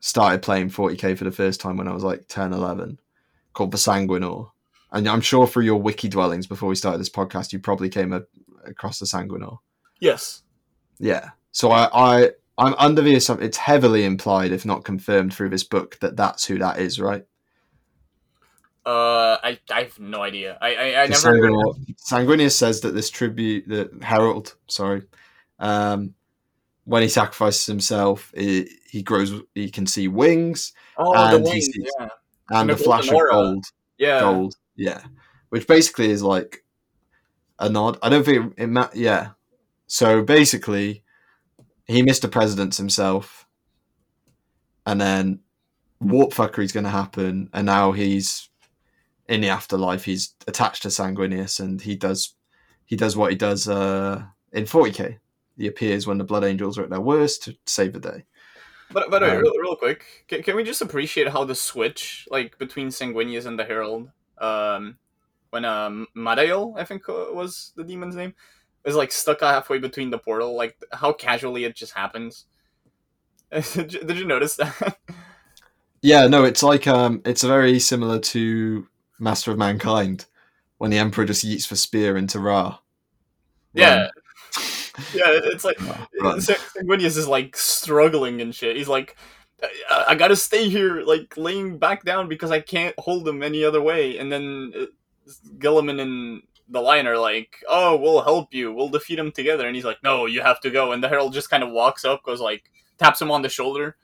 started 0.00 0.42
playing 0.42 0.70
40k 0.70 1.16
for 1.16 1.24
the 1.24 1.30
first 1.30 1.60
time 1.60 1.76
when 1.76 1.88
I 1.88 1.94
was 1.94 2.02
like 2.02 2.26
10, 2.28 2.52
11, 2.52 2.98
called 3.52 3.70
the 3.70 3.78
Sanguinor. 3.78 4.50
And 4.92 5.08
I'm 5.08 5.20
sure 5.20 5.46
through 5.46 5.64
your 5.64 5.80
wiki 5.80 6.08
dwellings 6.08 6.46
before 6.46 6.68
we 6.68 6.74
started 6.74 6.98
this 6.98 7.10
podcast, 7.10 7.52
you 7.52 7.60
probably 7.60 7.88
came 7.88 8.12
a, 8.12 8.22
across 8.64 8.98
the 8.98 9.06
Sanguinor. 9.06 9.58
Yes. 10.00 10.42
Yeah. 10.98 11.30
So 11.52 11.70
I, 11.70 11.88
I, 11.92 12.30
I'm 12.60 12.74
under 12.78 13.02
the 13.02 13.14
assumption 13.14 13.46
it's 13.46 13.56
heavily 13.56 14.04
implied, 14.04 14.52
if 14.52 14.64
not 14.66 14.84
confirmed, 14.84 15.34
through 15.34 15.48
this 15.48 15.64
book 15.64 15.98
that 16.00 16.16
that's 16.16 16.44
who 16.46 16.58
that 16.58 16.78
is, 16.78 17.00
right? 17.00 17.24
Uh, 18.86 19.36
I, 19.42 19.58
I 19.70 19.82
have 19.82 19.98
no 19.98 20.22
idea. 20.22 20.56
I 20.60 20.74
I, 20.74 21.02
I 21.02 21.06
never. 21.06 21.14
Sanguinius, 21.14 21.94
Sanguinius 22.10 22.52
says 22.52 22.80
that 22.80 22.94
this 22.94 23.10
tribute, 23.10 23.68
the 23.68 23.90
Herald, 24.02 24.54
sorry, 24.68 25.02
um, 25.58 26.14
when 26.84 27.02
he 27.02 27.08
sacrifices 27.08 27.66
himself, 27.66 28.32
he, 28.34 28.68
he 28.90 29.02
grows, 29.02 29.32
he 29.54 29.70
can 29.70 29.86
see 29.86 30.08
wings 30.08 30.72
Oh, 30.96 31.12
and 31.14 31.44
the 31.44 31.50
he 31.50 31.54
wings. 31.54 31.66
sees- 31.66 31.92
Yeah. 32.00 32.08
and 32.50 32.70
the 32.70 32.74
a 32.74 32.76
flash 32.76 33.08
of 33.08 33.18
gold. 33.30 33.64
Yeah. 33.98 34.20
Gold, 34.20 34.54
yeah, 34.76 35.02
which 35.50 35.66
basically 35.66 36.10
is 36.10 36.22
like 36.22 36.64
a 37.58 37.68
nod. 37.68 37.98
I 38.02 38.08
don't 38.08 38.24
think 38.24 38.54
it, 38.56 38.66
ma- 38.66 38.88
yeah. 38.94 39.32
So 39.86 40.22
basically, 40.22 41.02
he 41.90 42.02
missed 42.02 42.22
the 42.22 42.28
presidents 42.28 42.76
himself, 42.76 43.46
and 44.86 45.00
then 45.00 45.40
warp 46.00 46.32
fuckery's 46.32 46.72
going 46.72 46.84
to 46.84 46.90
happen, 46.90 47.50
and 47.52 47.66
now 47.66 47.92
he's 47.92 48.48
in 49.28 49.40
the 49.40 49.48
afterlife. 49.48 50.04
He's 50.04 50.34
attached 50.46 50.82
to 50.82 50.88
Sanguinius, 50.88 51.58
and 51.58 51.80
he 51.80 51.96
does 51.96 52.34
he 52.86 52.96
does 52.96 53.16
what 53.16 53.30
he 53.30 53.36
does 53.36 53.68
uh, 53.68 54.22
in 54.52 54.64
40k. 54.64 55.18
He 55.56 55.66
appears 55.66 56.06
when 56.06 56.18
the 56.18 56.24
Blood 56.24 56.44
Angels 56.44 56.78
are 56.78 56.84
at 56.84 56.90
their 56.90 57.00
worst 57.00 57.42
to 57.44 57.56
save 57.66 57.92
the 57.92 58.00
day. 58.00 58.24
But 58.92 59.10
but 59.10 59.22
uh, 59.22 59.26
Um, 59.26 59.38
real, 59.38 59.52
real 59.60 59.76
quick, 59.76 60.24
can, 60.28 60.42
can 60.42 60.56
we 60.56 60.64
just 60.64 60.82
appreciate 60.82 61.28
how 61.28 61.44
the 61.44 61.54
switch 61.54 62.26
like 62.30 62.56
between 62.58 62.88
Sanguinius 62.88 63.46
and 63.46 63.58
the 63.58 63.64
Herald, 63.64 64.10
um, 64.38 64.96
when 65.50 65.64
um 65.64 66.06
Madail, 66.16 66.78
I 66.78 66.84
think 66.84 67.08
uh, 67.08 67.32
was 67.32 67.72
the 67.76 67.84
demon's 67.84 68.16
name, 68.16 68.34
is 68.84 68.94
like 68.94 69.12
stuck 69.12 69.40
halfway 69.40 69.78
between 69.78 70.10
the 70.10 70.18
portal, 70.18 70.56
like 70.56 70.76
how 70.92 71.12
casually 71.12 71.64
it 71.64 71.76
just 71.76 71.92
happens. 71.92 72.46
did, 73.50 73.92
you, 73.92 74.00
did 74.00 74.18
you 74.18 74.24
notice 74.24 74.56
that? 74.56 74.98
Yeah, 76.02 76.26
no, 76.28 76.44
it's 76.44 76.62
like 76.62 76.86
um, 76.86 77.20
it's 77.24 77.42
very 77.42 77.78
similar 77.78 78.18
to 78.18 78.86
Master 79.18 79.50
of 79.50 79.58
Mankind 79.58 80.24
when 80.78 80.90
the 80.90 80.98
Emperor 80.98 81.26
just 81.26 81.44
yeets 81.44 81.68
the 81.68 81.76
spear 81.76 82.16
into 82.16 82.38
Ra. 82.38 82.78
yeah, 83.74 84.02
Run. 84.02 84.10
yeah, 85.14 85.24
it's 85.26 85.64
like 85.64 85.76
Sanguinius 85.76 87.18
is 87.18 87.28
like 87.28 87.54
struggling 87.56 88.40
and 88.40 88.54
shit. 88.54 88.76
He's 88.76 88.88
like, 88.88 89.16
I, 89.90 90.04
I 90.08 90.14
gotta 90.14 90.36
stay 90.36 90.70
here, 90.70 91.02
like 91.02 91.36
laying 91.36 91.76
back 91.76 92.04
down 92.04 92.28
because 92.28 92.50
I 92.50 92.60
can't 92.60 92.98
hold 92.98 93.28
him 93.28 93.42
any 93.42 93.62
other 93.62 93.82
way. 93.82 94.16
And 94.16 94.32
then 94.32 94.72
uh, 94.74 94.86
Guilliman 95.58 96.00
and 96.00 96.42
the 96.70 96.80
Lion 96.80 97.06
are 97.06 97.18
like, 97.18 97.56
"Oh, 97.68 97.96
we'll 97.96 98.22
help 98.22 98.54
you. 98.54 98.72
We'll 98.72 98.88
defeat 98.88 99.18
him 99.18 99.32
together." 99.32 99.66
And 99.66 99.74
he's 99.74 99.84
like, 99.84 100.02
"No, 100.02 100.26
you 100.26 100.40
have 100.40 100.60
to 100.60 100.70
go." 100.70 100.92
And 100.92 101.02
the 101.02 101.08
Herald 101.08 101.32
just 101.32 101.50
kind 101.50 101.62
of 101.62 101.70
walks 101.70 102.04
up, 102.04 102.22
goes 102.22 102.40
like, 102.40 102.70
taps 102.98 103.20
him 103.20 103.30
on 103.30 103.42
the 103.42 103.48
shoulder, 103.48 103.96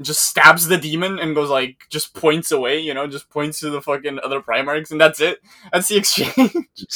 just 0.00 0.22
stabs 0.22 0.66
the 0.66 0.78
demon, 0.78 1.18
and 1.18 1.34
goes 1.34 1.50
like, 1.50 1.78
just 1.90 2.14
points 2.14 2.50
away. 2.52 2.80
You 2.80 2.94
know, 2.94 3.06
just 3.06 3.28
points 3.28 3.60
to 3.60 3.70
the 3.70 3.82
fucking 3.82 4.20
other 4.24 4.40
Primarchs, 4.40 4.90
and 4.90 5.00
that's 5.00 5.20
it. 5.20 5.40
That's 5.72 5.88
the 5.88 5.96
exchange. 5.98 6.34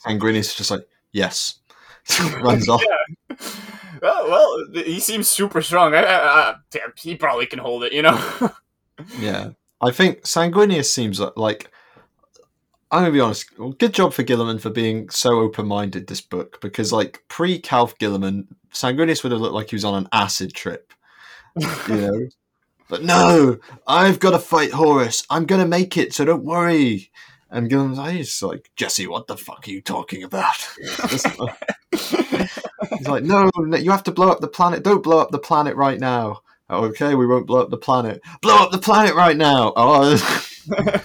Sanguinius 0.06 0.38
is 0.38 0.54
just 0.54 0.70
like, 0.70 0.86
yes. 1.12 1.60
Runs 2.40 2.68
off. 2.68 2.82
Oh, 4.02 4.28
well, 4.28 4.84
he 4.84 4.98
seems 4.98 5.28
super 5.28 5.62
strong. 5.62 5.94
I, 5.94 6.02
I, 6.02 6.16
I, 6.16 6.54
damn, 6.70 6.92
he 6.96 7.14
probably 7.14 7.46
can 7.46 7.60
hold 7.60 7.84
it, 7.84 7.92
you 7.92 8.02
know. 8.02 8.50
Yeah. 9.18 9.50
I 9.80 9.90
think 9.90 10.22
Sanguinius 10.22 10.86
seems 10.86 11.20
uh, 11.20 11.30
like, 11.36 11.36
like 11.36 11.72
I'm 12.93 13.01
gonna 13.01 13.12
be 13.12 13.20
honest. 13.20 13.59
well, 13.59 13.70
Good 13.70 13.95
job 13.95 14.12
for 14.12 14.22
Guilliman 14.22 14.61
for 14.61 14.68
being 14.68 15.09
so 15.09 15.40
open-minded 15.40 16.07
this 16.07 16.20
book 16.20 16.61
because, 16.61 16.93
like, 16.93 17.24
pre-Calth 17.28 17.97
Guilliman, 17.99 18.47
Sanguinius 18.72 19.22
would 19.22 19.32
have 19.32 19.40
looked 19.40 19.55
like 19.55 19.70
he 19.70 19.76
was 19.76 19.84
on 19.84 19.95
an 19.95 20.09
acid 20.12 20.53
trip. 20.53 20.93
You 21.57 21.66
know, 21.88 22.28
but 22.90 23.03
no, 23.03 23.59
I've 23.86 24.20
got 24.20 24.32
to 24.32 24.38
fight 24.38 24.72
Horus. 24.72 25.24
I'm 25.30 25.47
gonna 25.47 25.66
make 25.66 25.97
it, 25.97 26.12
so 26.12 26.26
don't 26.26 26.45
worry. 26.45 27.11
And 27.51 27.70
Guilliman's 27.70 27.99
like, 27.99 28.14
he's 28.14 28.43
like, 28.43 28.70
Jesse, 28.76 29.07
what 29.07 29.26
the 29.26 29.36
fuck 29.38 29.66
are 29.66 29.70
you 29.70 29.80
talking 29.80 30.22
about? 30.22 30.57
He's 30.78 31.24
like, 33.07 33.24
no, 33.24 33.51
no, 33.57 33.76
you 33.76 33.90
have 33.90 34.05
to 34.05 34.12
blow 34.12 34.30
up 34.30 34.40
the 34.40 34.49
planet. 34.49 34.82
Don't 34.82 35.03
blow 35.03 35.18
up 35.18 35.30
the 35.30 35.38
planet 35.38 35.76
right 35.76 36.01
now. 36.01 36.40
Okay, 36.70 37.14
we 37.14 37.26
won't 37.26 37.47
blow 37.47 37.61
up 37.61 37.70
the 37.70 37.76
planet. 37.76 38.22
Blow 38.40 38.57
up 38.57 38.70
the 38.70 38.78
planet 38.78 39.14
right 39.14 39.36
now. 39.36 39.72
Oh, 39.76 40.16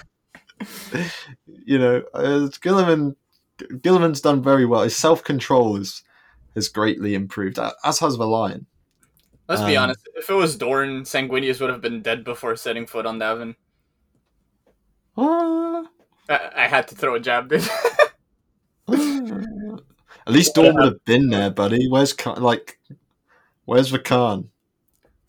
you 1.68 1.78
know, 1.78 2.02
uh, 2.14 2.48
Guilliman. 2.62 3.14
Guilliman's 3.58 4.20
done 4.20 4.42
very 4.42 4.64
well. 4.64 4.82
His 4.82 4.96
self 4.96 5.22
control 5.22 5.76
is 5.76 6.02
has 6.54 6.68
greatly 6.68 7.14
improved, 7.14 7.58
as 7.84 7.98
has 7.98 8.16
the 8.16 8.26
lion. 8.26 8.66
Let's 9.48 9.62
be 9.62 9.76
Um, 9.76 9.84
honest. 9.84 10.08
If 10.14 10.30
it 10.30 10.34
was 10.34 10.56
Dorn, 10.56 11.02
Sanguinius 11.02 11.60
would 11.60 11.70
have 11.70 11.80
been 11.80 12.00
dead 12.00 12.24
before 12.24 12.56
setting 12.56 12.86
foot 12.86 13.04
on 13.04 13.18
Davin. 13.18 13.54
Ah, 15.16 15.84
I, 16.28 16.50
I 16.56 16.66
had 16.68 16.88
to 16.88 16.94
throw 16.94 17.16
a 17.16 17.20
jab, 17.20 17.48
dude. 17.48 17.68
At 18.88 20.32
least 20.32 20.54
Dorn 20.54 20.74
would 20.74 20.84
have 20.84 21.04
been 21.04 21.28
there, 21.28 21.50
buddy. 21.50 21.88
Where's 21.88 22.12
Khan? 22.12 22.42
Like, 22.42 22.78
where's 23.66 23.90
the 23.90 23.98
Khan? 23.98 24.50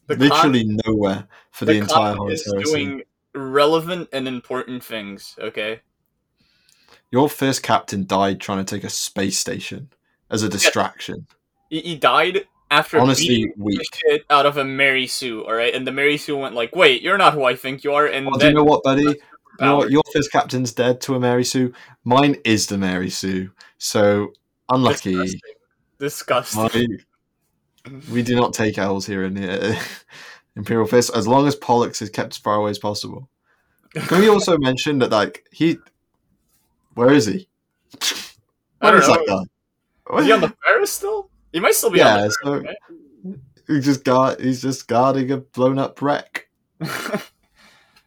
The 0.08 0.16
Literally 0.16 0.80
nowhere 0.86 1.28
for 1.52 1.66
the, 1.66 1.74
the 1.74 1.80
entire 1.80 2.16
Khan 2.16 2.32
is 2.32 2.44
doing 2.64 3.04
relevant 3.34 4.10
and 4.14 4.28
important 4.28 4.84
things. 4.84 5.36
Okay. 5.40 5.82
Your 7.12 7.30
first 7.30 7.64
captain 7.64 8.06
died 8.06 8.40
trying 8.40 8.64
to 8.64 8.76
take 8.76 8.84
a 8.84 8.90
space 8.90 9.40
station 9.40 9.90
as 10.30 10.44
a 10.44 10.50
distraction. 10.50 11.28
He, 11.70 11.82
he 11.82 11.96
died 11.96 12.46
after 12.72 13.00
Honestly, 13.00 13.52
weak. 13.58 13.82
shit 13.94 14.26
out 14.30 14.46
of 14.46 14.58
a 14.58 14.64
Mary 14.64 15.08
Sue. 15.08 15.44
All 15.44 15.54
right, 15.54 15.74
and 15.74 15.88
the 15.88 15.92
Mary 15.92 16.18
Sue 16.18 16.38
went 16.38 16.56
like, 16.56 16.76
"Wait, 16.76 17.02
you're 17.02 17.18
not 17.18 17.34
who 17.34 17.44
I 17.44 17.56
think 17.56 17.84
you 17.84 17.94
are." 17.94 18.06
And 18.06 18.28
Well, 18.28 18.38
do 18.38 18.48
you 18.48 18.54
know 18.54 18.64
what, 18.64 18.84
buddy? 18.84 19.04
You 19.04 19.16
know 19.60 19.78
what? 19.78 19.92
Your 19.92 20.04
first 20.14 20.32
captain's 20.32 20.72
dead 20.72 21.02
to 21.02 21.16
a 21.16 21.20
Mary 21.20 21.44
Sue. 21.44 21.74
Mine 22.04 22.38
is 22.46 22.68
the 22.68 22.78
Mary 22.78 23.10
Sue. 23.10 23.52
So 23.78 24.34
unlucky. 24.70 25.14
Disgusting. 25.16 25.40
Disgusting. 25.98 26.92
My- 26.92 27.00
we 28.12 28.22
do 28.22 28.36
not 28.36 28.54
take 28.54 28.78
L's 28.78 29.06
here 29.06 29.24
in 29.24 29.34
the 29.34 29.72
uh, 29.76 29.80
Imperial 30.56 30.88
Fist 30.88 31.12
as 31.16 31.28
long 31.28 31.48
as 31.48 31.56
Polux 31.56 32.02
is 32.02 32.10
kept 32.10 32.34
as 32.34 32.38
far 32.38 32.56
away 32.56 32.72
as 32.72 32.80
possible. 32.80 33.30
Can 33.94 34.22
we 34.22 34.30
also 34.30 34.58
mention 34.58 35.00
that, 35.00 35.12
like, 35.12 35.46
he. 35.52 35.78
Where 37.00 37.14
is 37.14 37.28
he? 37.28 37.48
Where 38.80 39.00
that 39.00 39.24
guy? 39.26 40.20
Is 40.20 40.26
he 40.26 40.32
on 40.34 40.42
the 40.42 40.54
Pharos 40.66 40.92
still? 40.92 41.30
He 41.54 41.62
might 41.62 41.74
still 41.76 41.90
be 41.92 42.00
Yeah, 42.00 42.24
on 42.24 42.30
so- 42.30 42.62
Pharos, 42.62 42.76
He 43.70 43.80
just 43.80 44.04
guard, 44.04 44.42
he's 44.42 44.62
just 44.62 44.86
guarding 44.90 45.32
a 45.32 45.38
blown 45.38 45.80
up 45.80 46.02
wreck. 46.02 46.50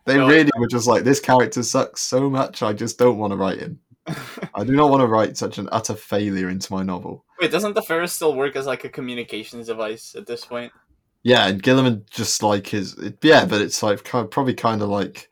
They 0.04 0.16
No, 0.18 0.28
really 0.28 0.50
were 0.58 0.66
just 0.66 0.86
like, 0.88 1.04
this 1.04 1.20
character 1.20 1.62
sucks 1.62 2.02
so 2.02 2.28
much, 2.28 2.62
I 2.62 2.72
just 2.74 2.98
don't 2.98 3.16
want 3.18 3.30
to 3.30 3.36
write 3.36 3.60
him. 3.60 3.78
I 4.54 4.64
do 4.64 4.72
not 4.72 4.90
want 4.90 5.00
to 5.00 5.06
write 5.06 5.36
such 5.38 5.56
an 5.58 5.68
utter 5.72 5.94
failure 5.94 6.50
into 6.50 6.72
my 6.72 6.82
novel. 6.82 7.24
Wait, 7.40 7.52
doesn't 7.52 7.74
the 7.74 7.82
Pharos 7.82 8.12
still 8.12 8.34
work 8.34 8.56
as 8.56 8.66
like 8.66 8.84
a 8.84 8.88
communications 8.90 9.68
device 9.68 10.14
at 10.18 10.26
this 10.26 10.44
point? 10.44 10.72
Yeah, 11.22 11.46
and 11.46 11.62
Guilliman 11.62 12.10
just 12.10 12.42
like 12.42 12.66
his. 12.66 12.98
It, 12.98 13.18
yeah, 13.22 13.44
but 13.46 13.62
it's 13.62 13.80
like 13.82 14.02
kind 14.02 14.28
probably 14.28 14.54
kind 14.54 14.82
of 14.82 14.88
like. 14.88 15.30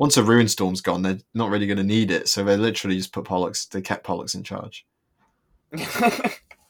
Once 0.00 0.16
a 0.16 0.22
Ruinstorm's 0.22 0.80
gone, 0.80 1.02
they're 1.02 1.18
not 1.34 1.50
really 1.50 1.66
going 1.66 1.76
to 1.76 1.84
need 1.84 2.10
it, 2.10 2.26
so 2.26 2.42
they 2.42 2.56
literally 2.56 2.96
just 2.96 3.12
put 3.12 3.26
Polux. 3.26 3.68
They 3.68 3.82
kept 3.82 4.06
Polux 4.06 4.34
in 4.34 4.42
charge. 4.42 4.86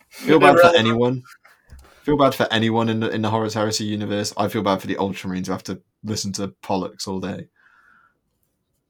Feel 0.08 0.40
bad 0.40 0.58
for 0.58 0.76
anyone. 0.76 1.22
Feel 2.02 2.16
bad 2.16 2.34
for 2.34 2.48
anyone 2.50 2.88
in 2.88 2.98
the 2.98 3.08
in 3.10 3.22
the 3.22 3.30
Horus 3.30 3.54
Heresy 3.54 3.84
universe. 3.84 4.34
I 4.36 4.48
feel 4.48 4.64
bad 4.64 4.80
for 4.80 4.88
the 4.88 4.96
Ultramarines 4.96 5.46
who 5.46 5.52
have 5.52 5.62
to 5.62 5.80
listen 6.02 6.32
to 6.32 6.48
Polux 6.64 7.06
all 7.06 7.20
day. 7.20 7.46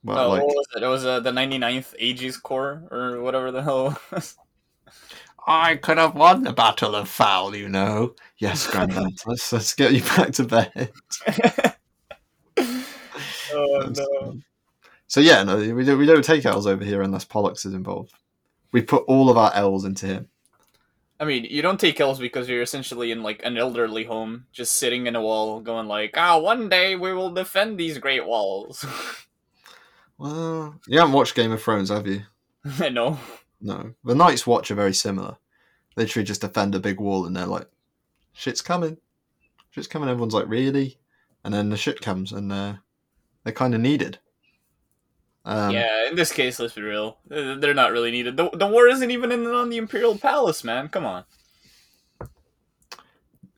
Well, 0.02 0.18
Oh, 0.18 0.28
like 0.30 0.40
what 0.42 0.56
was 0.56 0.66
it? 0.74 0.82
It 0.84 0.86
was 0.86 1.04
uh, 1.04 1.20
the 1.20 1.32
99th 1.32 1.94
Aegis 1.98 2.38
Corps 2.38 2.88
or 2.90 3.20
whatever 3.20 3.50
the 3.52 3.62
hell. 3.62 3.88
it 3.88 3.98
was. 4.10 4.36
I 5.46 5.76
could 5.76 5.98
have 5.98 6.14
won 6.14 6.44
the 6.44 6.54
Battle 6.54 6.94
of 6.94 7.10
Phall, 7.10 7.54
you 7.54 7.68
know. 7.68 8.14
Yes, 8.38 8.66
Grandad. 8.66 9.12
let's 9.26 9.52
let's 9.52 9.74
get 9.74 9.92
you 9.92 10.00
back 10.02 10.30
to 10.32 10.44
bed. 10.44 10.92
oh 13.52 13.92
no. 13.96 14.38
So 15.06 15.20
yeah, 15.20 15.42
no, 15.42 15.56
we 15.56 15.84
don't 15.84 15.98
we 15.98 16.06
don't 16.06 16.24
take 16.24 16.46
L's 16.46 16.66
over 16.66 16.84
here 16.84 17.02
unless 17.02 17.24
Polux 17.24 17.66
is 17.66 17.74
involved. 17.74 18.12
We 18.72 18.82
put 18.82 19.04
all 19.08 19.30
of 19.30 19.36
our 19.36 19.52
L's 19.54 19.84
into 19.84 20.06
him. 20.06 20.28
I 21.18 21.24
mean, 21.24 21.44
you 21.44 21.60
don't 21.60 21.78
take 21.78 22.00
L's 22.00 22.18
because 22.18 22.48
you're 22.48 22.62
essentially 22.62 23.10
in 23.10 23.22
like 23.22 23.42
an 23.44 23.58
elderly 23.58 24.04
home, 24.04 24.46
just 24.52 24.76
sitting 24.76 25.06
in 25.06 25.16
a 25.16 25.20
wall, 25.20 25.60
going 25.60 25.86
like, 25.86 26.14
"Ah, 26.16 26.38
one 26.38 26.68
day 26.68 26.96
we 26.96 27.12
will 27.12 27.30
defend 27.30 27.78
these 27.78 27.98
great 27.98 28.26
walls." 28.26 28.84
Well, 30.20 30.78
you 30.86 30.98
haven't 30.98 31.14
watched 31.14 31.34
Game 31.34 31.50
of 31.50 31.62
Thrones, 31.62 31.88
have 31.88 32.06
you? 32.06 32.20
no. 32.92 33.18
No. 33.58 33.94
The 34.04 34.14
Night's 34.14 34.46
Watch 34.46 34.70
are 34.70 34.74
very 34.74 34.92
similar. 34.92 35.38
Literally 35.96 36.26
just 36.26 36.42
defend 36.42 36.74
a 36.74 36.78
big 36.78 37.00
wall 37.00 37.24
and 37.24 37.34
they're 37.34 37.46
like, 37.46 37.66
shit's 38.34 38.60
coming. 38.60 38.98
Shit's 39.70 39.86
coming. 39.86 40.10
Everyone's 40.10 40.34
like, 40.34 40.46
really? 40.46 40.98
And 41.42 41.54
then 41.54 41.70
the 41.70 41.76
shit 41.78 42.02
comes 42.02 42.32
and 42.32 42.52
uh, 42.52 42.74
they're 43.44 43.52
kind 43.52 43.74
of 43.74 43.80
needed. 43.80 44.18
Um, 45.44 45.70
yeah, 45.72 46.08
in 46.08 46.16
this 46.16 46.32
case, 46.32 46.58
let's 46.60 46.74
be 46.74 46.82
real. 46.82 47.18
They're 47.26 47.74
not 47.74 47.92
really 47.92 48.10
needed. 48.10 48.36
The, 48.36 48.50
the 48.50 48.66
war 48.66 48.88
isn't 48.88 49.10
even 49.10 49.32
in, 49.32 49.46
on 49.46 49.70
the 49.70 49.78
Imperial 49.78 50.16
Palace, 50.18 50.62
man. 50.62 50.88
Come 50.88 51.06
on. 51.06 51.24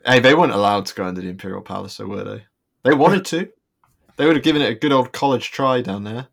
Hey, 0.04 0.20
they 0.20 0.34
weren't 0.34 0.52
allowed 0.52 0.86
to 0.86 0.94
go 0.94 1.06
into 1.06 1.20
the 1.20 1.28
Imperial 1.28 1.60
Palace, 1.60 1.94
so 1.94 2.06
were 2.06 2.24
they? 2.24 2.44
They 2.84 2.94
wanted 2.94 3.24
to. 3.26 3.48
They 4.16 4.26
would 4.26 4.36
have 4.36 4.44
given 4.44 4.62
it 4.62 4.70
a 4.70 4.74
good 4.74 4.92
old 4.92 5.12
college 5.12 5.50
try 5.50 5.80
down 5.80 6.04
there. 6.04 6.28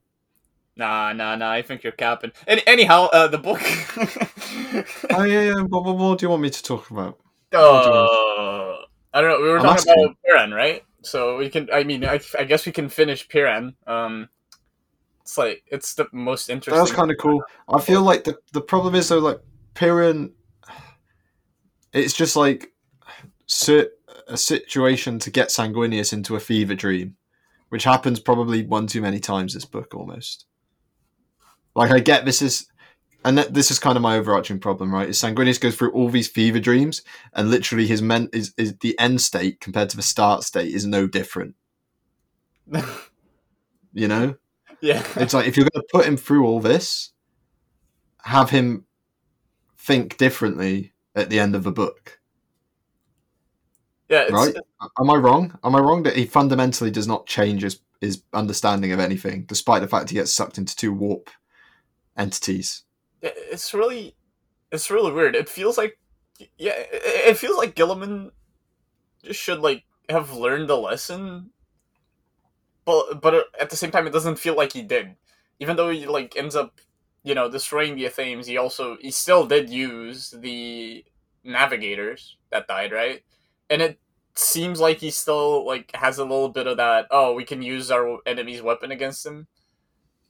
Nah, 0.76 1.14
nah, 1.14 1.36
nah. 1.36 1.52
I 1.52 1.62
think 1.62 1.84
you're 1.84 1.92
capping. 1.92 2.32
Any, 2.48 2.62
anyhow, 2.66 3.10
uh, 3.12 3.28
the 3.28 3.38
book. 3.38 3.62
oh 5.12 5.24
yeah, 5.24 5.42
yeah. 5.42 5.62
What, 5.62 5.84
what 5.84 5.98
more 5.98 6.16
do 6.16 6.26
you 6.26 6.30
want 6.30 6.42
me 6.42 6.50
to 6.50 6.64
talk 6.64 6.90
about? 6.90 7.20
Uh, 7.54 8.78
I 9.14 9.22
don't 9.22 9.30
know. 9.30 9.42
We 9.42 9.50
were 9.50 9.58
I'm 9.58 9.66
talking 9.66 9.92
asking. 9.92 10.04
about 10.04 10.18
Piran, 10.26 10.52
right? 10.52 10.84
So 11.02 11.38
we 11.38 11.50
can. 11.50 11.70
I 11.72 11.84
mean, 11.84 12.06
I, 12.06 12.20
I 12.38 12.44
guess 12.44 12.66
we 12.66 12.72
can 12.72 12.90
finish 12.90 13.28
Piran. 13.28 13.76
Um, 13.88 14.30
it's 15.22 15.38
like 15.38 15.64
it's 15.68 15.94
the 15.94 16.08
most 16.12 16.50
interesting. 16.50 16.76
That 16.76 16.82
was 16.82 16.92
kind 16.92 17.12
of 17.12 17.18
cool. 17.18 17.44
I 17.68 17.80
feel 17.80 18.02
like 18.02 18.24
the 18.24 18.38
the 18.54 18.62
problem 18.62 18.96
is 18.96 19.10
though, 19.10 19.20
like 19.20 19.40
Piran, 19.76 20.34
it's 21.94 22.14
just 22.14 22.36
like 22.36 22.74
a 24.28 24.38
situation 24.38 25.20
to 25.20 25.32
get 25.32 25.50
Sanguinius 25.50 26.14
into 26.14 26.36
a 26.36 26.40
fever 26.40 26.76
dream, 26.76 27.16
which 27.70 27.84
happens 27.84 28.20
probably 28.20 28.66
one 28.66 28.88
too 28.88 29.02
many 29.02 29.20
times 29.20 29.54
this 29.54 29.66
book 29.66 29.94
almost. 29.96 30.46
Like 31.76 31.92
I 31.92 32.00
get 32.00 32.26
this 32.26 32.42
is, 32.42 32.68
and 33.26 33.38
th- 33.38 33.50
this 33.50 33.70
is 33.72 33.80
kind 33.80 33.96
of 33.98 34.02
my 34.02 34.16
overarching 34.18 34.60
problem, 34.60 34.94
right? 34.94 35.10
Is 35.10 35.20
Sanguinius 35.20 35.60
goes 35.60 35.76
through 35.76 35.92
all 35.92 36.10
these 36.10 36.28
fever 36.28 36.60
dreams, 36.60 37.02
and 37.34 37.50
literally 37.52 37.88
his 37.88 38.02
men 38.02 38.30
is 38.34 38.54
is 38.58 38.78
the 38.78 38.98
end 39.00 39.22
state 39.22 39.60
compared 39.60 39.90
to 39.90 39.98
the 39.98 40.04
start 40.04 40.44
state 40.44 40.74
is 40.74 40.86
no 40.86 41.08
different. 41.08 41.56
You 43.92 44.08
know. 44.08 44.36
yeah. 44.82 45.04
It's 45.16 45.34
like 45.34 45.48
if 45.48 45.58
you're 45.58 45.68
going 45.74 45.82
to 45.82 45.88
put 45.92 46.06
him 46.06 46.16
through 46.16 46.46
all 46.46 46.60
this, 46.60 47.12
have 48.24 48.52
him 48.52 48.86
think 49.80 50.16
differently 50.18 50.94
at 51.16 51.32
the 51.32 51.40
end 51.40 51.56
of 51.56 51.64
the 51.64 51.72
book, 51.72 52.20
Yeah. 54.10 54.22
It's, 54.24 54.32
right? 54.32 54.56
Am 55.00 55.10
I 55.10 55.16
wrong? 55.16 55.58
Am 55.64 55.76
I 55.76 55.80
wrong 55.80 56.04
that 56.04 56.16
he 56.16 56.26
fundamentally 56.26 56.92
does 56.92 57.08
not 57.08 57.26
change 57.26 57.64
his 57.64 57.80
his 58.00 58.22
understanding 58.32 58.92
of 58.92 59.00
anything, 59.00 59.46
despite 59.46 59.82
the 59.82 59.88
fact 59.88 60.10
he 60.12 60.16
gets 60.16 60.32
sucked 60.34 60.60
into 60.60 60.76
two 60.76 60.94
warp 60.94 61.32
entities? 62.16 62.84
It- 63.22 63.36
it's 63.52 63.74
really 63.74 64.16
it's 64.72 64.92
really 64.92 65.12
weird. 65.14 65.36
It 65.36 65.50
feels 65.50 65.78
like 65.78 66.00
yeah 66.58 66.74
it, 66.78 67.38
feels 67.38 67.58
like 67.58 67.76
guilliman 67.76 68.32
just 69.24 69.40
should 69.42 69.60
like 69.60 69.86
have 70.10 70.34
learned 70.34 70.70
the 70.70 70.78
lesson 70.78 71.52
but 72.86 73.22
but 73.22 73.46
at 73.60 73.70
the 73.70 73.76
same 73.76 73.92
time 73.92 74.08
it 74.08 74.14
doesn't 74.14 74.40
feel 74.40 74.56
like 74.56 74.74
he 74.74 74.82
did. 74.82 75.16
Even 75.60 75.76
though 75.76 75.90
he 75.90 76.06
like 76.08 76.36
ends 76.36 76.56
up 76.56 76.80
you 77.24 77.36
know 77.36 77.50
destroying 77.50 77.96
the 77.96 78.06
Athames, 78.06 78.46
he 78.46 78.58
also 78.58 78.98
he 79.02 79.12
still 79.12 79.46
did 79.46 79.70
use 79.70 80.32
the 80.40 81.04
navigators 81.44 82.38
that 82.52 82.68
died 82.68 82.92
right? 82.92 83.24
And 83.70 83.82
it 83.82 84.00
seems 84.36 84.80
like 84.80 85.00
he 85.00 85.12
still 85.12 85.66
like 85.66 85.92
has 85.96 86.18
a 86.18 86.24
little 86.24 86.50
bit 86.50 86.66
of 86.68 86.78
that 86.78 87.08
oh 87.12 87.34
we 87.34 87.44
can 87.44 87.62
use 87.62 87.92
our 87.92 88.20
enemy's 88.26 88.62
weapon 88.62 88.90
against 88.92 89.26
him 89.26 89.48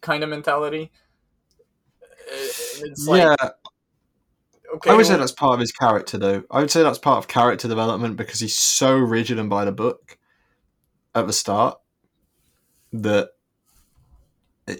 kind 0.02 0.24
of 0.24 0.30
mentality 0.30 0.92
it's 2.32 3.08
like 3.08 3.22
yeah, 3.22 3.50
okay 4.76 4.90
I 4.90 4.96
would 4.96 5.06
say 5.06 5.18
that's 5.18 5.32
part 5.32 5.54
of 5.54 5.60
his 5.60 5.72
character, 5.72 6.18
though. 6.18 6.44
I 6.52 6.60
would 6.60 6.72
say 6.72 6.84
that's 6.84 6.98
part 6.98 7.18
of 7.18 7.28
character 7.28 7.68
development 7.68 8.18
because 8.18 8.40
he's 8.40 8.58
so 8.58 8.98
rigid 8.98 9.40
and 9.40 9.50
by 9.50 9.66
the 9.66 9.72
book 9.72 10.18
at 11.16 11.28
the 11.28 11.34
start 11.34 11.80
that 12.94 13.30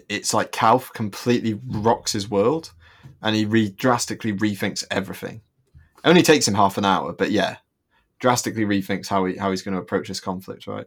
it's 0.08 0.32
like 0.32 0.52
Calth 0.52 0.92
completely 0.92 1.60
rocks 1.66 2.12
his 2.12 2.30
world, 2.30 2.72
and 3.22 3.34
he 3.34 3.44
re- 3.44 3.70
drastically 3.70 4.32
rethinks 4.32 4.84
everything. 4.90 5.42
It 5.76 6.08
only 6.08 6.22
takes 6.22 6.46
him 6.46 6.54
half 6.54 6.78
an 6.78 6.84
hour, 6.84 7.12
but 7.12 7.30
yeah, 7.30 7.56
drastically 8.18 8.64
rethinks 8.64 9.08
how 9.08 9.24
he 9.24 9.36
how 9.36 9.50
he's 9.50 9.62
going 9.62 9.74
to 9.74 9.80
approach 9.80 10.08
this 10.08 10.20
conflict, 10.20 10.66
right? 10.66 10.86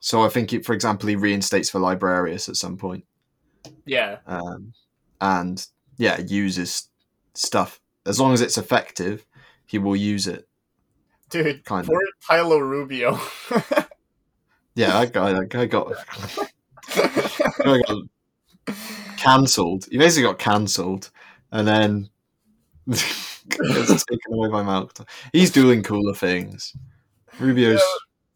So 0.00 0.22
I 0.22 0.28
think, 0.28 0.52
it, 0.52 0.64
for 0.64 0.74
example, 0.74 1.08
he 1.08 1.16
reinstates 1.16 1.72
the 1.72 1.80
Librarius 1.80 2.48
at 2.48 2.54
some 2.54 2.76
point 2.76 3.04
yeah 3.86 4.18
um, 4.26 4.72
and 5.20 5.66
yeah, 5.96 6.20
uses 6.20 6.88
stuff 7.34 7.80
as 8.06 8.20
long 8.20 8.32
as 8.32 8.40
it's 8.40 8.58
effective. 8.58 9.24
He 9.66 9.78
will 9.78 9.96
use 9.96 10.26
it. 10.26 10.48
dude 11.30 11.64
Kind 11.64 11.86
of. 11.86 11.88
poor 11.88 12.02
Tylo 12.28 12.60
Rubio 12.60 13.20
Yeah, 14.78 14.92
that 14.92 15.12
guy, 15.12 15.32
that 15.32 15.48
guy 15.48 15.66
got, 15.66 15.92
guy 17.64 17.80
got 17.80 18.76
cancelled. 19.16 19.86
He 19.90 19.98
basically 19.98 20.22
got 20.22 20.38
cancelled, 20.38 21.10
and 21.50 21.66
then 21.66 22.08
taken 22.86 24.34
away 24.34 24.48
by 24.50 24.62
Malcador. 24.62 25.04
He's 25.32 25.50
doing 25.50 25.82
cooler 25.82 26.14
things. 26.14 26.76
Rubio's 27.40 27.82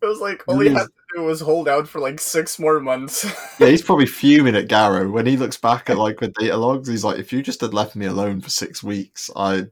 it 0.02 0.06
was 0.06 0.20
like 0.20 0.42
all 0.46 0.58
he 0.58 0.68
had 0.68 0.86
to 0.86 0.92
do 1.14 1.22
was 1.22 1.40
hold 1.40 1.68
out 1.68 1.86
for 1.88 2.00
like 2.00 2.20
six 2.20 2.58
more 2.58 2.80
months 2.80 3.24
yeah, 3.60 3.68
he's 3.68 3.82
probably 3.82 4.06
fuming 4.06 4.56
at 4.56 4.68
Garro 4.68 5.10
when 5.10 5.26
he 5.26 5.36
looks 5.36 5.56
back 5.56 5.88
at 5.90 5.98
like 5.98 6.20
the 6.20 6.28
data 6.28 6.56
logs. 6.56 6.88
He's 6.88 7.04
like, 7.04 7.18
if 7.18 7.32
you 7.32 7.42
just 7.42 7.60
had 7.60 7.74
left 7.74 7.96
me 7.96 8.06
alone 8.06 8.40
for 8.40 8.50
six 8.50 8.82
weeks, 8.82 9.30
I, 9.36 9.66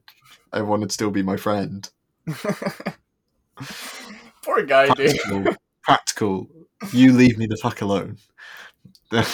everyone 0.53 0.81
would 0.81 0.91
still 0.91 1.11
be 1.11 1.23
my 1.23 1.37
friend. 1.37 1.89
poor 4.43 4.63
guy 4.65 4.89
dude 4.93 5.17
practical. 5.17 5.55
practical. 5.83 6.47
You 6.93 7.13
leave 7.13 7.37
me 7.37 7.47
the 7.47 7.57
fuck 7.57 7.81
alone. 7.81 8.17
god 9.11 9.25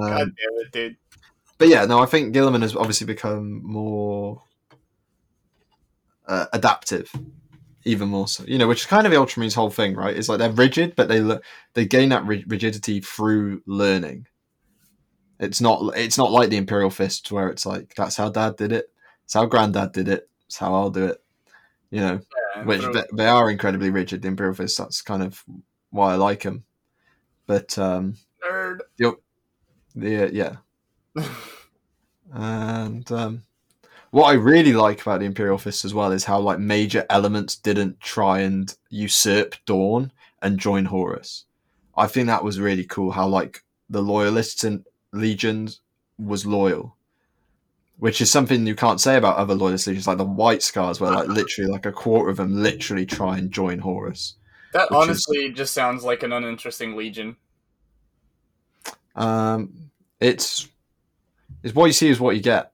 Um, 0.00 0.08
damn 0.08 0.26
it 0.60 0.72
dude 0.72 0.96
but 1.60 1.68
yeah, 1.68 1.84
no, 1.84 2.00
I 2.00 2.06
think 2.06 2.34
Guilliman 2.34 2.62
has 2.62 2.74
obviously 2.74 3.06
become 3.06 3.62
more 3.62 4.42
uh, 6.26 6.46
adaptive, 6.54 7.12
even 7.84 8.08
more 8.08 8.28
so. 8.28 8.44
You 8.46 8.58
know, 8.58 8.68
which 8.68 8.80
is 8.80 8.86
kind 8.86 9.06
of 9.06 9.12
the 9.12 9.18
Ultramarines' 9.18 9.54
whole 9.54 9.70
thing, 9.70 9.94
right? 9.94 10.16
It's 10.16 10.28
like 10.28 10.38
they're 10.38 10.50
rigid, 10.50 10.94
but 10.96 11.08
they 11.08 11.38
they 11.74 11.86
gain 11.86 12.10
that 12.10 12.26
rigidity 12.26 13.00
through 13.00 13.62
learning. 13.66 14.26
It's 15.38 15.60
not 15.60 15.96
it's 15.96 16.18
not 16.18 16.32
like 16.32 16.50
the 16.50 16.56
Imperial 16.58 16.90
Fists 16.90 17.32
where 17.32 17.48
it's 17.48 17.64
like 17.64 17.94
that's 17.94 18.16
how 18.16 18.28
Dad 18.28 18.56
did 18.56 18.72
it, 18.72 18.90
it's 19.24 19.34
how 19.34 19.46
Granddad 19.46 19.92
did 19.92 20.08
it, 20.08 20.28
it's 20.46 20.58
how 20.58 20.74
I'll 20.74 20.90
do 20.90 21.06
it. 21.06 21.22
You 21.90 22.00
know, 22.00 22.20
Yeah, 22.56 22.64
which 22.64 22.82
they, 22.92 23.04
they 23.14 23.26
are 23.26 23.50
incredibly 23.50 23.90
rigid. 23.90 24.22
The 24.22 24.28
Imperial 24.28 24.54
Fists. 24.54 24.78
That's 24.78 25.02
kind 25.02 25.22
of 25.22 25.42
why 25.90 26.12
I 26.12 26.16
like 26.16 26.42
them. 26.42 26.64
But 27.46 27.76
um, 27.78 28.14
nerd 28.44 28.80
the 29.94 30.30
yeah, 30.32 30.56
and 32.32 33.10
um, 33.10 33.42
what 34.10 34.26
I 34.26 34.32
really 34.34 34.72
like 34.72 35.00
about 35.02 35.20
the 35.20 35.26
Imperial 35.26 35.58
Fist 35.58 35.84
as 35.84 35.94
well 35.94 36.12
is 36.12 36.24
how 36.24 36.40
like 36.40 36.58
major 36.58 37.06
elements 37.10 37.54
didn't 37.56 38.00
try 38.00 38.40
and 38.40 38.74
usurp 38.88 39.54
Dorn 39.66 40.12
and 40.42 40.58
join 40.58 40.86
Horus. 40.86 41.44
I 41.96 42.06
think 42.06 42.26
that 42.26 42.42
was 42.44 42.58
really 42.60 42.84
cool. 42.84 43.12
How 43.12 43.26
like 43.28 43.62
the 43.88 44.02
loyalists 44.02 44.64
in 44.64 44.84
legions 45.12 45.80
was 46.18 46.46
loyal, 46.46 46.96
which 47.98 48.20
is 48.20 48.30
something 48.30 48.66
you 48.66 48.74
can't 48.74 49.00
say 49.00 49.16
about 49.16 49.36
other 49.36 49.54
loyalist 49.54 49.86
legions, 49.86 50.06
like 50.06 50.18
the 50.18 50.24
White 50.24 50.62
Scars, 50.62 51.00
where 51.00 51.10
like 51.12 51.28
literally 51.28 51.70
like 51.70 51.86
a 51.86 51.92
quarter 51.92 52.30
of 52.30 52.36
them 52.38 52.62
literally 52.62 53.06
try 53.06 53.38
and 53.38 53.50
join 53.50 53.78
Horus. 53.78 54.36
that 54.72 54.90
which 54.90 54.96
is- 54.98 55.02
honestly 55.26 55.52
just 55.52 55.74
sounds 55.74 56.04
like 56.04 56.22
an 56.22 56.32
uninteresting 56.32 56.96
legion 56.96 57.36
Um, 59.16 59.90
it's 60.20 60.68
it's 61.62 61.74
what 61.74 61.86
you 61.86 61.92
see 61.92 62.08
is 62.08 62.20
what 62.20 62.36
you 62.36 62.42
get. 62.42 62.72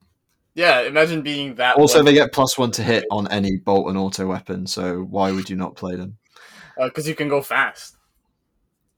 Yeah 0.57 0.81
imagine 0.81 1.21
being 1.21 1.55
that 1.55 1.77
Also, 1.77 2.03
they 2.03 2.13
get 2.13 2.33
plus 2.33 2.57
one 2.57 2.71
to 2.71 2.83
hit 2.83 3.05
on 3.11 3.27
any 3.29 3.55
bolt 3.57 3.87
and 3.87 3.97
auto 3.97 4.27
weapon, 4.27 4.67
so 4.67 4.99
why 5.03 5.31
would 5.31 5.49
you 5.49 5.55
not 5.55 5.75
play 5.77 5.95
them? 5.95 6.17
because 6.77 7.05
uh, 7.07 7.09
you 7.09 7.15
can 7.15 7.29
go 7.29 7.41
fast. 7.41 7.95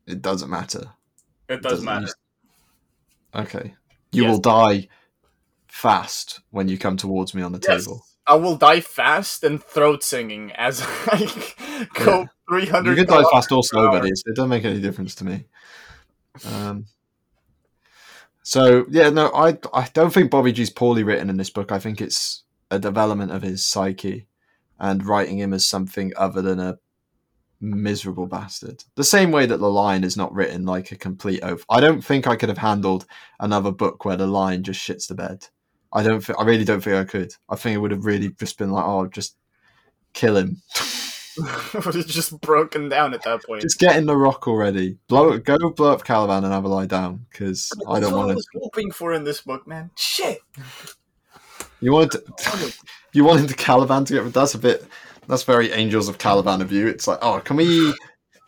It 0.08 0.22
doesn't 0.24 0.50
matter. 0.50 0.94
It 1.48 1.62
does 1.62 1.84
doesn't 1.84 1.86
matter. 1.86 2.14
Okay. 3.36 3.76
You 4.12 4.24
Yes. 4.24 4.32
will 4.32 4.40
die 4.40 4.88
fast 5.68 6.42
when 6.50 6.68
you 6.68 6.78
come 6.78 6.98
towards 6.98 7.36
me 7.36 7.42
on 7.44 7.52
the 7.52 7.60
Yes, 7.60 7.86
table. 7.86 8.04
I 8.26 8.36
will 8.36 8.56
die 8.56 8.82
fast 8.82 9.44
and 9.44 9.64
throat 9.64 10.04
singing 10.04 10.52
as 10.54 10.82
I 11.08 11.30
go 11.94 12.28
three 12.50 12.64
You 12.66 12.72
hundred. 12.72 12.98
can 12.98 13.06
die 13.08 13.24
fast 13.32 13.52
or 13.52 13.64
slow, 13.64 13.90
buddies. 13.92 14.24
It 14.26 14.36
doesn't 14.36 14.50
make 14.50 14.66
any 14.66 14.82
difference 14.82 15.16
to 15.16 15.26
me. 15.26 15.46
Um, 16.46 16.86
so 18.50 18.88
yeah, 18.90 19.12
no, 19.12 19.28
I 19.28 19.60
I 19.76 19.88
don't 19.94 20.12
think 20.12 20.32
Bobby 20.32 20.52
G's 20.52 20.72
poorly 20.72 21.04
written 21.04 21.30
in 21.30 21.38
this 21.38 21.52
book. 21.52 21.72
I 21.72 21.78
think 21.78 22.02
it's 22.02 22.46
a 22.72 22.80
development 22.80 23.32
of 23.32 23.44
his 23.44 23.64
psyche 23.64 24.26
and 24.80 25.06
writing 25.06 25.38
him 25.38 25.54
as 25.54 25.68
something 25.68 26.12
other 26.18 26.42
than 26.42 26.60
a 26.60 26.80
miserable 27.62 28.26
bastard. 28.26 28.84
The 28.96 29.04
same 29.04 29.30
way 29.30 29.46
that 29.46 29.58
the 29.58 29.70
Lion 29.70 30.04
is 30.04 30.18
not 30.18 30.34
written 30.34 30.66
like 30.66 30.92
a 30.92 30.96
complete 30.96 31.44
oaf. 31.44 31.64
I 31.70 31.80
don't 31.80 32.04
think 32.04 32.26
I 32.26 32.36
could 32.36 32.50
have 32.50 32.58
handled 32.58 33.06
another 33.40 33.72
book 33.72 34.04
where 34.04 34.18
the 34.18 34.26
Lion 34.26 34.64
just 34.64 34.80
shits 34.80 35.08
the 35.08 35.14
bed. 35.14 35.46
I 35.94 36.02
don't. 36.02 36.26
Th- 36.26 36.36
I 36.40 36.44
really 36.44 36.66
don't 36.66 36.82
think 36.82 36.96
I 36.96 37.04
could. 37.04 37.32
I 37.50 37.56
think 37.56 37.76
it 37.76 37.80
would 37.82 37.92
have 37.92 38.06
really 38.06 38.32
just 38.40 38.58
been 38.58 38.72
like, 38.72 38.86
oh, 38.86 39.06
just 39.06 39.38
kill 40.14 40.38
him. 40.38 40.60
it's 41.74 42.14
just 42.14 42.40
broken 42.42 42.90
down 42.90 43.14
at 43.14 43.24
that 43.24 43.44
point. 43.44 43.62
Just 43.62 43.80
get 43.80 43.96
in 43.98 44.06
the 44.06 44.16
rock 44.18 44.48
already. 44.48 44.98
Blow 45.08 45.32
it. 45.34 45.44
Go 45.46 45.58
blow 45.72 45.92
up 45.92 46.04
Caliban 46.04 46.44
and 46.44 46.54
have 46.54 46.66
a 46.66 46.68
lie 46.68 46.86
down 46.86 47.26
because 47.30 47.72
I 47.88 48.00
don't 48.00 48.12
what 48.14 48.22
I 48.22 48.26
want 48.26 48.36
was 48.36 48.46
to. 48.54 48.60
hoping 48.64 48.92
for 48.92 49.14
in 49.14 49.24
this 49.24 49.42
book, 49.42 49.68
man. 49.68 49.92
Shit. 49.96 50.40
You 51.82 51.94
wanted 51.94 52.22
to, 52.26 52.74
you 53.14 53.24
wanted 53.24 53.50
the 53.50 53.54
Caliban 53.54 54.06
to 54.06 54.14
get. 54.14 54.34
That's 54.34 54.54
a 54.54 54.60
bit. 54.60 54.86
That's 55.28 55.44
very 55.44 55.72
Angels 55.72 56.10
of 56.10 56.18
Caliban 56.18 56.62
of 56.62 56.72
you. 56.72 56.88
It's 56.88 57.08
like, 57.08 57.20
oh, 57.22 57.40
can 57.40 57.56
we? 57.58 57.94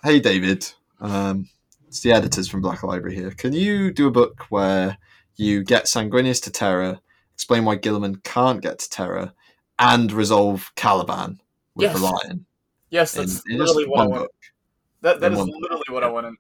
Hey, 0.04 0.20
David. 0.20 0.68
Um, 1.00 1.48
it's 1.88 2.02
the 2.02 2.12
editors 2.12 2.48
from 2.48 2.62
Black 2.62 2.84
Library 2.84 3.16
here. 3.16 3.32
Can 3.32 3.54
you 3.54 3.92
do 3.92 4.08
a 4.08 4.12
book 4.12 4.46
where 4.50 4.98
you 5.36 5.64
get 5.64 5.86
Sanguinius 5.86 6.42
to 6.44 6.52
Terra, 6.52 7.02
explain 7.34 7.66
why 7.66 7.78
Guilliman 7.78 8.24
can't 8.24 8.62
get 8.62 8.80
to 8.80 8.90
Terra, 8.90 9.34
and 9.80 10.12
resolve 10.12 10.72
Caliban 10.76 11.40
with 11.76 11.86
Yes. 11.86 12.00
the 12.00 12.06
lion? 12.06 12.46
Yes, 12.92 13.14
that's 13.14 13.42
in 13.48 13.58
literally 13.58 13.88
what 13.88 14.00
I 14.00 14.04
one 14.04 14.10
want. 14.12 14.22
book. 14.24 14.32
That, 15.02 15.20
that 15.22 15.32
is 15.32 15.40
literally 15.40 15.84
what 15.90 16.04
I 16.04 16.10
wanted. 16.10 16.36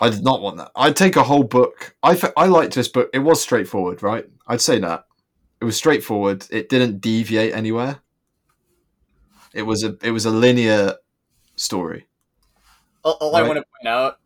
I 0.00 0.10
did 0.10 0.24
not 0.24 0.42
want 0.42 0.56
that. 0.56 0.72
I'd 0.74 0.96
take 0.96 1.16
a 1.16 1.22
whole 1.22 1.44
book. 1.44 1.94
I, 2.02 2.20
I 2.36 2.46
liked 2.46 2.74
this 2.74 2.88
book. 2.88 3.10
It 3.14 3.20
was 3.20 3.40
straightforward, 3.40 4.02
right? 4.02 4.26
I'd 4.48 4.60
say 4.60 4.78
that. 4.80 5.04
It 5.60 5.64
was 5.64 5.76
straightforward. 5.76 6.46
It 6.50 6.68
didn't 6.68 7.00
deviate 7.00 7.54
anywhere. 7.54 8.00
It 9.54 9.62
was 9.62 9.84
a 9.84 9.96
it 10.02 10.10
was 10.10 10.26
a 10.26 10.30
linear 10.30 10.94
story. 11.56 12.06
all, 13.04 13.12
all 13.12 13.36
I 13.36 13.42
want 13.42 13.56
to 13.56 13.64
point 13.64 13.88
out, 13.88 14.18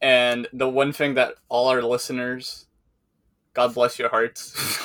and 0.00 0.48
the 0.52 0.68
one 0.68 0.92
thing 0.92 1.14
that 1.14 1.34
all 1.48 1.68
our 1.68 1.82
listeners, 1.82 2.66
God 3.52 3.74
bless 3.74 4.00
your 4.00 4.08
hearts, 4.08 4.84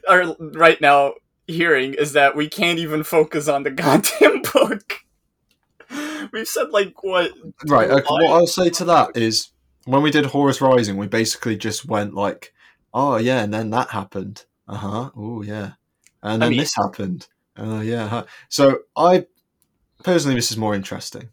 are 0.08 0.34
right 0.40 0.80
now 0.80 1.14
hearing 1.48 1.94
is 1.94 2.12
that 2.12 2.36
we 2.36 2.48
can't 2.48 2.78
even 2.78 3.02
focus 3.02 3.48
on 3.48 3.64
the 3.64 3.70
goddamn 3.72 4.42
book. 4.42 5.00
We've 6.32 6.46
said 6.46 6.70
like 6.70 7.02
what? 7.02 7.32
Right. 7.66 7.90
Okay, 7.90 8.04
what 8.06 8.30
I'll 8.30 8.46
say 8.46 8.70
to 8.70 8.84
that 8.84 9.16
is 9.16 9.48
when 9.86 10.02
we 10.02 10.10
did 10.10 10.26
Horus 10.26 10.60
Rising, 10.60 10.96
we 10.98 11.06
basically 11.06 11.56
just 11.56 11.86
went 11.86 12.14
like, 12.14 12.52
"Oh 12.92 13.16
yeah," 13.16 13.42
and 13.42 13.52
then 13.52 13.70
that 13.70 13.88
happened. 13.90 14.44
Uh 14.68 14.76
huh. 14.76 15.10
Oh 15.16 15.42
yeah, 15.42 15.72
and 16.22 16.34
I 16.42 16.46
then 16.46 16.50
mean- 16.50 16.58
this 16.60 16.74
happened. 16.74 17.26
Oh 17.56 17.80
yeah. 17.80 18.06
huh. 18.08 18.24
So 18.50 18.80
I 18.96 19.26
personally, 20.04 20.34
this 20.36 20.50
is 20.52 20.58
more 20.58 20.74
interesting. 20.74 21.30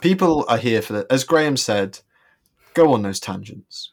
People 0.00 0.44
are 0.48 0.58
here 0.58 0.82
for 0.82 0.92
that. 0.92 1.06
As 1.10 1.24
Graham 1.24 1.56
said, 1.56 2.00
go 2.74 2.92
on 2.92 3.02
those 3.02 3.18
tangents. 3.20 3.92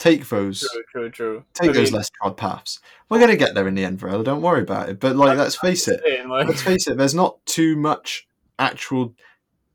Take 0.00 0.28
those. 0.30 0.60
True, 0.60 0.82
true, 0.90 1.10
true. 1.10 1.44
Take 1.54 1.70
I 1.70 1.72
those 1.74 1.92
mean, 1.92 1.98
less 1.98 2.10
trod 2.20 2.36
paths. 2.36 2.80
We're 3.08 3.20
gonna 3.20 3.36
get 3.36 3.54
there 3.54 3.68
in 3.68 3.74
the 3.74 3.84
end, 3.84 4.00
Varela. 4.00 4.24
Don't 4.24 4.40
worry 4.42 4.62
about 4.62 4.88
it. 4.88 4.98
But 4.98 5.14
like, 5.14 5.36
let's 5.38 5.54
face 5.56 5.86
it 5.86 6.00
saying, 6.02 6.28
like- 6.28 6.48
let's 6.48 6.62
face 6.62 6.88
it, 6.88 6.96
there's 6.96 7.14
not 7.14 7.36
too 7.46 7.76
much 7.76 8.26
actual. 8.58 9.14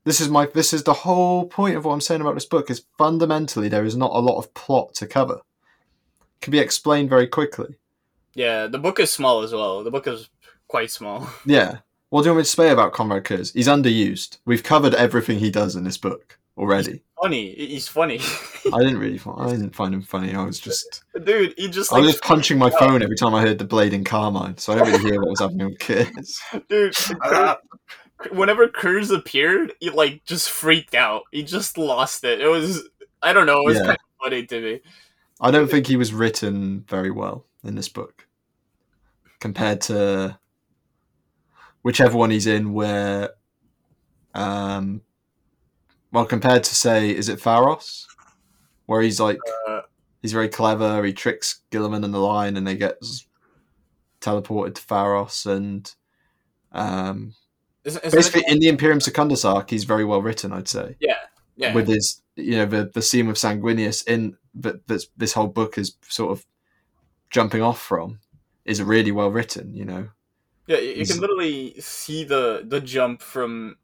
This 0.04 0.20
is 0.20 0.28
my. 0.28 0.46
This 0.46 0.72
is 0.72 0.82
the 0.82 0.92
whole 0.92 1.46
point 1.46 1.76
of 1.76 1.84
what 1.84 1.92
I'm 1.92 2.00
saying 2.00 2.20
about 2.20 2.34
this 2.34 2.44
book. 2.44 2.70
Is 2.70 2.84
fundamentally 2.98 3.68
there 3.68 3.84
is 3.84 3.96
not 3.96 4.10
a 4.12 4.18
lot 4.20 4.36
of 4.38 4.52
plot 4.52 4.94
to 4.96 5.06
cover. 5.06 5.40
Can 6.42 6.50
be 6.50 6.58
explained 6.58 7.08
very 7.08 7.26
quickly. 7.28 7.76
yeah, 8.34 8.66
the 8.66 8.78
book 8.78 9.00
is 9.00 9.10
small 9.12 9.42
as 9.42 9.52
well. 9.52 9.82
The 9.84 9.90
book 9.90 10.06
is 10.06 10.28
quite 10.68 10.90
small. 10.90 11.28
Yeah. 11.46 11.78
What 12.10 12.22
do 12.22 12.26
you 12.26 12.32
want 12.32 12.38
me 12.38 12.44
to 12.44 12.50
say 12.50 12.70
about 12.70 12.92
Konrad 12.92 13.24
Curze? 13.24 13.52
He's 13.52 13.66
underused. 13.66 14.38
We've 14.44 14.62
covered 14.62 14.94
everything 14.94 15.38
he 15.40 15.50
does 15.50 15.74
in 15.74 15.82
this 15.84 15.98
book 15.98 16.38
already. 16.56 17.02
Funny. 17.22 17.54
He's 17.54 17.88
funny, 17.88 18.18
I 18.72 18.78
didn't 18.82 18.98
really. 18.98 19.16
Find, 19.18 19.40
I 19.40 19.50
didn't 19.50 19.74
find 19.74 19.94
him 19.94 20.02
funny. 20.02 20.34
I 20.34 20.44
was 20.44 20.60
just. 20.60 21.02
dude. 21.24 21.54
He 21.56 21.68
just 21.68 21.92
I 21.92 21.98
was 22.00 22.10
just 22.12 22.22
punching 22.22 22.58
my 22.58 22.68
phone 22.70 23.02
every 23.02 23.16
time 23.16 23.34
I 23.34 23.40
heard 23.40 23.58
the 23.58 23.64
Blade 23.64 23.92
Encarmine, 23.92 24.60
so 24.60 24.72
I 24.72 24.76
don't 24.76 24.88
really 24.88 25.10
hear 25.10 25.20
what 25.20 25.30
was 25.30 25.40
happening 25.40 25.66
with 25.68 25.78
Curze. 25.78 26.40
dude. 26.68 26.94
Whenever 28.32 28.66
Curze 28.68 29.10
appeared, 29.10 29.72
he 29.80 29.90
like 29.90 30.24
just 30.24 30.50
freaked 30.50 30.94
out. 30.94 31.22
He 31.32 31.42
just 31.42 31.76
lost 31.78 32.24
it. 32.24 32.40
It 32.40 32.48
was 32.48 32.86
I 33.22 33.32
don't 33.32 33.46
know. 33.46 33.60
It 33.60 33.66
was 33.66 33.76
Yeah. 33.76 33.82
kind 33.86 33.90
of 33.98 34.24
funny 34.24 34.46
to 34.46 34.60
me. 34.60 34.80
I 35.40 35.50
don't 35.50 35.70
think 35.70 35.86
he 35.86 35.96
was 35.96 36.12
written 36.14 36.84
very 36.88 37.10
well 37.10 37.44
in 37.64 37.74
this 37.74 37.88
book 37.88 38.26
compared 39.40 39.82
to 39.82 40.38
whichever 41.82 42.16
one 42.16 42.30
he's 42.30 42.46
in 42.46 42.72
where 42.72 43.30
um 44.34 45.02
well 46.16 46.26
compared 46.26 46.64
to 46.64 46.74
say 46.74 47.10
is 47.10 47.28
it 47.28 47.40
Pharos 47.40 48.06
where 48.86 49.02
he's 49.02 49.20
like 49.20 49.38
Uh, 49.68 49.82
he's 50.22 50.32
very 50.32 50.48
clever 50.48 51.04
he 51.04 51.12
tricks 51.12 51.60
Guilliman 51.70 52.04
and 52.04 52.14
the 52.14 52.18
lion 52.18 52.56
and 52.56 52.66
they 52.66 52.76
get 52.76 53.00
teleported 54.20 54.74
to 54.74 54.82
Pharos 54.82 55.46
and 55.46 55.94
um 56.72 57.34
isn't, 57.84 58.04
isn't 58.04 58.18
basically 58.18 58.44
in 58.48 58.58
the 58.58 58.68
Imperium 58.68 59.00
Secundus 59.00 59.44
arc 59.44 59.70
he's 59.70 59.84
very 59.84 60.04
well 60.04 60.22
written 60.22 60.52
I'd 60.52 60.68
say 60.68 60.96
yeah, 61.00 61.18
yeah. 61.56 61.72
with 61.74 61.88
his 61.88 62.22
you 62.34 62.56
know 62.56 62.66
the 62.66 62.90
the 62.92 63.02
scene 63.02 63.26
with 63.28 63.36
Sanguinius 63.36 64.06
in 64.06 64.36
that 64.56 64.86
this 64.88 65.08
this 65.16 65.32
whole 65.34 65.48
book 65.48 65.78
is 65.78 65.96
sort 66.08 66.32
of 66.32 66.46
jumping 67.30 67.62
off 67.62 67.80
from 67.80 68.20
is 68.64 68.82
really 68.82 69.12
well 69.12 69.30
written. 69.30 69.74
You 69.74 69.84
know, 69.84 70.08
Yeah, 70.66 70.78
you 70.78 70.94
you 70.94 71.06
can 71.06 71.20
literally 71.20 71.80
see 71.80 72.24
the 72.24 72.64
the 72.66 72.80
jump 72.80 73.22
from 73.22 73.76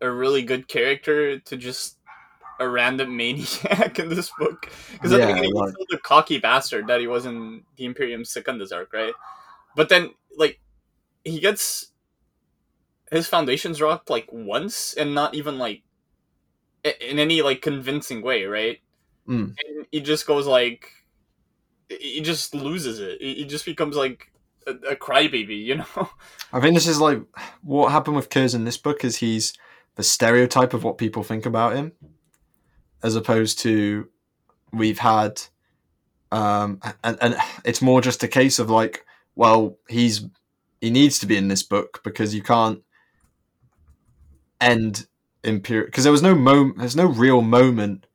a 0.00 0.10
really 0.10 0.42
good 0.42 0.68
character 0.68 1.38
to 1.38 1.56
just 1.56 1.96
a 2.60 2.68
random 2.68 3.16
maniac 3.16 3.98
in 4.00 4.08
this 4.08 4.30
book. 4.38 4.70
Because 4.92 5.12
at 5.12 5.20
Yeah, 5.20 5.26
the 5.26 5.32
beginning, 5.34 5.54
like- 5.54 5.66
he's 5.68 5.74
still 5.74 5.86
the 5.90 5.98
cocky 5.98 6.38
bastard 6.38 6.86
that 6.88 7.00
he 7.00 7.06
was 7.06 7.26
in 7.26 7.62
the 7.76 7.84
Imperium 7.84 8.24
Secundus 8.24 8.72
arc, 8.72 8.92
right? 8.92 9.14
But 9.76 9.88
then, 9.88 10.10
like, 10.36 10.60
he 11.24 11.40
gets 11.40 11.92
his 13.10 13.26
foundations 13.26 13.80
rocked 13.80 14.10
like 14.10 14.28
once, 14.32 14.94
and 14.94 15.14
not 15.14 15.34
even 15.34 15.58
like 15.58 15.82
in 16.84 17.18
any 17.18 17.42
like 17.42 17.62
convincing 17.62 18.22
way, 18.22 18.44
right? 18.44 18.78
Mm. 19.28 19.54
And 19.66 19.86
he 19.90 20.00
just 20.00 20.26
goes 20.26 20.46
like, 20.46 20.90
he 21.88 22.20
just 22.20 22.54
loses 22.54 22.98
it. 23.00 23.20
He 23.20 23.34
he 23.34 23.44
just 23.44 23.64
becomes 23.64 23.96
like 23.96 24.30
a, 24.66 24.72
a 24.72 24.96
crybaby, 24.96 25.64
you 25.64 25.76
know. 25.76 26.10
I 26.52 26.60
think 26.60 26.74
this 26.74 26.86
is 26.86 27.00
like 27.00 27.20
what 27.62 27.92
happened 27.92 28.16
with 28.16 28.30
Curze 28.30 28.54
in 28.54 28.64
this 28.64 28.78
book 28.78 29.04
is 29.04 29.16
he's 29.16 29.52
the 29.98 30.04
stereotype 30.04 30.74
of 30.74 30.84
what 30.84 30.96
people 30.96 31.24
think 31.24 31.44
about 31.44 31.74
him, 31.74 31.90
as 33.02 33.16
opposed 33.16 33.58
to 33.58 34.08
we've 34.72 35.00
had, 35.00 35.42
um, 36.30 36.80
and 37.02 37.18
and 37.20 37.36
it's 37.64 37.82
more 37.82 38.00
just 38.00 38.22
a 38.22 38.28
case 38.28 38.60
of 38.60 38.70
like, 38.70 39.04
well, 39.34 39.76
he's 39.88 40.24
he 40.80 40.90
needs 40.90 41.18
to 41.18 41.26
be 41.26 41.36
in 41.36 41.48
this 41.48 41.64
book 41.64 42.00
because 42.04 42.32
you 42.32 42.44
can't 42.44 42.80
end 44.60 45.08
imperial 45.42 45.86
because 45.86 46.04
there 46.04 46.12
was 46.12 46.22
no 46.22 46.36
moment, 46.36 46.78
there's 46.78 46.94
no 46.94 47.06
real 47.06 47.42
moment. 47.42 48.06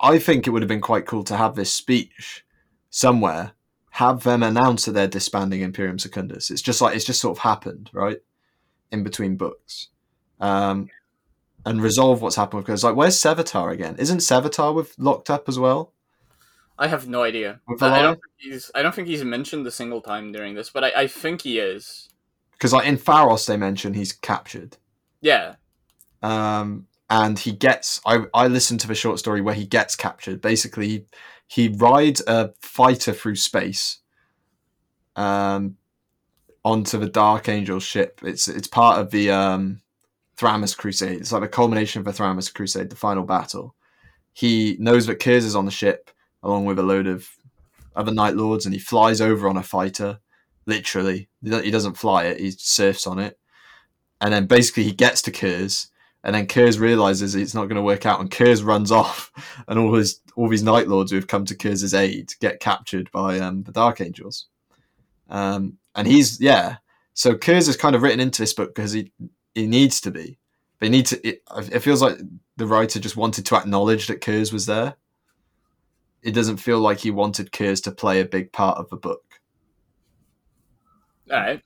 I 0.00 0.18
think 0.18 0.46
it 0.46 0.50
would 0.50 0.62
have 0.62 0.68
been 0.70 0.80
quite 0.80 1.04
cool 1.04 1.22
to 1.24 1.36
have 1.36 1.54
this 1.54 1.70
speech 1.70 2.46
somewhere 2.88 3.52
have 3.90 4.22
them 4.22 4.42
announce 4.42 4.86
that 4.86 4.92
they're 4.92 5.06
disbanding 5.06 5.60
Imperium 5.60 5.98
Secundus. 5.98 6.50
It's 6.50 6.62
just 6.62 6.80
like 6.80 6.96
it's 6.96 7.04
just 7.04 7.20
sort 7.20 7.36
of 7.36 7.42
happened, 7.42 7.90
right? 7.92 8.20
In 8.90 9.02
between 9.02 9.36
books. 9.36 9.88
Um 10.40 10.88
and 11.66 11.82
resolve 11.82 12.22
what's 12.22 12.36
happened 12.36 12.64
because 12.64 12.84
like 12.84 12.96
where's 12.96 13.16
Sevatar 13.16 13.72
again? 13.72 13.96
Isn't 13.98 14.18
Sevatar 14.18 14.74
with 14.74 14.94
locked 14.98 15.30
up 15.30 15.48
as 15.48 15.58
well? 15.58 15.92
I 16.78 16.88
have 16.88 17.06
no 17.08 17.22
idea. 17.22 17.60
With 17.68 17.82
I, 17.82 17.98
I 17.98 18.02
don't 18.02 18.14
think 18.14 18.32
he's. 18.38 18.70
I 18.74 18.82
don't 18.82 18.94
think 18.94 19.08
he's 19.08 19.22
mentioned 19.22 19.66
a 19.66 19.70
single 19.70 20.00
time 20.00 20.32
during 20.32 20.54
this, 20.54 20.70
but 20.70 20.84
I, 20.84 20.92
I 20.96 21.06
think 21.06 21.42
he 21.42 21.58
is. 21.58 22.08
Because 22.52 22.72
like 22.72 22.86
in 22.86 22.96
Pharos 22.96 23.46
they 23.46 23.56
mention 23.56 23.94
he's 23.94 24.12
captured. 24.12 24.78
Yeah, 25.20 25.56
Um 26.22 26.86
and 27.10 27.38
he 27.38 27.52
gets 27.52 28.00
I, 28.06 28.24
I 28.32 28.46
listened 28.46 28.80
to 28.80 28.88
the 28.88 28.94
short 28.94 29.18
story 29.18 29.40
where 29.40 29.54
he 29.54 29.66
gets 29.66 29.96
captured. 29.96 30.40
Basically 30.40 30.88
he, 30.88 31.04
he 31.46 31.68
rides 31.68 32.22
a 32.26 32.52
fighter 32.62 33.12
through 33.12 33.36
space 33.36 33.98
um 35.16 35.76
onto 36.64 36.98
the 36.98 37.08
Dark 37.08 37.48
Angel 37.48 37.80
ship. 37.80 38.20
It's 38.22 38.48
it's 38.48 38.68
part 38.68 39.00
of 39.00 39.10
the 39.10 39.30
um 39.30 39.80
Thramas 40.40 40.76
Crusade. 40.76 41.20
It's 41.20 41.32
like 41.32 41.42
the 41.42 41.48
culmination 41.48 42.00
of 42.00 42.06
the 42.06 42.12
Thramas 42.12 42.52
Crusade, 42.52 42.88
the 42.88 42.96
final 42.96 43.24
battle. 43.24 43.74
He 44.32 44.76
knows 44.80 45.06
that 45.06 45.20
Curze 45.20 45.44
is 45.44 45.56
on 45.56 45.66
the 45.66 45.70
ship, 45.70 46.10
along 46.42 46.64
with 46.64 46.78
a 46.78 46.82
load 46.82 47.06
of 47.06 47.28
other 47.94 48.12
Night 48.12 48.36
Lords, 48.36 48.64
and 48.64 48.74
he 48.74 48.80
flies 48.80 49.20
over 49.20 49.48
on 49.48 49.58
a 49.58 49.62
fighter. 49.62 50.20
Literally, 50.66 51.28
he 51.42 51.70
doesn't 51.70 51.98
fly 51.98 52.24
it; 52.24 52.40
he 52.40 52.52
surfs 52.52 53.06
on 53.06 53.18
it, 53.18 53.38
and 54.20 54.32
then 54.32 54.46
basically 54.46 54.84
he 54.84 54.92
gets 54.92 55.20
to 55.22 55.30
Curze, 55.30 55.88
and 56.24 56.34
then 56.34 56.46
Curze 56.46 56.80
realizes 56.80 57.34
it's 57.34 57.54
not 57.54 57.66
going 57.66 57.76
to 57.76 57.82
work 57.82 58.06
out, 58.06 58.20
and 58.20 58.30
Curze 58.30 58.64
runs 58.64 58.90
off, 59.02 59.30
and 59.68 59.78
all 59.78 59.94
his 59.94 60.20
all 60.36 60.48
these 60.48 60.62
Night 60.62 60.88
Lords 60.88 61.10
who 61.10 61.16
have 61.16 61.26
come 61.26 61.44
to 61.44 61.56
Curze's 61.56 61.92
aid 61.92 62.32
get 62.40 62.60
captured 62.60 63.10
by 63.12 63.38
um, 63.40 63.64
the 63.64 63.72
Dark 63.72 64.00
Angels. 64.00 64.46
Um, 65.28 65.76
and 65.94 66.06
he's 66.06 66.40
yeah, 66.40 66.76
so 67.12 67.34
Curze 67.34 67.68
is 67.68 67.76
kind 67.76 67.94
of 67.94 68.02
written 68.02 68.20
into 68.20 68.40
this 68.40 68.54
book 68.54 68.74
because 68.74 68.92
he 68.92 69.12
he 69.54 69.66
needs 69.66 70.00
to 70.02 70.10
be. 70.10 70.38
They 70.80 70.88
need 70.88 71.06
to. 71.06 71.26
It, 71.26 71.42
it 71.72 71.80
feels 71.80 72.00
like 72.02 72.18
the 72.56 72.66
writer 72.66 72.98
just 73.00 73.16
wanted 73.16 73.46
to 73.46 73.56
acknowledge 73.56 74.06
that 74.06 74.20
Curze 74.20 74.52
was 74.52 74.66
there. 74.66 74.94
It 76.22 76.32
doesn't 76.32 76.58
feel 76.58 76.78
like 76.80 76.98
he 77.00 77.10
wanted 77.10 77.52
Curze 77.52 77.82
to 77.84 77.92
play 77.92 78.20
a 78.20 78.24
big 78.24 78.52
part 78.52 78.78
of 78.78 78.88
the 78.90 78.96
book. 78.96 79.40
all 81.30 81.36
right. 81.38 81.62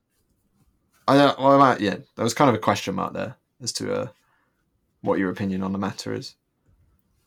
I 1.07 1.17
don't. 1.17 1.39
Well, 1.39 1.61
I, 1.61 1.77
yeah, 1.77 1.97
there 2.17 2.25
was 2.25 2.35
kind 2.35 2.49
of 2.49 2.55
a 2.57 2.61
question 2.61 2.95
mark 2.95 3.13
there 3.13 3.37
as 3.63 3.73
to 3.75 3.93
uh, 3.93 4.09
what 5.03 5.19
your 5.19 5.31
opinion 5.31 5.63
on 5.63 5.73
the 5.73 5.79
matter 5.79 6.15
is. 6.15 6.35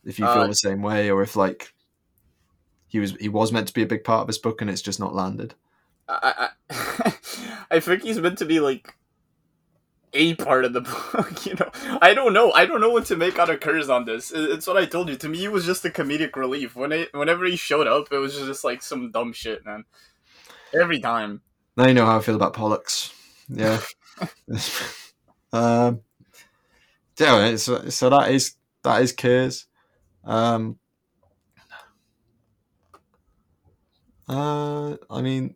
If 0.03 0.19
you 0.19 0.25
feel 0.25 0.43
Uh, 0.43 0.47
the 0.47 0.53
same 0.53 0.81
way, 0.81 1.11
or 1.11 1.21
if 1.21 1.35
like 1.35 1.73
he 2.87 2.99
was 2.99 3.11
he 3.19 3.29
was 3.29 3.51
meant 3.51 3.67
to 3.67 3.73
be 3.73 3.83
a 3.83 3.87
big 3.87 4.03
part 4.03 4.21
of 4.21 4.27
this 4.27 4.37
book 4.37 4.61
and 4.61 4.69
it's 4.69 4.81
just 4.81 4.99
not 4.99 5.13
landed. 5.13 5.53
I, 6.09 6.49
I, 6.69 7.13
I 7.69 7.79
think 7.81 8.03
he's 8.03 8.19
meant 8.19 8.37
to 8.39 8.45
be 8.45 8.59
like 8.61 8.95
a 10.13 10.35
part 10.35 10.65
of 10.65 10.73
the 10.73 10.81
book. 11.13 11.45
You 11.45 11.55
know, 11.55 11.69
I 12.01 12.13
don't 12.13 12.33
know. 12.33 12.51
I 12.51 12.65
don't 12.65 12.81
know 12.81 12.89
what 12.89 13.05
to 13.05 13.15
make 13.15 13.39
out 13.39 13.49
of 13.49 13.59
Curze 13.59 13.89
on 13.89 14.05
this. 14.05 14.31
It's 14.33 14.67
what 14.67 14.77
I 14.77 14.85
told 14.85 15.09
you. 15.09 15.15
To 15.15 15.29
me, 15.29 15.45
it 15.45 15.51
was 15.51 15.65
just 15.65 15.85
a 15.85 15.89
comedic 15.89 16.35
relief. 16.35 16.75
When 16.75 16.91
it, 16.91 17.13
whenever 17.13 17.45
he 17.45 17.55
showed 17.55 17.87
up, 17.87 18.11
it 18.11 18.17
was 18.17 18.35
just 18.35 18.63
like 18.63 18.81
some 18.81 19.11
dumb 19.11 19.33
shit, 19.33 19.65
man. 19.65 19.85
Every 20.79 20.99
time. 20.99 21.41
Now 21.75 21.87
you 21.87 21.93
know 21.93 22.05
how 22.05 22.17
I 22.17 22.21
feel 22.21 22.35
about 22.35 22.53
Polux. 22.53 23.13
Yeah. 23.49 23.81
um. 25.53 26.01
Yeah. 27.19 27.55
So, 27.55 27.89
so 27.89 28.09
that 28.09 28.31
is 28.31 28.55
that 28.83 29.01
is 29.01 29.13
Curze. 29.13 29.65
Um. 30.23 30.77
Uh, 34.29 34.97
I 35.09 35.21
mean, 35.21 35.55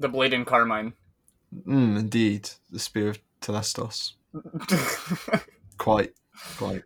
the 0.00 0.08
Blade 0.08 0.32
Encarmine. 0.32 0.92
Mm, 1.66 1.98
indeed, 1.98 2.50
the 2.70 2.78
spear 2.78 3.08
of 3.08 3.18
Telestos. 3.40 4.14
quite, 5.78 6.12
quite. 6.56 6.82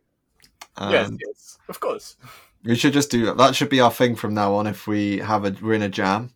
Um, 0.77 0.93
yes, 0.93 1.11
yes, 1.27 1.59
of 1.69 1.81
course. 1.81 2.17
We 2.65 2.77
should 2.77 2.93
just 2.93 3.11
do 3.11 3.27
that. 3.27 3.37
That 3.37 3.55
should 3.55 3.69
be 3.69 3.81
our 3.81 3.91
thing 3.91 4.17
from 4.17 4.35
now 4.35 4.55
on. 4.55 4.67
If 4.67 4.87
we 4.87 5.19
have 5.19 5.45
a, 5.45 5.57
we're 5.63 5.75
in 5.75 5.83
a 5.83 5.89
jam, 5.89 6.33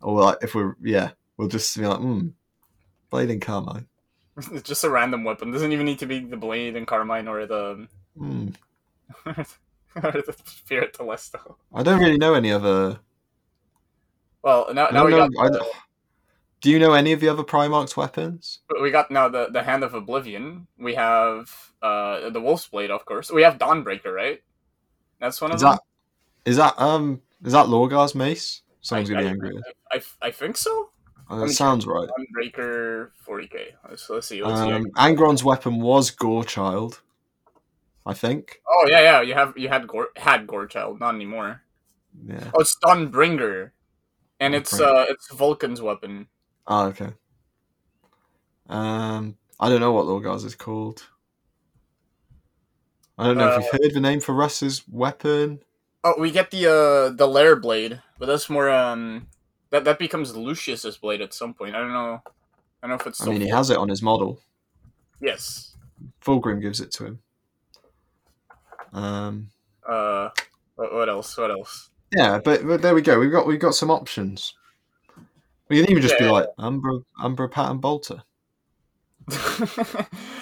or 0.00 0.22
like 0.22 0.38
if 0.42 0.54
we're, 0.54 0.76
yeah, 0.80 1.10
we'll 1.36 1.48
just 1.48 1.76
be 1.76 1.86
like, 1.86 1.98
hmm, 1.98 2.28
Blade 3.10 3.28
Encarmine. 3.28 3.86
It's 4.36 4.62
just 4.68 4.84
a 4.84 4.90
random 4.90 5.24
weapon. 5.24 5.50
It 5.50 5.52
doesn't 5.52 5.72
even 5.72 5.86
need 5.86 5.98
to 5.98 6.06
be 6.06 6.20
the 6.20 6.36
Blade 6.36 6.74
Encarmine 6.74 7.28
or 7.28 7.46
the. 7.46 7.88
Mm. 8.18 8.54
or 9.26 10.12
the 10.12 10.36
spear 10.44 10.84
of 10.84 10.92
Telesto. 10.92 11.56
I 11.74 11.82
don't 11.82 12.00
really 12.00 12.18
know 12.18 12.34
any 12.34 12.52
other. 12.52 13.00
Well, 14.42 14.72
now, 14.72 14.88
now 14.88 15.04
we 15.04 15.10
know, 15.10 15.28
got. 15.28 15.52
The... 15.52 15.66
Do 16.60 16.70
you 16.70 16.78
know 16.78 16.92
any 16.92 17.12
of 17.12 17.20
the 17.20 17.28
other 17.28 17.42
Primarch's 17.42 17.96
weapons? 17.96 18.58
We 18.80 18.90
got 18.90 19.10
now 19.10 19.28
the, 19.28 19.48
the 19.50 19.62
Hand 19.62 19.82
of 19.82 19.94
Oblivion. 19.94 20.66
We 20.78 20.94
have 20.94 21.72
uh, 21.80 22.28
the 22.30 22.40
Wolf's 22.40 22.66
Blade, 22.66 22.90
of 22.90 23.04
course. 23.06 23.30
We 23.30 23.42
have 23.42 23.58
Dawnbreaker, 23.58 24.12
right? 24.12 24.42
That's 25.20 25.40
one 25.40 25.50
of 25.50 25.56
is 25.56 25.62
them. 25.62 25.72
That, 25.72 25.80
is 26.50 26.56
that 26.56 26.78
um 26.78 27.22
is 27.44 27.52
that 27.52 27.66
Lorgar's 27.66 28.14
mace? 28.14 28.62
Someone's 28.80 29.10
I, 29.10 29.14
gonna 29.14 29.24
be 29.24 29.30
angry. 29.30 29.58
I, 29.92 29.96
I, 29.96 30.28
I 30.28 30.30
think 30.30 30.56
so. 30.56 30.90
Uh, 31.28 31.40
that 31.40 31.50
sounds 31.50 31.86
right. 31.86 32.08
Dawnbreaker 32.08 33.10
40k. 33.26 33.72
Let's, 33.88 34.10
let's 34.10 34.26
see. 34.26 34.42
Let's 34.42 34.60
um, 34.60 34.84
see. 34.84 34.90
Angron's 34.96 35.44
weapon 35.44 35.80
was 35.80 36.10
Gorechild. 36.10 37.00
I 38.06 38.14
think. 38.14 38.60
Oh 38.68 38.86
yeah, 38.88 39.00
yeah. 39.00 39.22
You 39.22 39.34
have 39.34 39.56
you 39.56 39.68
had 39.68 39.86
Gore 39.86 40.08
had 40.16 40.46
Gorechild, 40.46 40.98
not 41.00 41.14
anymore. 41.14 41.62
Yeah. 42.26 42.50
Oh, 42.54 42.60
it's 42.60 42.76
Dawnbringer, 42.82 43.70
and 44.40 44.54
it's 44.54 44.80
uh 44.80 45.06
it's 45.08 45.32
Vulkan's 45.32 45.80
weapon. 45.80 46.26
Oh, 46.70 46.86
okay. 46.86 47.08
Um, 48.68 49.36
I 49.58 49.68
don't 49.68 49.80
know 49.80 49.90
what 49.90 50.06
Lorgar's 50.06 50.44
is 50.44 50.54
called. 50.54 51.04
I 53.18 53.26
don't 53.26 53.36
know 53.36 53.50
uh, 53.50 53.58
if 53.58 53.64
you've 53.64 53.82
heard 53.82 53.92
the 53.92 54.00
name 54.00 54.20
for 54.20 54.32
Russ's 54.32 54.84
weapon. 54.88 55.60
Oh, 56.04 56.14
we 56.16 56.30
get 56.30 56.52
the 56.52 56.66
uh 56.66 57.14
the 57.14 57.26
Laer 57.26 57.56
blade, 57.56 58.00
but 58.20 58.26
that's 58.26 58.48
more 58.48 58.70
um 58.70 59.26
that 59.70 59.84
that 59.84 59.98
becomes 59.98 60.34
Lucius's 60.36 60.96
blade 60.96 61.20
at 61.20 61.34
some 61.34 61.54
point. 61.54 61.74
I 61.74 61.80
don't 61.80 61.92
know. 61.92 62.22
I 62.82 62.86
don't 62.86 62.90
know 62.90 63.00
if 63.00 63.06
it's. 63.06 63.20
I 63.20 63.26
mean, 63.26 63.40
he 63.40 63.48
has 63.48 63.68
it 63.68 63.76
on 63.76 63.88
his 63.88 64.00
model. 64.00 64.40
Yes. 65.20 65.76
Fulgrim 66.24 66.62
gives 66.62 66.80
it 66.80 66.92
to 66.92 67.06
him. 67.06 67.18
Um. 68.92 69.50
Uh. 69.86 70.30
What 70.76 71.08
else? 71.08 71.36
What 71.36 71.50
else? 71.50 71.90
Yeah, 72.16 72.40
but, 72.42 72.66
but 72.66 72.80
there 72.80 72.94
we 72.94 73.02
go. 73.02 73.18
We've 73.18 73.30
got 73.30 73.46
we've 73.46 73.60
got 73.60 73.74
some 73.74 73.90
options. 73.90 74.54
We 75.70 75.80
can 75.80 75.90
even 75.90 76.02
just 76.02 76.16
yeah. 76.18 76.26
be 76.26 76.32
like 76.32 76.48
Umbra, 76.58 76.98
Umbra 77.22 77.48
Pattern 77.48 77.78
Bolter. 77.78 78.24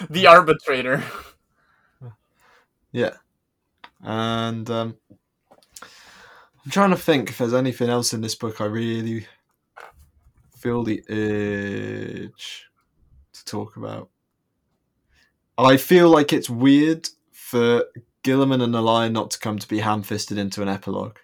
the 0.09 0.27
arbitrator. 0.27 1.05
Yeah. 2.93 3.13
And 4.01 4.71
um, 4.71 4.97
I'm 5.83 6.71
trying 6.71 6.91
to 6.91 6.97
think 6.97 7.29
if 7.29 7.37
there's 7.37 7.53
anything 7.53 7.91
else 7.91 8.15
in 8.15 8.23
this 8.23 8.35
book 8.35 8.63
I 8.63 8.65
really 8.65 9.27
feel 10.57 10.83
the 10.83 11.05
urge 11.11 12.71
to 13.35 13.45
talk 13.45 13.77
about. 13.77 14.09
I 15.59 15.77
feel 15.77 16.09
like 16.09 16.33
it's 16.33 16.49
weird 16.49 17.07
for 17.33 17.85
Guilliman 18.25 18.63
and 18.63 18.73
the 18.73 18.81
Lion 18.81 19.13
not 19.13 19.31
to 19.33 19.39
come 19.39 19.59
to 19.59 19.69
be 19.69 19.81
ham 19.81 20.03
fisted 20.03 20.39
into 20.39 20.63
an 20.63 20.69
epilogue 20.69 21.19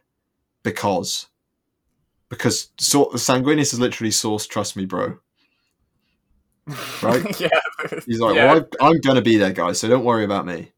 because 0.62 1.28
because 2.28 2.70
so- 2.78 3.10
Sanguinius 3.14 3.72
is 3.72 3.80
literally 3.80 4.10
source. 4.10 4.46
Trust 4.46 4.76
me, 4.76 4.86
bro. 4.86 5.18
Right? 7.02 7.40
yeah. 7.40 7.48
He's 8.06 8.20
like, 8.20 8.36
yeah. 8.36 8.54
well, 8.54 8.68
I, 8.80 8.88
I'm 8.88 9.00
gonna 9.00 9.22
be 9.22 9.36
there, 9.36 9.52
guys. 9.52 9.80
So 9.80 9.88
don't 9.88 10.04
worry 10.04 10.24
about 10.24 10.46
me. 10.46 10.72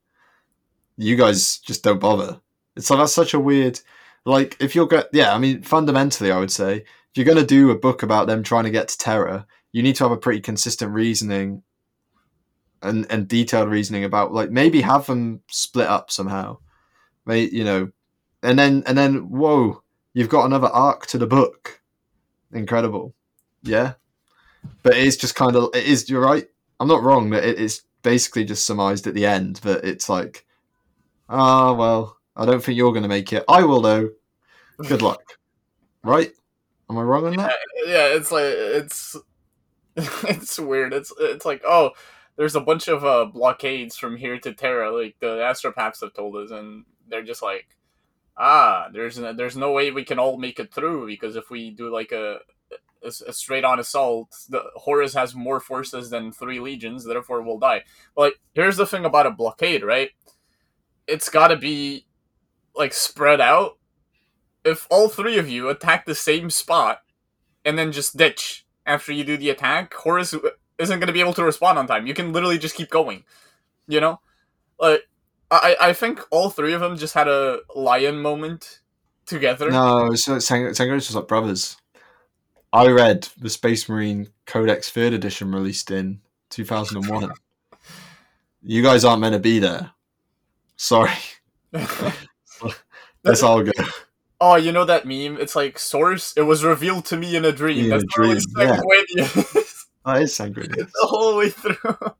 You 0.96 1.16
guys 1.16 1.58
just 1.58 1.84
don't 1.84 2.00
bother. 2.00 2.40
It's 2.74 2.90
like 2.90 2.98
that's 2.98 3.12
such 3.12 3.34
a 3.34 3.40
weird. 3.40 3.80
Like, 4.24 4.56
if 4.60 4.74
you're 4.74 4.88
get, 4.88 5.08
yeah, 5.12 5.32
I 5.34 5.38
mean, 5.38 5.62
fundamentally, 5.62 6.32
I 6.32 6.38
would 6.38 6.50
say 6.50 6.76
if 6.76 6.84
you're 7.14 7.24
gonna 7.24 7.46
do 7.46 7.70
a 7.70 7.78
book 7.78 8.02
about 8.02 8.26
them 8.26 8.42
trying 8.42 8.64
to 8.64 8.70
get 8.70 8.88
to 8.88 8.98
Terra, 8.98 9.46
you 9.72 9.82
need 9.82 9.96
to 9.96 10.04
have 10.04 10.12
a 10.12 10.16
pretty 10.16 10.40
consistent 10.40 10.92
reasoning 10.92 11.62
and 12.82 13.06
and 13.10 13.28
detailed 13.28 13.68
reasoning 13.68 14.04
about 14.04 14.32
like 14.32 14.50
maybe 14.50 14.80
have 14.80 15.06
them 15.06 15.42
split 15.48 15.86
up 15.86 16.10
somehow. 16.10 16.58
May 17.24 17.42
you 17.42 17.64
know, 17.64 17.90
and 18.42 18.58
then 18.58 18.82
and 18.86 18.96
then 18.96 19.30
whoa, 19.30 19.82
you've 20.16 20.30
got 20.30 20.46
another 20.46 20.68
arc 20.68 21.06
to 21.08 21.18
the 21.18 21.26
book. 21.26 21.82
Incredible, 22.50 23.14
yeah. 23.62 23.94
But 24.82 24.96
it's 24.96 25.16
just 25.16 25.34
kind 25.34 25.54
of 25.54 25.68
it 25.74 25.84
is. 25.84 26.08
You're 26.08 26.22
right. 26.22 26.48
I'm 26.80 26.88
not 26.88 27.02
wrong 27.02 27.30
that 27.30 27.44
it 27.44 27.58
is 27.58 27.82
basically 28.02 28.44
just 28.44 28.66
surmised 28.66 29.06
at 29.06 29.14
the 29.14 29.26
end. 29.26 29.60
But 29.62 29.84
it's 29.84 30.08
like, 30.08 30.46
ah, 31.28 31.68
oh, 31.68 31.74
well, 31.74 32.16
I 32.34 32.46
don't 32.46 32.64
think 32.64 32.78
you're 32.78 32.92
going 32.92 33.02
to 33.02 33.08
make 33.08 33.32
it. 33.32 33.44
I 33.46 33.62
will 33.62 33.82
though. 33.82 34.08
Good 34.88 35.02
luck. 35.02 35.20
right? 36.02 36.30
Am 36.88 36.98
I 36.98 37.02
wrong 37.02 37.26
on 37.26 37.36
that? 37.36 37.54
Yeah, 37.84 37.92
yeah 37.92 38.16
it's 38.16 38.32
like 38.32 38.44
it's 38.44 39.16
it's 39.96 40.58
weird. 40.58 40.94
It's 40.94 41.12
it's 41.20 41.44
like 41.44 41.60
oh, 41.66 41.90
there's 42.36 42.56
a 42.56 42.60
bunch 42.60 42.88
of 42.88 43.04
uh, 43.04 43.26
blockades 43.26 43.96
from 43.96 44.16
here 44.16 44.38
to 44.38 44.54
Terra, 44.54 44.96
like 44.96 45.16
the 45.20 45.26
astropaths 45.26 46.00
have 46.00 46.14
told 46.14 46.36
us, 46.36 46.50
and 46.52 46.86
they're 47.08 47.22
just 47.22 47.42
like, 47.42 47.66
ah, 48.36 48.88
there's 48.92 49.18
no, 49.18 49.32
there's 49.32 49.56
no 49.56 49.72
way 49.72 49.90
we 49.90 50.04
can 50.04 50.18
all 50.18 50.36
make 50.36 50.58
it 50.58 50.72
through 50.72 51.06
because 51.06 51.36
if 51.36 51.50
we 51.50 51.70
do 51.70 51.92
like 51.92 52.12
a 52.12 52.38
a, 53.02 53.08
a 53.28 53.32
straight 53.32 53.64
on 53.64 53.78
assault, 53.78 54.34
the 54.48 54.62
Horus 54.74 55.14
has 55.14 55.34
more 55.34 55.60
forces 55.60 56.10
than 56.10 56.32
three 56.32 56.60
legions, 56.60 57.04
therefore 57.04 57.42
we'll 57.42 57.58
die. 57.58 57.84
But 58.14 58.22
like, 58.22 58.40
here's 58.54 58.76
the 58.76 58.86
thing 58.86 59.04
about 59.04 59.26
a 59.26 59.30
blockade, 59.30 59.84
right? 59.84 60.10
It's 61.06 61.28
got 61.28 61.48
to 61.48 61.56
be 61.56 62.06
like 62.74 62.92
spread 62.92 63.40
out. 63.40 63.78
If 64.64 64.86
all 64.90 65.08
three 65.08 65.38
of 65.38 65.48
you 65.48 65.68
attack 65.68 66.04
the 66.04 66.14
same 66.14 66.50
spot 66.50 66.98
and 67.64 67.78
then 67.78 67.92
just 67.92 68.16
ditch 68.16 68.66
after 68.84 69.12
you 69.12 69.24
do 69.24 69.36
the 69.36 69.50
attack, 69.50 69.94
Horus 69.94 70.34
isn't 70.78 70.98
going 70.98 71.06
to 71.06 71.12
be 71.12 71.20
able 71.20 71.34
to 71.34 71.44
respond 71.44 71.78
on 71.78 71.86
time. 71.86 72.06
You 72.06 72.14
can 72.14 72.32
literally 72.32 72.58
just 72.58 72.74
keep 72.74 72.90
going, 72.90 73.24
you 73.86 74.00
know. 74.00 74.20
Like 74.78 75.02
I, 75.50 75.76
I 75.80 75.92
think 75.92 76.20
all 76.30 76.50
three 76.50 76.72
of 76.72 76.80
them 76.80 76.96
just 76.96 77.14
had 77.14 77.28
a 77.28 77.60
lion 77.74 78.20
moment 78.20 78.80
together. 79.26 79.70
No, 79.70 80.14
so 80.14 80.36
Sanguinius 80.36 81.08
was 81.08 81.14
like 81.14 81.28
brothers. 81.28 81.76
I 82.72 82.88
read 82.88 83.28
the 83.38 83.50
Space 83.50 83.88
Marine 83.88 84.28
Codex 84.46 84.90
Third 84.90 85.12
Edition 85.12 85.52
released 85.52 85.90
in 85.90 86.20
2001. 86.50 87.30
you 88.62 88.82
guys 88.82 89.04
aren't 89.04 89.20
meant 89.20 89.34
to 89.34 89.38
be 89.38 89.58
there. 89.58 89.92
Sorry. 90.76 91.12
That's 93.22 93.42
all 93.42 93.62
good. 93.62 93.74
Oh, 94.40 94.56
you 94.56 94.72
know 94.72 94.84
that 94.84 95.06
meme? 95.06 95.38
It's 95.40 95.56
like 95.56 95.78
source. 95.78 96.34
It 96.36 96.42
was 96.42 96.64
revealed 96.64 97.06
to 97.06 97.16
me 97.16 97.36
in 97.36 97.44
a 97.44 97.52
dream. 97.52 97.84
In 97.84 97.90
That's 97.90 98.04
a 98.04 98.06
dream. 98.08 98.38
Yeah. 98.56 98.76
That 100.04 100.22
is 100.22 100.36
Sanguinius. 100.36 100.90
The 100.92 101.06
whole 101.06 101.36
way 101.38 101.50
through 101.50 102.14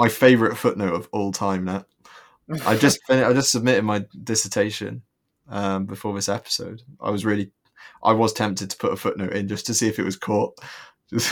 my 0.00 0.08
favorite 0.08 0.56
footnote 0.56 0.94
of 0.94 1.08
all 1.12 1.30
time. 1.30 1.66
That 1.66 1.84
I 2.64 2.74
just 2.74 3.00
I 3.10 3.32
just 3.34 3.52
submitted 3.52 3.84
my 3.84 4.06
dissertation 4.24 5.02
um, 5.46 5.84
before 5.84 6.14
this 6.14 6.28
episode. 6.28 6.82
I 7.00 7.10
was 7.10 7.26
really 7.26 7.50
I 8.02 8.12
was 8.12 8.32
tempted 8.32 8.70
to 8.70 8.76
put 8.78 8.94
a 8.94 8.96
footnote 8.96 9.34
in 9.34 9.46
just 9.46 9.66
to 9.66 9.74
see 9.74 9.88
if 9.88 9.98
it 9.98 10.04
was 10.04 10.16
caught. 10.16 10.58
Just, 11.10 11.30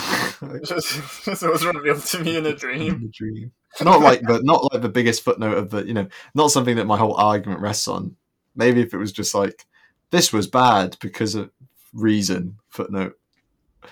just, 0.67 1.23
just 1.25 1.41
it 1.41 1.49
was 1.49 1.65
revealed 1.65 2.03
to 2.03 2.23
me 2.23 2.37
in 2.37 2.45
a 2.45 2.53
dream. 2.53 2.95
In 2.95 3.03
a 3.05 3.07
dream. 3.07 3.51
Not 3.81 4.01
like 4.01 4.21
but 4.21 4.43
not 4.43 4.71
like 4.71 4.83
the 4.83 4.89
biggest 4.89 5.23
footnote 5.23 5.57
of 5.57 5.71
the 5.71 5.83
you 5.87 5.95
know 5.95 6.07
not 6.35 6.51
something 6.51 6.75
that 6.75 6.85
my 6.85 6.97
whole 6.97 7.15
argument 7.15 7.61
rests 7.61 7.87
on. 7.87 8.17
Maybe 8.55 8.81
if 8.81 8.93
it 8.93 8.97
was 8.97 9.11
just 9.11 9.33
like 9.33 9.65
this 10.11 10.31
was 10.31 10.45
bad 10.45 10.95
because 11.01 11.33
of 11.33 11.49
reason 11.91 12.57
footnote 12.69 13.18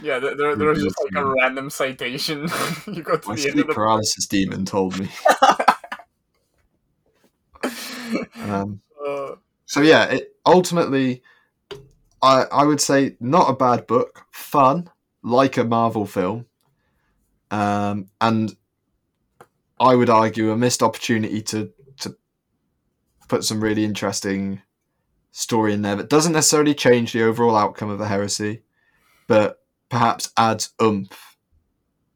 yeah, 0.02 0.20
there, 0.20 0.36
there, 0.36 0.56
there 0.56 0.68
was 0.68 0.84
just 0.84 0.96
like 1.04 1.16
a 1.16 1.26
random 1.26 1.70
citation. 1.70 2.48
you 2.88 3.02
go 3.02 3.18
to 3.18 3.34
the 3.34 3.50
end 3.50 3.60
of 3.60 3.68
the 3.68 3.74
paralysis 3.74 4.28
demon 4.28 4.66
told 4.66 5.00
me. 5.00 5.10
um, 8.44 8.82
uh, 9.06 9.36
so 9.66 9.82
yeah, 9.82 10.06
it, 10.06 10.36
ultimately, 10.46 11.24
I 12.22 12.44
I 12.52 12.64
would 12.64 12.82
say 12.82 13.18
not 13.20 13.50
a 13.50 13.54
bad 13.56 13.88
book, 13.88 14.26
fun, 14.32 14.90
like 15.24 15.58
a 15.58 15.64
Marvel 15.64 16.06
film. 16.06 16.46
um, 17.50 18.10
and 18.22 18.56
I 19.80 19.96
would 19.96 20.10
argue 20.10 20.52
a 20.52 20.58
missed 20.58 20.84
opportunity 20.84 21.42
to 21.44 21.72
to 22.00 22.16
put 23.28 23.44
some 23.44 23.62
really 23.62 23.84
interesting 23.84 24.62
story 25.32 25.74
in 25.74 25.82
there 25.82 25.96
that 25.96 26.10
doesn't 26.10 26.34
necessarily 26.34 26.74
change 26.74 27.14
the 27.14 27.24
overall 27.24 27.56
outcome 27.56 27.90
of 27.90 28.00
the 28.00 28.08
heresy, 28.08 28.64
but 29.28 29.60
perhaps 29.90 30.32
adds 30.38 30.74
oomph 30.82 31.38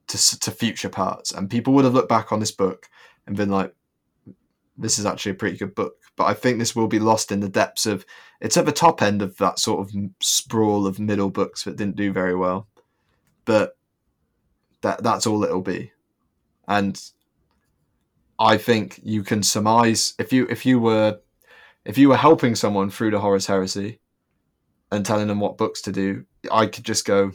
to 0.07 0.39
to 0.39 0.51
future 0.51 0.89
parts. 0.89 1.31
And 1.31 1.49
people 1.49 1.73
would 1.73 1.85
have 1.85 1.93
looked 1.93 2.09
back 2.09 2.31
on 2.31 2.39
this 2.39 2.51
book 2.51 2.89
and 3.25 3.35
been 3.35 3.49
like, 3.49 3.73
"This 4.77 4.99
is 4.99 5.05
actually 5.05 5.33
a 5.33 5.35
pretty 5.35 5.57
good 5.57 5.75
book." 5.75 5.95
But 6.17 6.25
I 6.25 6.33
think 6.33 6.59
this 6.59 6.75
will 6.75 6.87
be 6.87 6.99
lost 6.99 7.31
in 7.31 7.39
the 7.39 7.49
depths 7.49 7.85
of. 7.85 8.05
It's 8.41 8.57
at 8.57 8.65
the 8.65 8.71
top 8.71 9.01
end 9.01 9.21
of 9.21 9.37
that 9.37 9.59
sort 9.59 9.79
of 9.79 9.95
sprawl 10.21 10.87
of 10.87 10.99
middle 10.99 11.29
books 11.29 11.63
that 11.63 11.77
didn't 11.77 11.95
do 11.95 12.11
very 12.11 12.35
well, 12.35 12.67
but 13.45 13.77
that 14.81 15.03
that's 15.03 15.27
all 15.27 15.43
it'll 15.43 15.61
be, 15.61 15.91
and 16.67 16.99
I 18.39 18.57
think 18.57 18.99
you 19.03 19.23
can 19.23 19.43
surmise 19.43 20.15
if 20.17 20.33
you 20.33 20.47
if 20.49 20.65
you 20.65 20.79
were 20.79 21.19
if 21.85 21.97
you 21.99 22.09
were 22.09 22.17
helping 22.17 22.55
someone 22.55 22.89
through 22.89 23.11
the 23.11 23.19
Horus 23.19 23.45
Heresy 23.45 23.99
and 24.91 25.05
telling 25.05 25.27
them 25.27 25.39
what 25.39 25.57
books 25.59 25.81
to 25.83 25.91
do, 25.91 26.25
I 26.51 26.65
could 26.65 26.83
just 26.83 27.05
go, 27.05 27.31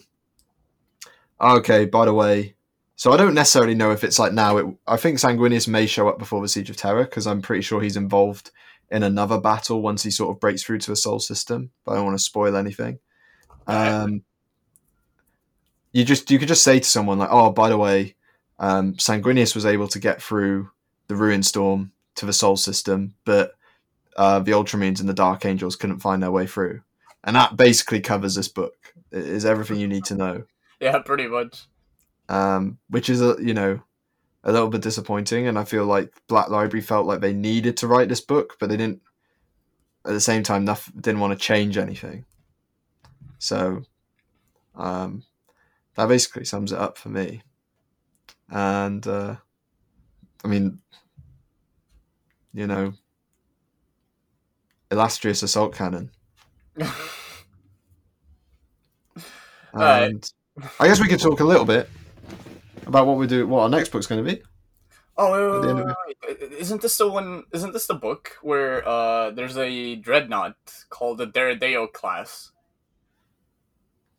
okay. 1.41 1.85
By 1.85 2.05
the 2.05 2.13
way, 2.13 2.55
so 2.95 3.11
I 3.11 3.17
don't 3.17 3.33
necessarily 3.33 3.75
know 3.75 3.91
if 3.91 4.03
it's 4.03 4.19
like 4.19 4.33
now. 4.33 4.57
It, 4.57 4.65
I 4.87 4.97
think 4.97 5.17
Sanguinius 5.17 5.67
may 5.67 5.85
show 5.85 6.07
up 6.09 6.19
before 6.19 6.41
the 6.41 6.47
Siege 6.47 6.69
of 6.69 6.77
Terra 6.77 7.03
because 7.03 7.27
I'm 7.27 7.41
pretty 7.41 7.61
sure 7.61 7.81
he's 7.81 7.97
involved 7.97 8.51
in 8.89 9.03
another 9.03 9.39
battle 9.39 9.81
once 9.81 10.03
he 10.03 10.11
sort 10.11 10.35
of 10.35 10.39
breaks 10.39 10.63
through 10.63 10.79
to 10.79 10.91
a 10.91 10.95
Sol 10.95 11.19
system. 11.19 11.71
But 11.85 11.93
I 11.93 11.95
don't 11.95 12.05
want 12.05 12.17
to 12.17 12.23
spoil 12.23 12.55
anything. 12.55 12.99
Um, 13.67 14.23
you 15.91 16.03
just 16.05 16.29
you 16.31 16.39
could 16.39 16.47
just 16.47 16.63
say 16.63 16.79
to 16.79 16.85
someone 16.85 17.19
like, 17.19 17.29
oh, 17.31 17.51
by 17.51 17.69
the 17.69 17.77
way, 17.77 18.15
um, 18.59 18.93
Sanguinius 18.95 19.55
was 19.55 19.65
able 19.65 19.87
to 19.89 19.99
get 19.99 20.21
through 20.21 20.69
the 21.07 21.15
Ruinstorm 21.15 21.91
to 22.15 22.25
the 22.25 22.33
Sol 22.33 22.57
system, 22.57 23.15
but 23.25 23.53
uh, 24.15 24.39
the 24.39 24.51
Ultramarines 24.51 24.99
and 24.99 25.07
the 25.07 25.13
Dark 25.13 25.45
Angels 25.45 25.75
couldn't 25.75 25.99
find 25.99 26.21
their 26.21 26.31
way 26.31 26.47
through. 26.47 26.81
And 27.23 27.35
that 27.35 27.55
basically 27.55 27.99
covers 28.01 28.35
this 28.35 28.47
book. 28.47 28.93
It 29.11 29.25
is 29.25 29.45
everything 29.45 29.79
you 29.79 29.87
need 29.87 30.05
to 30.05 30.15
know. 30.15 30.43
Yeah, 30.79 30.99
pretty 31.05 31.27
much. 31.27 31.67
Um, 32.29 32.77
which 32.89 33.09
is 33.09 33.21
a 33.21 33.37
you 33.39 33.53
know 33.53 33.81
a 34.43 34.51
little 34.51 34.69
bit 34.69 34.81
disappointing, 34.81 35.47
and 35.47 35.57
I 35.57 35.63
feel 35.63 35.85
like 35.85 36.13
Black 36.27 36.49
Library 36.49 36.81
felt 36.81 37.05
like 37.05 37.21
they 37.21 37.33
needed 37.33 37.77
to 37.77 37.87
write 37.87 38.09
this 38.09 38.21
book, 38.21 38.57
but 38.59 38.69
they 38.69 38.77
didn't. 38.77 39.01
At 40.05 40.13
the 40.13 40.21
same 40.21 40.43
time, 40.43 40.63
nothing, 40.63 40.93
didn't 41.01 41.19
want 41.19 41.33
to 41.33 41.45
change 41.45 41.77
anything. 41.77 42.23
So, 43.39 43.83
um, 44.75 45.23
that 45.95 46.07
basically 46.07 46.45
sums 46.45 46.71
it 46.71 46.79
up 46.79 46.97
for 46.97 47.09
me. 47.09 47.41
And 48.49 49.05
uh, 49.05 49.35
I 50.45 50.47
mean, 50.47 50.79
you 52.53 52.67
know, 52.67 52.93
illustrious 54.91 55.43
assault 55.43 55.75
cannon. 55.75 56.11
And 59.73 60.31
I 60.79 60.87
guess 60.87 60.99
we 60.99 61.07
could 61.07 61.19
talk 61.19 61.39
a 61.39 61.43
little 61.43 61.65
bit 61.65 61.89
about 62.85 63.07
what 63.07 63.17
we 63.17 63.27
do, 63.27 63.47
what 63.47 63.61
our 63.61 63.69
next 63.69 63.89
book's 63.89 64.07
going 64.07 64.23
to 64.23 64.35
be. 64.35 64.41
Oh, 65.19 65.31
wait, 65.31 65.73
wait, 65.73 65.85
wait, 65.85 66.17
wait, 66.41 66.51
isn't 66.53 66.81
this 66.81 66.97
the 66.97 67.09
one? 67.09 67.43
Isn't 67.51 67.73
this 67.73 67.87
the 67.87 67.95
book 67.95 68.37
where 68.41 68.87
uh, 68.87 69.31
there's 69.31 69.57
a 69.57 69.95
dreadnought 69.95 70.55
called 70.89 71.17
the 71.17 71.27
Deredeo 71.27 71.91
class? 71.91 72.51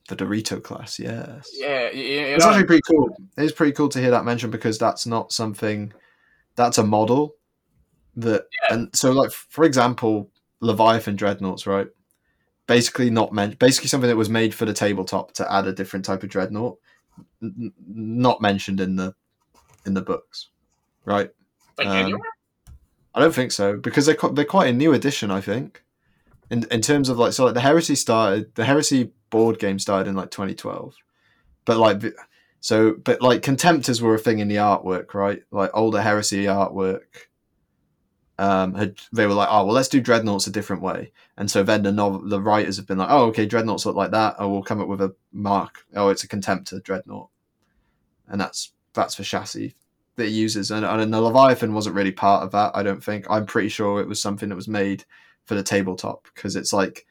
The 0.08 0.16
Dorito 0.16 0.62
class, 0.62 0.98
yes. 0.98 1.50
Yeah, 1.52 1.90
you, 1.90 2.20
It's 2.20 2.44
actually 2.44 2.64
pretty 2.64 2.82
cool. 2.88 3.14
It 3.36 3.44
is 3.44 3.52
pretty 3.52 3.72
cool 3.72 3.90
to 3.90 4.00
hear 4.00 4.10
that 4.10 4.24
mentioned 4.24 4.52
because 4.52 4.78
that's 4.78 5.06
not 5.06 5.32
something 5.32 5.92
that's 6.56 6.78
a 6.78 6.84
model 6.84 7.36
that 8.16 8.46
and 8.70 8.88
so 8.96 9.12
like 9.12 9.30
for 9.30 9.64
example, 9.64 10.30
Leviathan 10.60 11.14
dreadnoughts, 11.14 11.66
right? 11.66 11.88
Basically 12.68 13.10
not 13.10 13.32
meant 13.32 13.58
basically 13.58 13.88
something 13.88 14.08
that 14.08 14.16
was 14.16 14.30
made 14.30 14.54
for 14.54 14.64
the 14.64 14.72
tabletop 14.72 15.32
to 15.32 15.52
add 15.52 15.66
a 15.66 15.72
different 15.72 16.04
type 16.04 16.22
of 16.22 16.28
dreadnought, 16.28 16.78
n- 17.42 17.72
not 17.88 18.40
mentioned 18.40 18.78
in 18.80 18.94
the 18.94 19.14
in 19.84 19.94
the 19.94 20.02
books, 20.02 20.50
right? 21.04 21.30
like 21.78 21.88
um. 21.88 22.20
I 23.14 23.20
don't 23.20 23.34
think 23.34 23.50
so 23.52 23.76
because 23.76 24.06
they're 24.06 24.14
quite, 24.14 24.34
they're 24.34 24.44
quite 24.44 24.68
a 24.68 24.72
new 24.72 24.92
edition. 24.92 25.30
I 25.30 25.40
think, 25.40 25.82
in 26.50 26.64
in 26.70 26.80
terms 26.82 27.08
of 27.08 27.18
like 27.18 27.32
so 27.32 27.46
like 27.46 27.54
the 27.54 27.60
heresy 27.60 27.94
started 27.94 28.54
the 28.54 28.64
heresy 28.64 29.12
board 29.30 29.58
game 29.58 29.78
started 29.78 30.08
in 30.08 30.14
like 30.14 30.30
2012, 30.30 30.94
but 31.64 31.78
like 31.78 32.02
so 32.60 32.94
but 33.04 33.22
like 33.22 33.42
contemptors 33.42 34.00
were 34.00 34.14
a 34.14 34.18
thing 34.18 34.38
in 34.40 34.48
the 34.48 34.56
artwork, 34.56 35.14
right? 35.14 35.42
Like 35.50 35.70
older 35.74 36.02
heresy 36.02 36.44
artwork. 36.44 37.27
Um, 38.40 38.74
had 38.74 39.00
they 39.12 39.26
were 39.26 39.34
like, 39.34 39.48
oh 39.50 39.64
well, 39.64 39.74
let's 39.74 39.88
do 39.88 40.00
dreadnoughts 40.00 40.46
a 40.46 40.52
different 40.52 40.82
way, 40.82 41.12
and 41.36 41.50
so 41.50 41.64
then 41.64 41.82
the 41.82 41.90
novel, 41.90 42.20
the 42.28 42.40
writers 42.40 42.76
have 42.76 42.86
been 42.86 42.98
like, 42.98 43.10
oh 43.10 43.24
okay, 43.26 43.46
dreadnoughts 43.46 43.84
look 43.84 43.96
like 43.96 44.12
that, 44.12 44.36
oh 44.38 44.48
we'll 44.48 44.62
come 44.62 44.80
up 44.80 44.86
with 44.86 45.00
a 45.00 45.12
mark, 45.32 45.84
oh 45.96 46.08
it's 46.08 46.22
a 46.22 46.28
contemptor 46.28 46.82
dreadnought, 46.82 47.30
and 48.28 48.40
that's 48.40 48.72
that's 48.94 49.16
the 49.16 49.24
chassis 49.24 49.74
that 50.14 50.26
it 50.26 50.32
uses, 50.32 50.70
and, 50.70 50.84
and 50.84 51.12
the 51.12 51.20
Leviathan 51.20 51.72
wasn't 51.72 51.96
really 51.96 52.12
part 52.12 52.44
of 52.44 52.52
that. 52.52 52.72
I 52.74 52.82
don't 52.82 53.02
think. 53.02 53.26
I'm 53.28 53.46
pretty 53.46 53.70
sure 53.70 54.00
it 54.00 54.08
was 54.08 54.20
something 54.20 54.48
that 54.50 54.56
was 54.56 54.68
made 54.68 55.04
for 55.44 55.54
the 55.54 55.62
tabletop 55.62 56.28
because 56.34 56.54
it's 56.54 56.72
like 56.72 57.06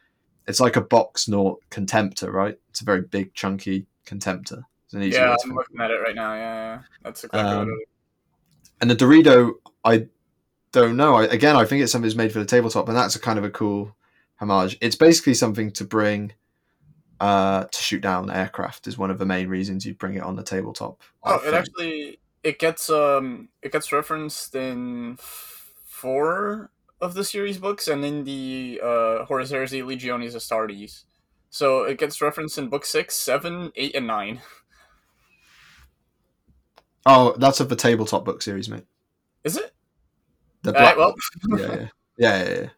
it's 0.48 0.60
like 0.60 0.76
a 0.76 0.82
box 0.82 1.28
naught 1.28 1.62
contemptor, 1.72 2.32
right? 2.32 2.58
It's 2.70 2.82
a 2.82 2.86
very 2.86 3.02
big, 3.02 3.34
chunky 3.34 3.86
contemptor. 4.06 4.64
It's 4.86 4.94
an 4.94 5.04
easy 5.04 5.18
Yeah, 5.18 5.36
I'm 5.44 5.54
looking 5.54 5.80
at 5.82 5.92
it 5.92 5.96
right 5.96 6.16
now. 6.16 6.34
Yeah, 6.36 6.40
yeah. 6.40 6.80
that's 7.04 7.24
exactly 7.24 7.52
Um, 7.52 7.58
what 7.58 7.68
it 7.68 7.72
is. 7.72 7.88
And 8.80 8.92
the 8.92 8.96
Dorito, 8.96 9.54
I 9.84 10.08
don't 10.72 10.98
know. 10.98 11.16
I, 11.16 11.26
again, 11.26 11.56
I 11.56 11.66
think 11.66 11.84
it's 11.84 11.92
something 11.92 12.08
that's 12.08 12.18
made 12.18 12.32
for 12.32 12.40
the 12.40 12.46
tabletop, 12.46 12.88
and 12.88 12.98
that's 12.98 13.16
a 13.16 13.20
kind 13.20 13.40
of 13.40 13.46
a 13.46 13.50
cool 13.50 13.96
homage. 14.40 14.78
It's 14.82 14.96
basically 14.96 15.34
something 15.34 15.72
to 15.72 15.84
bring 15.84 16.34
uh, 17.20 17.66
to 17.66 17.82
shoot 17.82 18.02
down 18.02 18.30
aircraft. 18.30 18.88
Is 18.88 18.98
one 18.98 19.12
of 19.12 19.20
the 19.20 19.26
main 19.26 19.48
reasons 19.48 19.86
you 19.86 19.94
bring 19.94 20.16
it 20.16 20.24
on 20.24 20.36
the 20.36 20.44
tabletop. 20.44 21.02
I 21.24 21.34
Oh, 21.34 21.48
it 21.48 21.54
actually 21.54 22.20
it 22.44 22.60
gets 22.60 22.90
um 22.90 23.50
it 23.62 23.72
gets 23.72 23.92
referenced 23.92 24.56
in 24.56 25.18
four 25.20 26.72
of 27.02 27.14
the 27.14 27.24
series 27.24 27.58
books 27.58 27.88
and 27.88 28.04
in 28.04 28.24
the 28.24 28.80
uh 28.84 29.26
Horus 29.26 29.50
Heresy 29.50 29.82
Legiones 29.82 30.36
Astartes. 30.36 31.04
So 31.50 31.84
it 31.84 31.98
gets 31.98 32.22
referenced 32.22 32.58
in 32.58 32.70
book 32.70 32.86
six, 32.86 33.16
seven, 33.16 33.72
eight, 33.76 33.96
and 33.96 34.08
nine. 34.08 34.42
Oh, 37.10 37.34
that's 37.38 37.62
of 37.62 37.70
the 37.70 37.78
tabletop 37.78 38.26
book 38.26 38.42
series, 38.42 38.68
mate. 38.68 38.84
Is 39.46 39.56
it? 39.56 39.74
The 40.68 40.74
black 40.74 40.98
well. 40.98 41.16
yeah, 41.50 41.58
yeah, 41.58 41.88
yeah, 42.18 42.44
yeah, 42.44 42.60
yeah. 42.62 42.70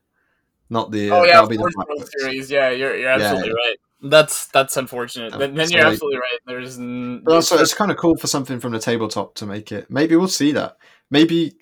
Not 0.70 0.92
the. 0.92 1.10
oh 1.10 1.22
uh, 1.22 1.24
yeah, 1.24 1.46
be 1.48 1.56
the 1.56 1.64
course, 1.64 1.74
black 1.76 1.88
World 1.88 2.00
books. 2.02 2.12
series. 2.20 2.52
Yeah, 2.52 2.70
you're 2.70 2.96
you're 2.96 3.10
Yeah, 3.10 3.16
absolutely 3.16 3.50
right. 3.52 3.76
That's 4.04 4.46
that's 4.48 4.78
unfortunate. 4.78 5.34
Um, 5.34 5.40
then 5.40 5.56
then 5.56 5.68
so, 5.68 5.74
you're 5.76 5.84
like- 5.86 5.94
absolutely 5.94 6.20
right. 6.20 6.40
There's 6.46 6.78
n- 6.78 7.22
But 7.24 7.34
also, 7.34 7.58
it's 7.58 7.74
kind 7.74 7.90
of 7.90 7.98
cool 7.98 8.16
for 8.16 8.28
something 8.28 8.60
from 8.60 8.74
the 8.74 8.80
tabletop 8.80 9.34
to 9.36 9.48
make 9.48 9.72
it. 9.72 9.90
Maybe 9.90 10.16
we'll 10.16 10.28
see 10.28 10.52
that. 10.52 10.78
Maybe, 11.10 11.56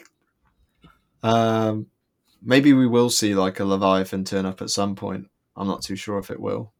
um, 1.24 1.88
maybe 2.44 2.74
we 2.74 2.86
will 2.88 3.10
see 3.10 3.34
like 3.34 3.62
a 3.62 3.66
Leviathan 3.66 4.26
turn 4.26 4.46
up 4.46 4.62
at 4.62 4.70
some 4.70 4.96
point. 4.96 5.30
I'm 5.56 5.68
not 5.68 5.82
too 5.82 5.96
sure 5.96 6.20
if 6.20 6.30
it 6.30 6.42
will, 6.42 6.74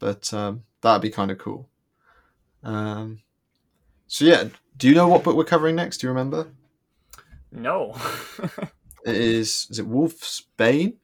but 0.00 0.34
um, 0.34 0.64
that'd 0.80 1.02
be 1.02 1.10
kind 1.10 1.30
of 1.30 1.38
cool. 1.38 1.68
Um, 2.64 3.20
so 4.08 4.24
yeah, 4.24 4.48
do 4.76 4.88
you 4.88 4.94
know 4.96 5.06
what 5.06 5.22
book 5.22 5.36
we're 5.36 5.44
covering 5.44 5.76
next? 5.76 5.98
Do 5.98 6.08
you 6.08 6.10
remember? 6.10 6.48
No. 7.52 7.96
It 9.06 9.16
is. 9.16 9.66
Is 9.70 9.78
it 9.78 9.86
Wolf's 9.86 10.42
Bane? 10.56 10.98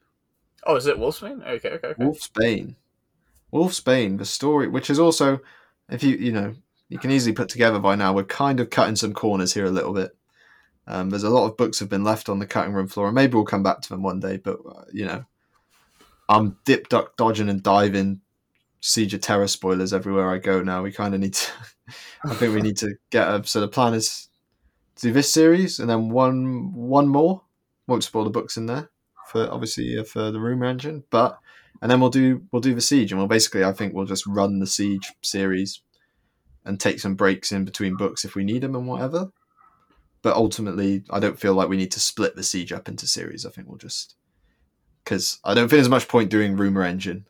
oh, 0.67 0.75
is 0.75 0.85
it 0.85 0.97
Wolfsbane? 0.97 1.45
Okay, 1.47 1.69
okay, 1.69 1.87
okay. 1.87 2.03
Wolf's 2.03 2.27
Bane. 2.27 2.75
Wolf's 3.51 3.79
Bane, 3.79 4.17
the 4.17 4.25
story, 4.25 4.67
which 4.67 4.89
is 4.89 4.99
also, 4.99 5.39
if 5.89 6.03
you 6.03 6.15
you 6.17 6.31
know, 6.31 6.53
you 6.89 6.99
can 6.99 7.11
easily 7.11 7.33
put 7.33 7.49
together 7.49 7.79
by 7.79 7.95
now. 7.95 8.13
We're 8.13 8.23
kind 8.23 8.59
of 8.59 8.69
cutting 8.69 8.95
some 8.95 9.13
corners 9.13 9.53
here 9.53 9.65
a 9.65 9.71
little 9.71 9.93
bit. 9.93 10.15
Um, 10.85 11.09
there's 11.09 11.23
a 11.23 11.29
lot 11.29 11.45
of 11.45 11.57
books 11.57 11.79
have 11.79 11.89
been 11.89 12.03
left 12.03 12.29
on 12.29 12.39
the 12.39 12.45
cutting 12.45 12.73
room 12.73 12.87
floor, 12.87 13.07
and 13.07 13.15
maybe 13.15 13.33
we'll 13.33 13.45
come 13.45 13.63
back 13.63 13.81
to 13.81 13.89
them 13.89 14.03
one 14.03 14.19
day. 14.19 14.37
But 14.37 14.59
uh, 14.67 14.83
you 14.91 15.05
know, 15.05 15.25
I'm 16.29 16.57
dip, 16.65 16.89
duck, 16.89 17.17
dodging, 17.17 17.49
and 17.49 17.63
diving 17.63 18.21
Siege 18.81 19.13
of 19.13 19.21
Terra 19.21 19.47
spoilers 19.47 19.93
everywhere 19.93 20.29
I 20.29 20.37
go 20.37 20.61
now. 20.61 20.83
We 20.83 20.91
kind 20.91 21.13
of 21.13 21.19
need 21.19 21.33
to. 21.33 21.51
I 22.25 22.33
think 22.35 22.53
we 22.53 22.61
need 22.61 22.77
to 22.77 22.95
get 23.09 23.27
a. 23.27 23.43
So 23.45 23.61
the 23.61 23.67
plan 23.67 23.93
is 23.93 24.27
do 24.99 25.11
this 25.11 25.31
series 25.31 25.79
and 25.79 25.89
then 25.89 26.09
one 26.09 26.73
one 26.73 27.07
more. 27.07 27.43
Won't 27.87 28.03
spoil 28.03 28.25
the 28.25 28.29
books 28.29 28.57
in 28.57 28.65
there 28.65 28.89
for 29.27 29.49
obviously 29.51 29.97
uh, 29.97 30.03
for 30.03 30.31
the 30.31 30.39
rumor 30.39 30.65
engine, 30.65 31.03
but 31.09 31.39
and 31.81 31.91
then 31.91 31.99
we'll 31.99 32.09
do 32.09 32.43
we'll 32.51 32.61
do 32.61 32.75
the 32.75 32.81
siege 32.81 33.11
and 33.11 33.19
we'll 33.19 33.27
basically 33.27 33.63
I 33.63 33.73
think 33.73 33.93
we'll 33.93 34.05
just 34.05 34.25
run 34.27 34.59
the 34.59 34.67
siege 34.67 35.13
series 35.21 35.81
and 36.65 36.79
take 36.79 36.99
some 36.99 37.15
breaks 37.15 37.51
in 37.51 37.63
between 37.63 37.95
books 37.95 38.25
if 38.25 38.35
we 38.35 38.43
need 38.43 38.61
them 38.61 38.75
and 38.75 38.87
whatever. 38.87 39.31
But 40.21 40.35
ultimately, 40.35 41.03
I 41.09 41.19
don't 41.19 41.39
feel 41.39 41.53
like 41.53 41.69
we 41.69 41.77
need 41.77 41.91
to 41.91 41.99
split 41.99 42.35
the 42.35 42.43
siege 42.43 42.73
up 42.73 42.89
into 42.89 43.07
series. 43.07 43.45
I 43.45 43.51
think 43.51 43.67
we'll 43.67 43.77
just 43.77 44.15
because 45.03 45.39
I 45.43 45.53
don't 45.53 45.69
think 45.69 45.77
there's 45.77 45.89
much 45.89 46.07
point 46.07 46.29
doing 46.29 46.57
rumor 46.57 46.83
engine 46.83 47.27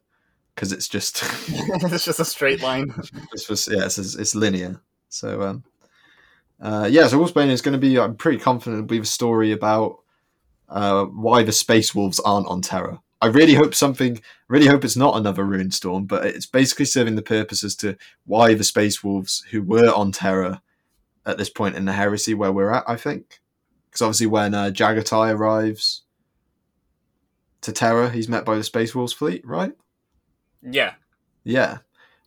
because 0.55 0.71
it's 0.71 0.87
just 0.87 1.21
it's 1.47 2.05
just 2.05 2.19
a 2.19 2.25
straight 2.25 2.61
line. 2.61 2.93
it's 3.33 3.45
just 3.45 3.69
yeah 3.69 3.85
it's, 3.85 3.97
it's 3.97 4.35
linear. 4.35 4.81
So 5.09 5.41
um 5.43 5.63
uh, 6.59 6.87
yeah, 6.89 7.07
so 7.07 7.19
Wolfsbane 7.19 7.49
is 7.49 7.61
going 7.61 7.73
to 7.73 7.79
be. 7.79 7.99
I'm 7.99 8.15
pretty 8.15 8.39
confident 8.39 8.77
it'll 8.77 8.87
be 8.87 8.99
a 8.99 9.05
story 9.05 9.51
about 9.51 9.99
uh, 10.69 11.05
why 11.05 11.43
the 11.43 11.51
Space 11.51 11.93
Wolves 11.93 12.19
aren't 12.19 12.47
on 12.47 12.61
Terra. 12.61 13.01
I 13.21 13.27
really 13.27 13.55
hope 13.55 13.73
something. 13.73 14.21
Really 14.47 14.67
hope 14.67 14.83
it's 14.83 14.95
not 14.95 15.17
another 15.17 15.43
Ruinstorm, 15.43 16.05
but 16.05 16.25
it's 16.25 16.45
basically 16.45 16.85
serving 16.85 17.15
the 17.15 17.21
purpose 17.21 17.63
as 17.63 17.75
to 17.77 17.97
why 18.25 18.53
the 18.53 18.63
Space 18.63 19.03
Wolves 19.03 19.43
who 19.51 19.61
were 19.61 19.91
on 19.93 20.11
Terra 20.11 20.61
at 21.25 21.37
this 21.37 21.49
point 21.49 21.75
in 21.75 21.85
the 21.85 21.93
Heresy 21.93 22.33
where 22.33 22.51
we're 22.51 22.71
at. 22.71 22.83
I 22.87 22.95
think 22.95 23.39
because 23.89 24.01
obviously 24.01 24.27
when 24.27 24.53
uh, 24.53 24.69
Jaghatai 24.71 25.33
arrives 25.33 26.03
to 27.61 27.71
Terra, 27.71 28.09
he's 28.09 28.29
met 28.29 28.45
by 28.45 28.55
the 28.55 28.63
Space 28.63 28.93
Wolves 28.93 29.13
fleet, 29.13 29.45
right? 29.45 29.73
Yeah. 30.61 30.93
Yeah. 31.43 31.79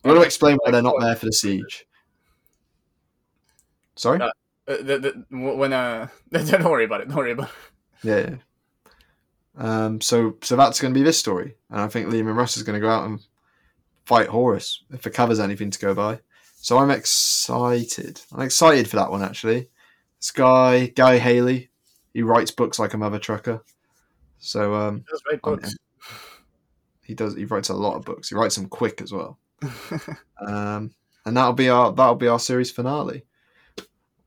I 0.03 0.07
want 0.07 0.19
to 0.19 0.25
explain 0.25 0.57
why 0.57 0.71
they're 0.71 0.81
not 0.81 0.99
there 0.99 1.15
for 1.15 1.27
the 1.27 1.33
siege. 1.33 1.85
Sorry. 4.01 4.19
Uh, 4.19 4.31
Uh, 4.67 4.77
the, 4.83 4.99
the, 4.99 5.25
when 5.37 5.73
uh, 5.73 6.07
don't 6.31 6.63
worry 6.63 6.85
about 6.85 7.01
it. 7.01 7.07
Don't 7.07 7.17
worry 7.17 7.31
about 7.31 7.49
it. 7.49 8.07
Yeah. 8.07 8.29
yeah. 8.29 8.35
Um, 9.57 10.01
so 10.01 10.37
so 10.41 10.55
that's 10.55 10.79
going 10.79 10.93
to 10.93 10.99
be 10.99 11.03
this 11.03 11.19
story, 11.19 11.55
and 11.69 11.81
I 11.81 11.87
think 11.87 12.07
Leman 12.09 12.35
Russ 12.35 12.57
is 12.57 12.63
going 12.63 12.79
to 12.79 12.85
go 12.85 12.89
out 12.89 13.05
and 13.05 13.19
fight 14.05 14.27
Horus 14.27 14.83
if 14.91 15.01
the 15.03 15.09
cover's 15.09 15.39
anything 15.39 15.69
to 15.71 15.79
go 15.79 15.93
by. 15.93 16.19
So 16.55 16.77
I'm 16.77 16.89
excited. 16.91 18.21
I'm 18.31 18.41
excited 18.41 18.87
for 18.89 18.95
that 18.95 19.11
one 19.11 19.21
actually. 19.23 19.69
This 20.19 20.31
guy, 20.31 20.87
Guy 20.87 21.17
Haley, 21.17 21.69
he 22.13 22.21
writes 22.23 22.51
books 22.51 22.79
like 22.79 22.93
a 22.93 22.97
mother 22.97 23.19
trucker. 23.19 23.63
So 24.39 24.73
um, 24.73 25.03
I'm- 25.33 25.39
books. 25.43 25.75
he 27.03 27.13
does. 27.13 27.35
He 27.35 27.45
writes 27.45 27.69
a 27.69 27.73
lot 27.73 27.95
of 27.97 28.05
books. 28.05 28.29
He 28.29 28.35
writes 28.35 28.55
them 28.55 28.67
quick 28.67 29.01
as 29.01 29.11
well. 29.11 29.37
Um, 30.39 30.91
and 31.25 31.37
that'll 31.37 31.53
be 31.53 31.69
our 31.69 31.91
that'll 31.93 32.15
be 32.15 32.27
our 32.27 32.39
series 32.39 32.71
finale. 32.71 33.25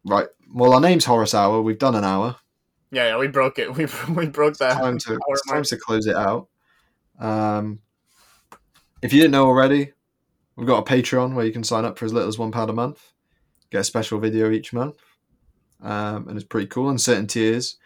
Right. 0.04 0.26
Well, 0.52 0.74
our 0.74 0.80
name's 0.80 1.04
Horus 1.04 1.34
Hour. 1.34 1.62
We've 1.62 1.78
done 1.78 1.94
an 1.94 2.04
hour. 2.04 2.36
yeah, 2.90 3.08
yeah, 3.08 3.18
we 3.18 3.28
broke 3.28 3.58
it. 3.58 3.68
We 3.76 3.86
we 4.14 4.26
broke 4.26 4.56
that. 4.58 4.78
time 4.78 4.98
to 4.98 5.18
time 5.48 5.62
to 5.64 5.76
close 5.76 6.06
it 6.06 6.16
out. 6.16 6.48
Um, 7.18 7.80
if 9.02 9.12
you 9.12 9.20
didn't 9.20 9.32
know 9.32 9.46
already, 9.46 9.92
we've 10.56 10.66
got 10.66 10.86
a 10.88 10.90
Patreon 10.90 11.34
where 11.34 11.44
you 11.44 11.52
can 11.52 11.64
sign 11.64 11.84
up 11.84 11.98
for 11.98 12.04
as 12.04 12.12
little 12.12 12.28
as 12.28 12.38
one 12.38 12.52
pound 12.52 12.70
a 12.70 12.72
month, 12.72 13.12
get 13.70 13.80
a 13.80 13.84
special 13.84 14.18
video 14.18 14.50
each 14.50 14.72
month, 14.72 14.96
um, 15.82 16.28
and 16.28 16.36
it's 16.36 16.46
pretty 16.46 16.66
cool. 16.66 16.88
And 16.90 17.00
certain 17.00 17.26
tiers, 17.26 17.76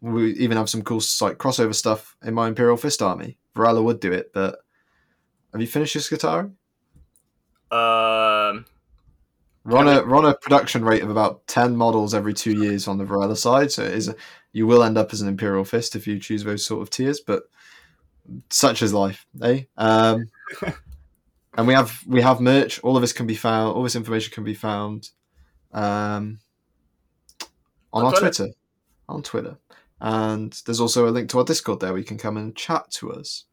we 0.00 0.32
even 0.34 0.56
have 0.56 0.70
some 0.70 0.82
cool 0.82 1.00
like 1.20 1.38
crossover 1.38 1.74
stuff 1.74 2.16
in 2.22 2.34
my 2.34 2.48
Imperial 2.48 2.76
Fist 2.76 3.02
army. 3.02 3.38
Varela 3.54 3.82
would 3.82 4.00
do 4.00 4.12
it, 4.12 4.32
but 4.32 4.60
have 5.52 5.60
you 5.60 5.66
finished 5.66 5.94
your 5.94 6.02
Skitarii? 6.02 6.52
Um, 7.72 8.29
We're 9.64 10.00
a 10.00 10.06
we're 10.06 10.28
a 10.28 10.38
production 10.38 10.84
rate 10.84 11.02
of 11.02 11.10
about 11.10 11.46
ten 11.46 11.76
models 11.76 12.14
every 12.14 12.32
two 12.32 12.52
years 12.52 12.88
on 12.88 12.96
the 12.96 13.04
Varela 13.04 13.36
side, 13.36 13.70
so 13.70 13.82
it 13.82 13.92
is 13.92 14.14
you 14.52 14.66
will 14.66 14.82
end 14.82 14.96
up 14.96 15.12
as 15.12 15.20
an 15.20 15.28
Imperial 15.28 15.64
Fist 15.64 15.94
if 15.94 16.06
you 16.06 16.18
choose 16.18 16.44
those 16.44 16.64
sort 16.64 16.82
of 16.82 16.90
tiers, 16.90 17.20
but 17.20 17.44
such 18.48 18.82
is 18.82 18.94
life, 18.94 19.26
eh? 19.42 19.62
Um, 19.76 20.30
and 21.56 21.66
we 21.66 21.74
have 21.74 22.00
we 22.06 22.22
have 22.22 22.40
merch. 22.40 22.80
All 22.80 22.96
of 22.96 23.02
this 23.02 23.12
can 23.12 23.26
be 23.26 23.34
found. 23.34 23.74
All 23.74 23.82
this 23.82 23.96
information 23.96 24.32
can 24.32 24.44
be 24.44 24.54
found 24.54 25.10
um, 25.72 26.40
on, 27.92 28.04
On 28.04 28.06
our 28.06 28.12
Twitter. 28.12 28.44
Twitter. 28.44 28.54
On 29.08 29.22
Twitter, 29.22 29.56
and 30.00 30.52
there's 30.64 30.80
also 30.80 31.08
a 31.08 31.10
link 31.10 31.28
to 31.30 31.38
our 31.38 31.44
Discord 31.44 31.80
there. 31.80 31.90
where 31.90 31.98
you 31.98 32.04
can 32.04 32.18
come 32.18 32.36
and 32.36 32.56
chat 32.56 32.90
to 32.92 33.12
us, 33.12 33.44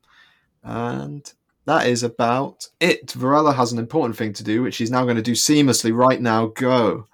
and 0.64 1.34
that 1.68 1.86
is 1.86 2.02
about 2.02 2.66
it. 2.80 3.12
Varela 3.12 3.52
has 3.52 3.74
an 3.74 3.78
important 3.78 4.16
thing 4.16 4.32
to 4.32 4.44
do, 4.44 4.64
which 4.64 4.76
she's 4.76 4.90
now 4.90 5.04
going 5.04 5.18
to 5.18 5.22
do 5.22 5.34
seamlessly 5.34 5.94
right 5.94 6.22
now. 6.22 6.48
Go. 6.48 7.08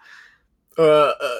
uh, 0.77 0.83
uh, 0.83 1.39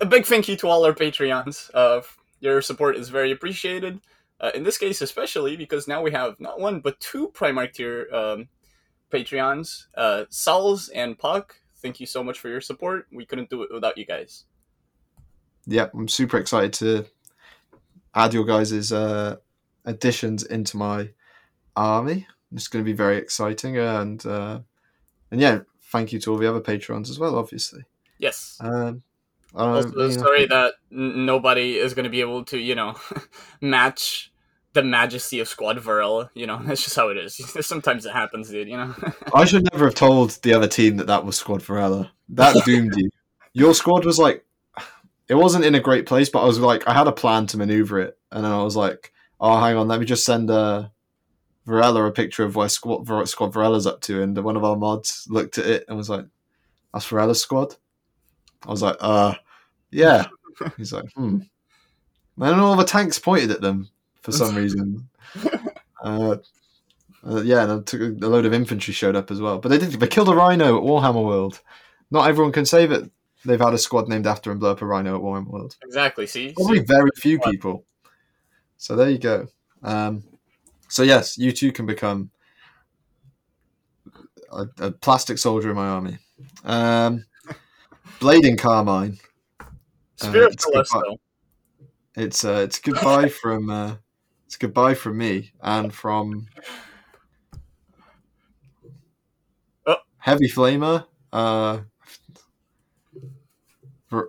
a 0.00 0.06
big 0.06 0.24
thank 0.24 0.48
you 0.48 0.56
to 0.56 0.68
all 0.68 0.86
our 0.86 0.94
Patreons. 0.94 1.70
Uh, 1.74 2.00
your 2.40 2.62
support 2.62 2.96
is 2.96 3.10
very 3.10 3.30
appreciated. 3.30 4.00
Uh, 4.40 4.52
in 4.54 4.62
this 4.62 4.78
case, 4.78 5.02
especially 5.02 5.54
because 5.54 5.86
now 5.86 6.02
we 6.02 6.10
have 6.10 6.40
not 6.40 6.58
one 6.60 6.80
but 6.80 6.98
two 6.98 7.28
Primarch 7.28 7.74
tier 7.74 8.08
um, 8.10 8.48
Patreons, 9.12 9.86
uh, 9.98 10.24
Sauls 10.30 10.88
and 10.88 11.18
Puck. 11.18 11.56
Thank 11.76 12.00
you 12.00 12.06
so 12.06 12.24
much 12.24 12.40
for 12.40 12.48
your 12.48 12.62
support. 12.62 13.06
We 13.12 13.26
couldn't 13.26 13.50
do 13.50 13.62
it 13.62 13.68
without 13.70 13.98
you 13.98 14.06
guys. 14.06 14.44
Yep, 15.66 15.92
I'm 15.92 16.08
super 16.08 16.38
excited 16.38 16.72
to 16.74 17.04
add 18.14 18.32
your 18.32 18.44
guys' 18.44 18.92
uh, 18.92 19.36
additions 19.84 20.42
into 20.42 20.78
my 20.78 21.10
army. 21.76 22.26
It's 22.52 22.68
going 22.68 22.84
to 22.84 22.88
be 22.88 22.96
very 22.96 23.16
exciting, 23.16 23.76
and 23.78 24.24
uh, 24.24 24.60
and 25.30 25.40
yeah, 25.40 25.60
thank 25.82 26.12
you 26.12 26.20
to 26.20 26.32
all 26.32 26.38
the 26.38 26.48
other 26.48 26.60
patrons 26.60 27.10
as 27.10 27.18
well, 27.18 27.36
obviously. 27.36 27.84
Yes. 28.18 28.58
Um, 28.60 29.02
Also, 29.54 29.90
know, 29.90 30.10
sorry 30.10 30.46
that 30.46 30.74
nobody 30.90 31.76
is 31.76 31.94
going 31.94 32.04
to 32.04 32.10
be 32.10 32.20
able 32.20 32.44
to, 32.46 32.58
you 32.58 32.74
know, 32.74 32.96
match 33.60 34.32
the 34.72 34.82
majesty 34.82 35.38
of 35.40 35.48
Squad 35.48 35.78
Varel. 35.78 36.28
You 36.34 36.46
know, 36.46 36.60
that's 36.64 36.84
just 36.84 36.96
how 36.96 37.08
it 37.08 37.16
is. 37.16 37.36
Sometimes 37.66 38.06
it 38.06 38.12
happens, 38.12 38.50
dude. 38.50 38.68
You 38.68 38.76
know. 38.76 38.94
I 39.32 39.44
should 39.44 39.66
never 39.72 39.86
have 39.86 39.94
told 39.94 40.30
the 40.42 40.52
other 40.52 40.68
team 40.68 40.96
that 40.96 41.06
that 41.06 41.24
was 41.24 41.36
Squad 41.36 41.62
Varela. 41.62 42.10
That 42.30 42.64
doomed 42.64 42.94
you. 42.96 43.10
Your 43.52 43.74
squad 43.74 44.04
was 44.04 44.18
like, 44.18 44.44
it 45.28 45.34
wasn't 45.34 45.64
in 45.64 45.76
a 45.76 45.80
great 45.80 46.06
place, 46.06 46.28
but 46.28 46.42
I 46.42 46.46
was 46.46 46.58
like, 46.58 46.88
I 46.88 46.92
had 46.92 47.06
a 47.06 47.12
plan 47.12 47.46
to 47.48 47.56
maneuver 47.56 48.00
it, 48.00 48.18
and 48.32 48.44
then 48.44 48.50
I 48.50 48.62
was 48.62 48.74
like, 48.74 49.12
oh, 49.40 49.60
hang 49.60 49.76
on, 49.76 49.86
let 49.86 50.00
me 50.00 50.06
just 50.06 50.24
send 50.24 50.50
uh, 50.50 50.88
Varela 51.66 52.04
a 52.04 52.12
picture 52.12 52.44
of 52.44 52.56
where 52.56 52.68
Squad, 52.68 53.06
Var- 53.06 53.26
squad 53.26 53.52
Varela's 53.52 53.86
up 53.86 54.00
to, 54.02 54.22
and 54.22 54.36
one 54.42 54.56
of 54.56 54.64
our 54.64 54.76
mods 54.76 55.26
looked 55.30 55.58
at 55.58 55.66
it 55.66 55.84
and 55.88 55.96
was 55.96 56.10
like, 56.10 56.26
that's 56.92 57.06
Varela's 57.06 57.40
squad. 57.40 57.74
I 58.66 58.70
was 58.70 58.82
like, 58.82 58.96
uh, 59.00 59.34
yeah. 59.90 60.26
He's 60.76 60.92
like, 60.92 61.10
hmm. 61.14 61.40
And 62.36 62.48
then 62.52 62.60
all 62.60 62.76
the 62.76 62.84
tanks 62.84 63.18
pointed 63.18 63.50
at 63.50 63.60
them 63.60 63.88
for 64.22 64.32
some 64.32 64.54
reason. 64.56 65.08
Uh, 66.02 66.36
uh, 67.26 67.40
yeah, 67.42 67.62
and 67.62 67.70
then 67.70 67.84
took 67.84 68.00
a 68.00 68.26
load 68.26 68.44
of 68.44 68.52
infantry 68.52 68.92
showed 68.92 69.16
up 69.16 69.30
as 69.30 69.40
well. 69.40 69.58
But 69.58 69.70
they 69.70 69.78
did. 69.78 69.92
They 69.92 70.06
killed 70.06 70.28
a 70.28 70.34
rhino 70.34 70.76
at 70.76 70.82
Warhammer 70.82 71.24
World. 71.24 71.60
Not 72.10 72.28
everyone 72.28 72.52
can 72.52 72.66
say 72.66 72.86
that 72.86 73.10
they've 73.44 73.60
had 73.60 73.72
a 73.72 73.78
squad 73.78 74.08
named 74.08 74.26
after 74.26 74.50
and 74.50 74.60
blow 74.60 74.72
up 74.72 74.82
a 74.82 74.86
rhino 74.86 75.16
at 75.16 75.22
Warhammer 75.22 75.46
World. 75.46 75.76
exactly. 75.82 76.26
See. 76.26 76.52
Probably 76.52 76.80
very 76.80 77.10
few 77.16 77.38
people. 77.38 77.84
So 78.76 78.96
there 78.96 79.08
you 79.08 79.18
go. 79.18 79.46
Um, 79.82 80.24
so 80.94 81.02
yes, 81.02 81.36
you 81.36 81.50
too 81.50 81.72
can 81.72 81.86
become 81.86 82.30
a, 84.52 84.64
a 84.78 84.92
plastic 84.92 85.38
soldier 85.38 85.70
in 85.70 85.74
my 85.74 85.88
army. 85.88 86.18
Um, 86.62 87.24
Blade 88.20 88.44
Encarmine. 88.44 89.18
Spear 90.14 90.46
of 90.46 90.52
Telesto. 90.54 91.18
It's 92.14 92.44
uh, 92.44 92.60
it's 92.64 92.78
goodbye 92.78 93.28
from 93.42 93.70
uh, 93.70 93.96
it's 94.46 94.54
goodbye 94.54 94.94
from 94.94 95.18
me 95.18 95.50
and 95.62 95.92
from 95.92 96.46
Oh. 99.88 99.96
Heavy 100.18 100.48
Flamer. 100.48 101.06
Uh, 101.32 101.80
uh, 104.12 104.22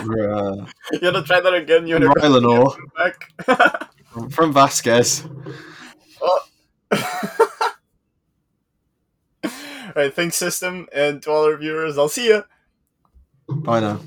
Ver, 0.00 0.30
uh, 0.30 0.66
you 0.92 1.00
gotta 1.00 1.22
try 1.22 1.40
that 1.40 1.54
again. 1.54 1.86
You 1.86 1.98
gotta 1.98 2.20
Rylanor 2.20 2.74
back. 2.96 3.87
From- 4.18 4.30
from 4.30 4.52
Vasquez. 4.52 5.24
Alright, 9.88 10.14
thanks, 10.14 10.36
system, 10.36 10.86
and 10.92 11.22
to 11.22 11.30
all 11.30 11.44
our 11.44 11.56
viewers, 11.56 11.98
I'll 11.98 12.08
see 12.08 12.28
you. 12.28 12.44
Bye 13.48 13.80
now. 13.80 14.00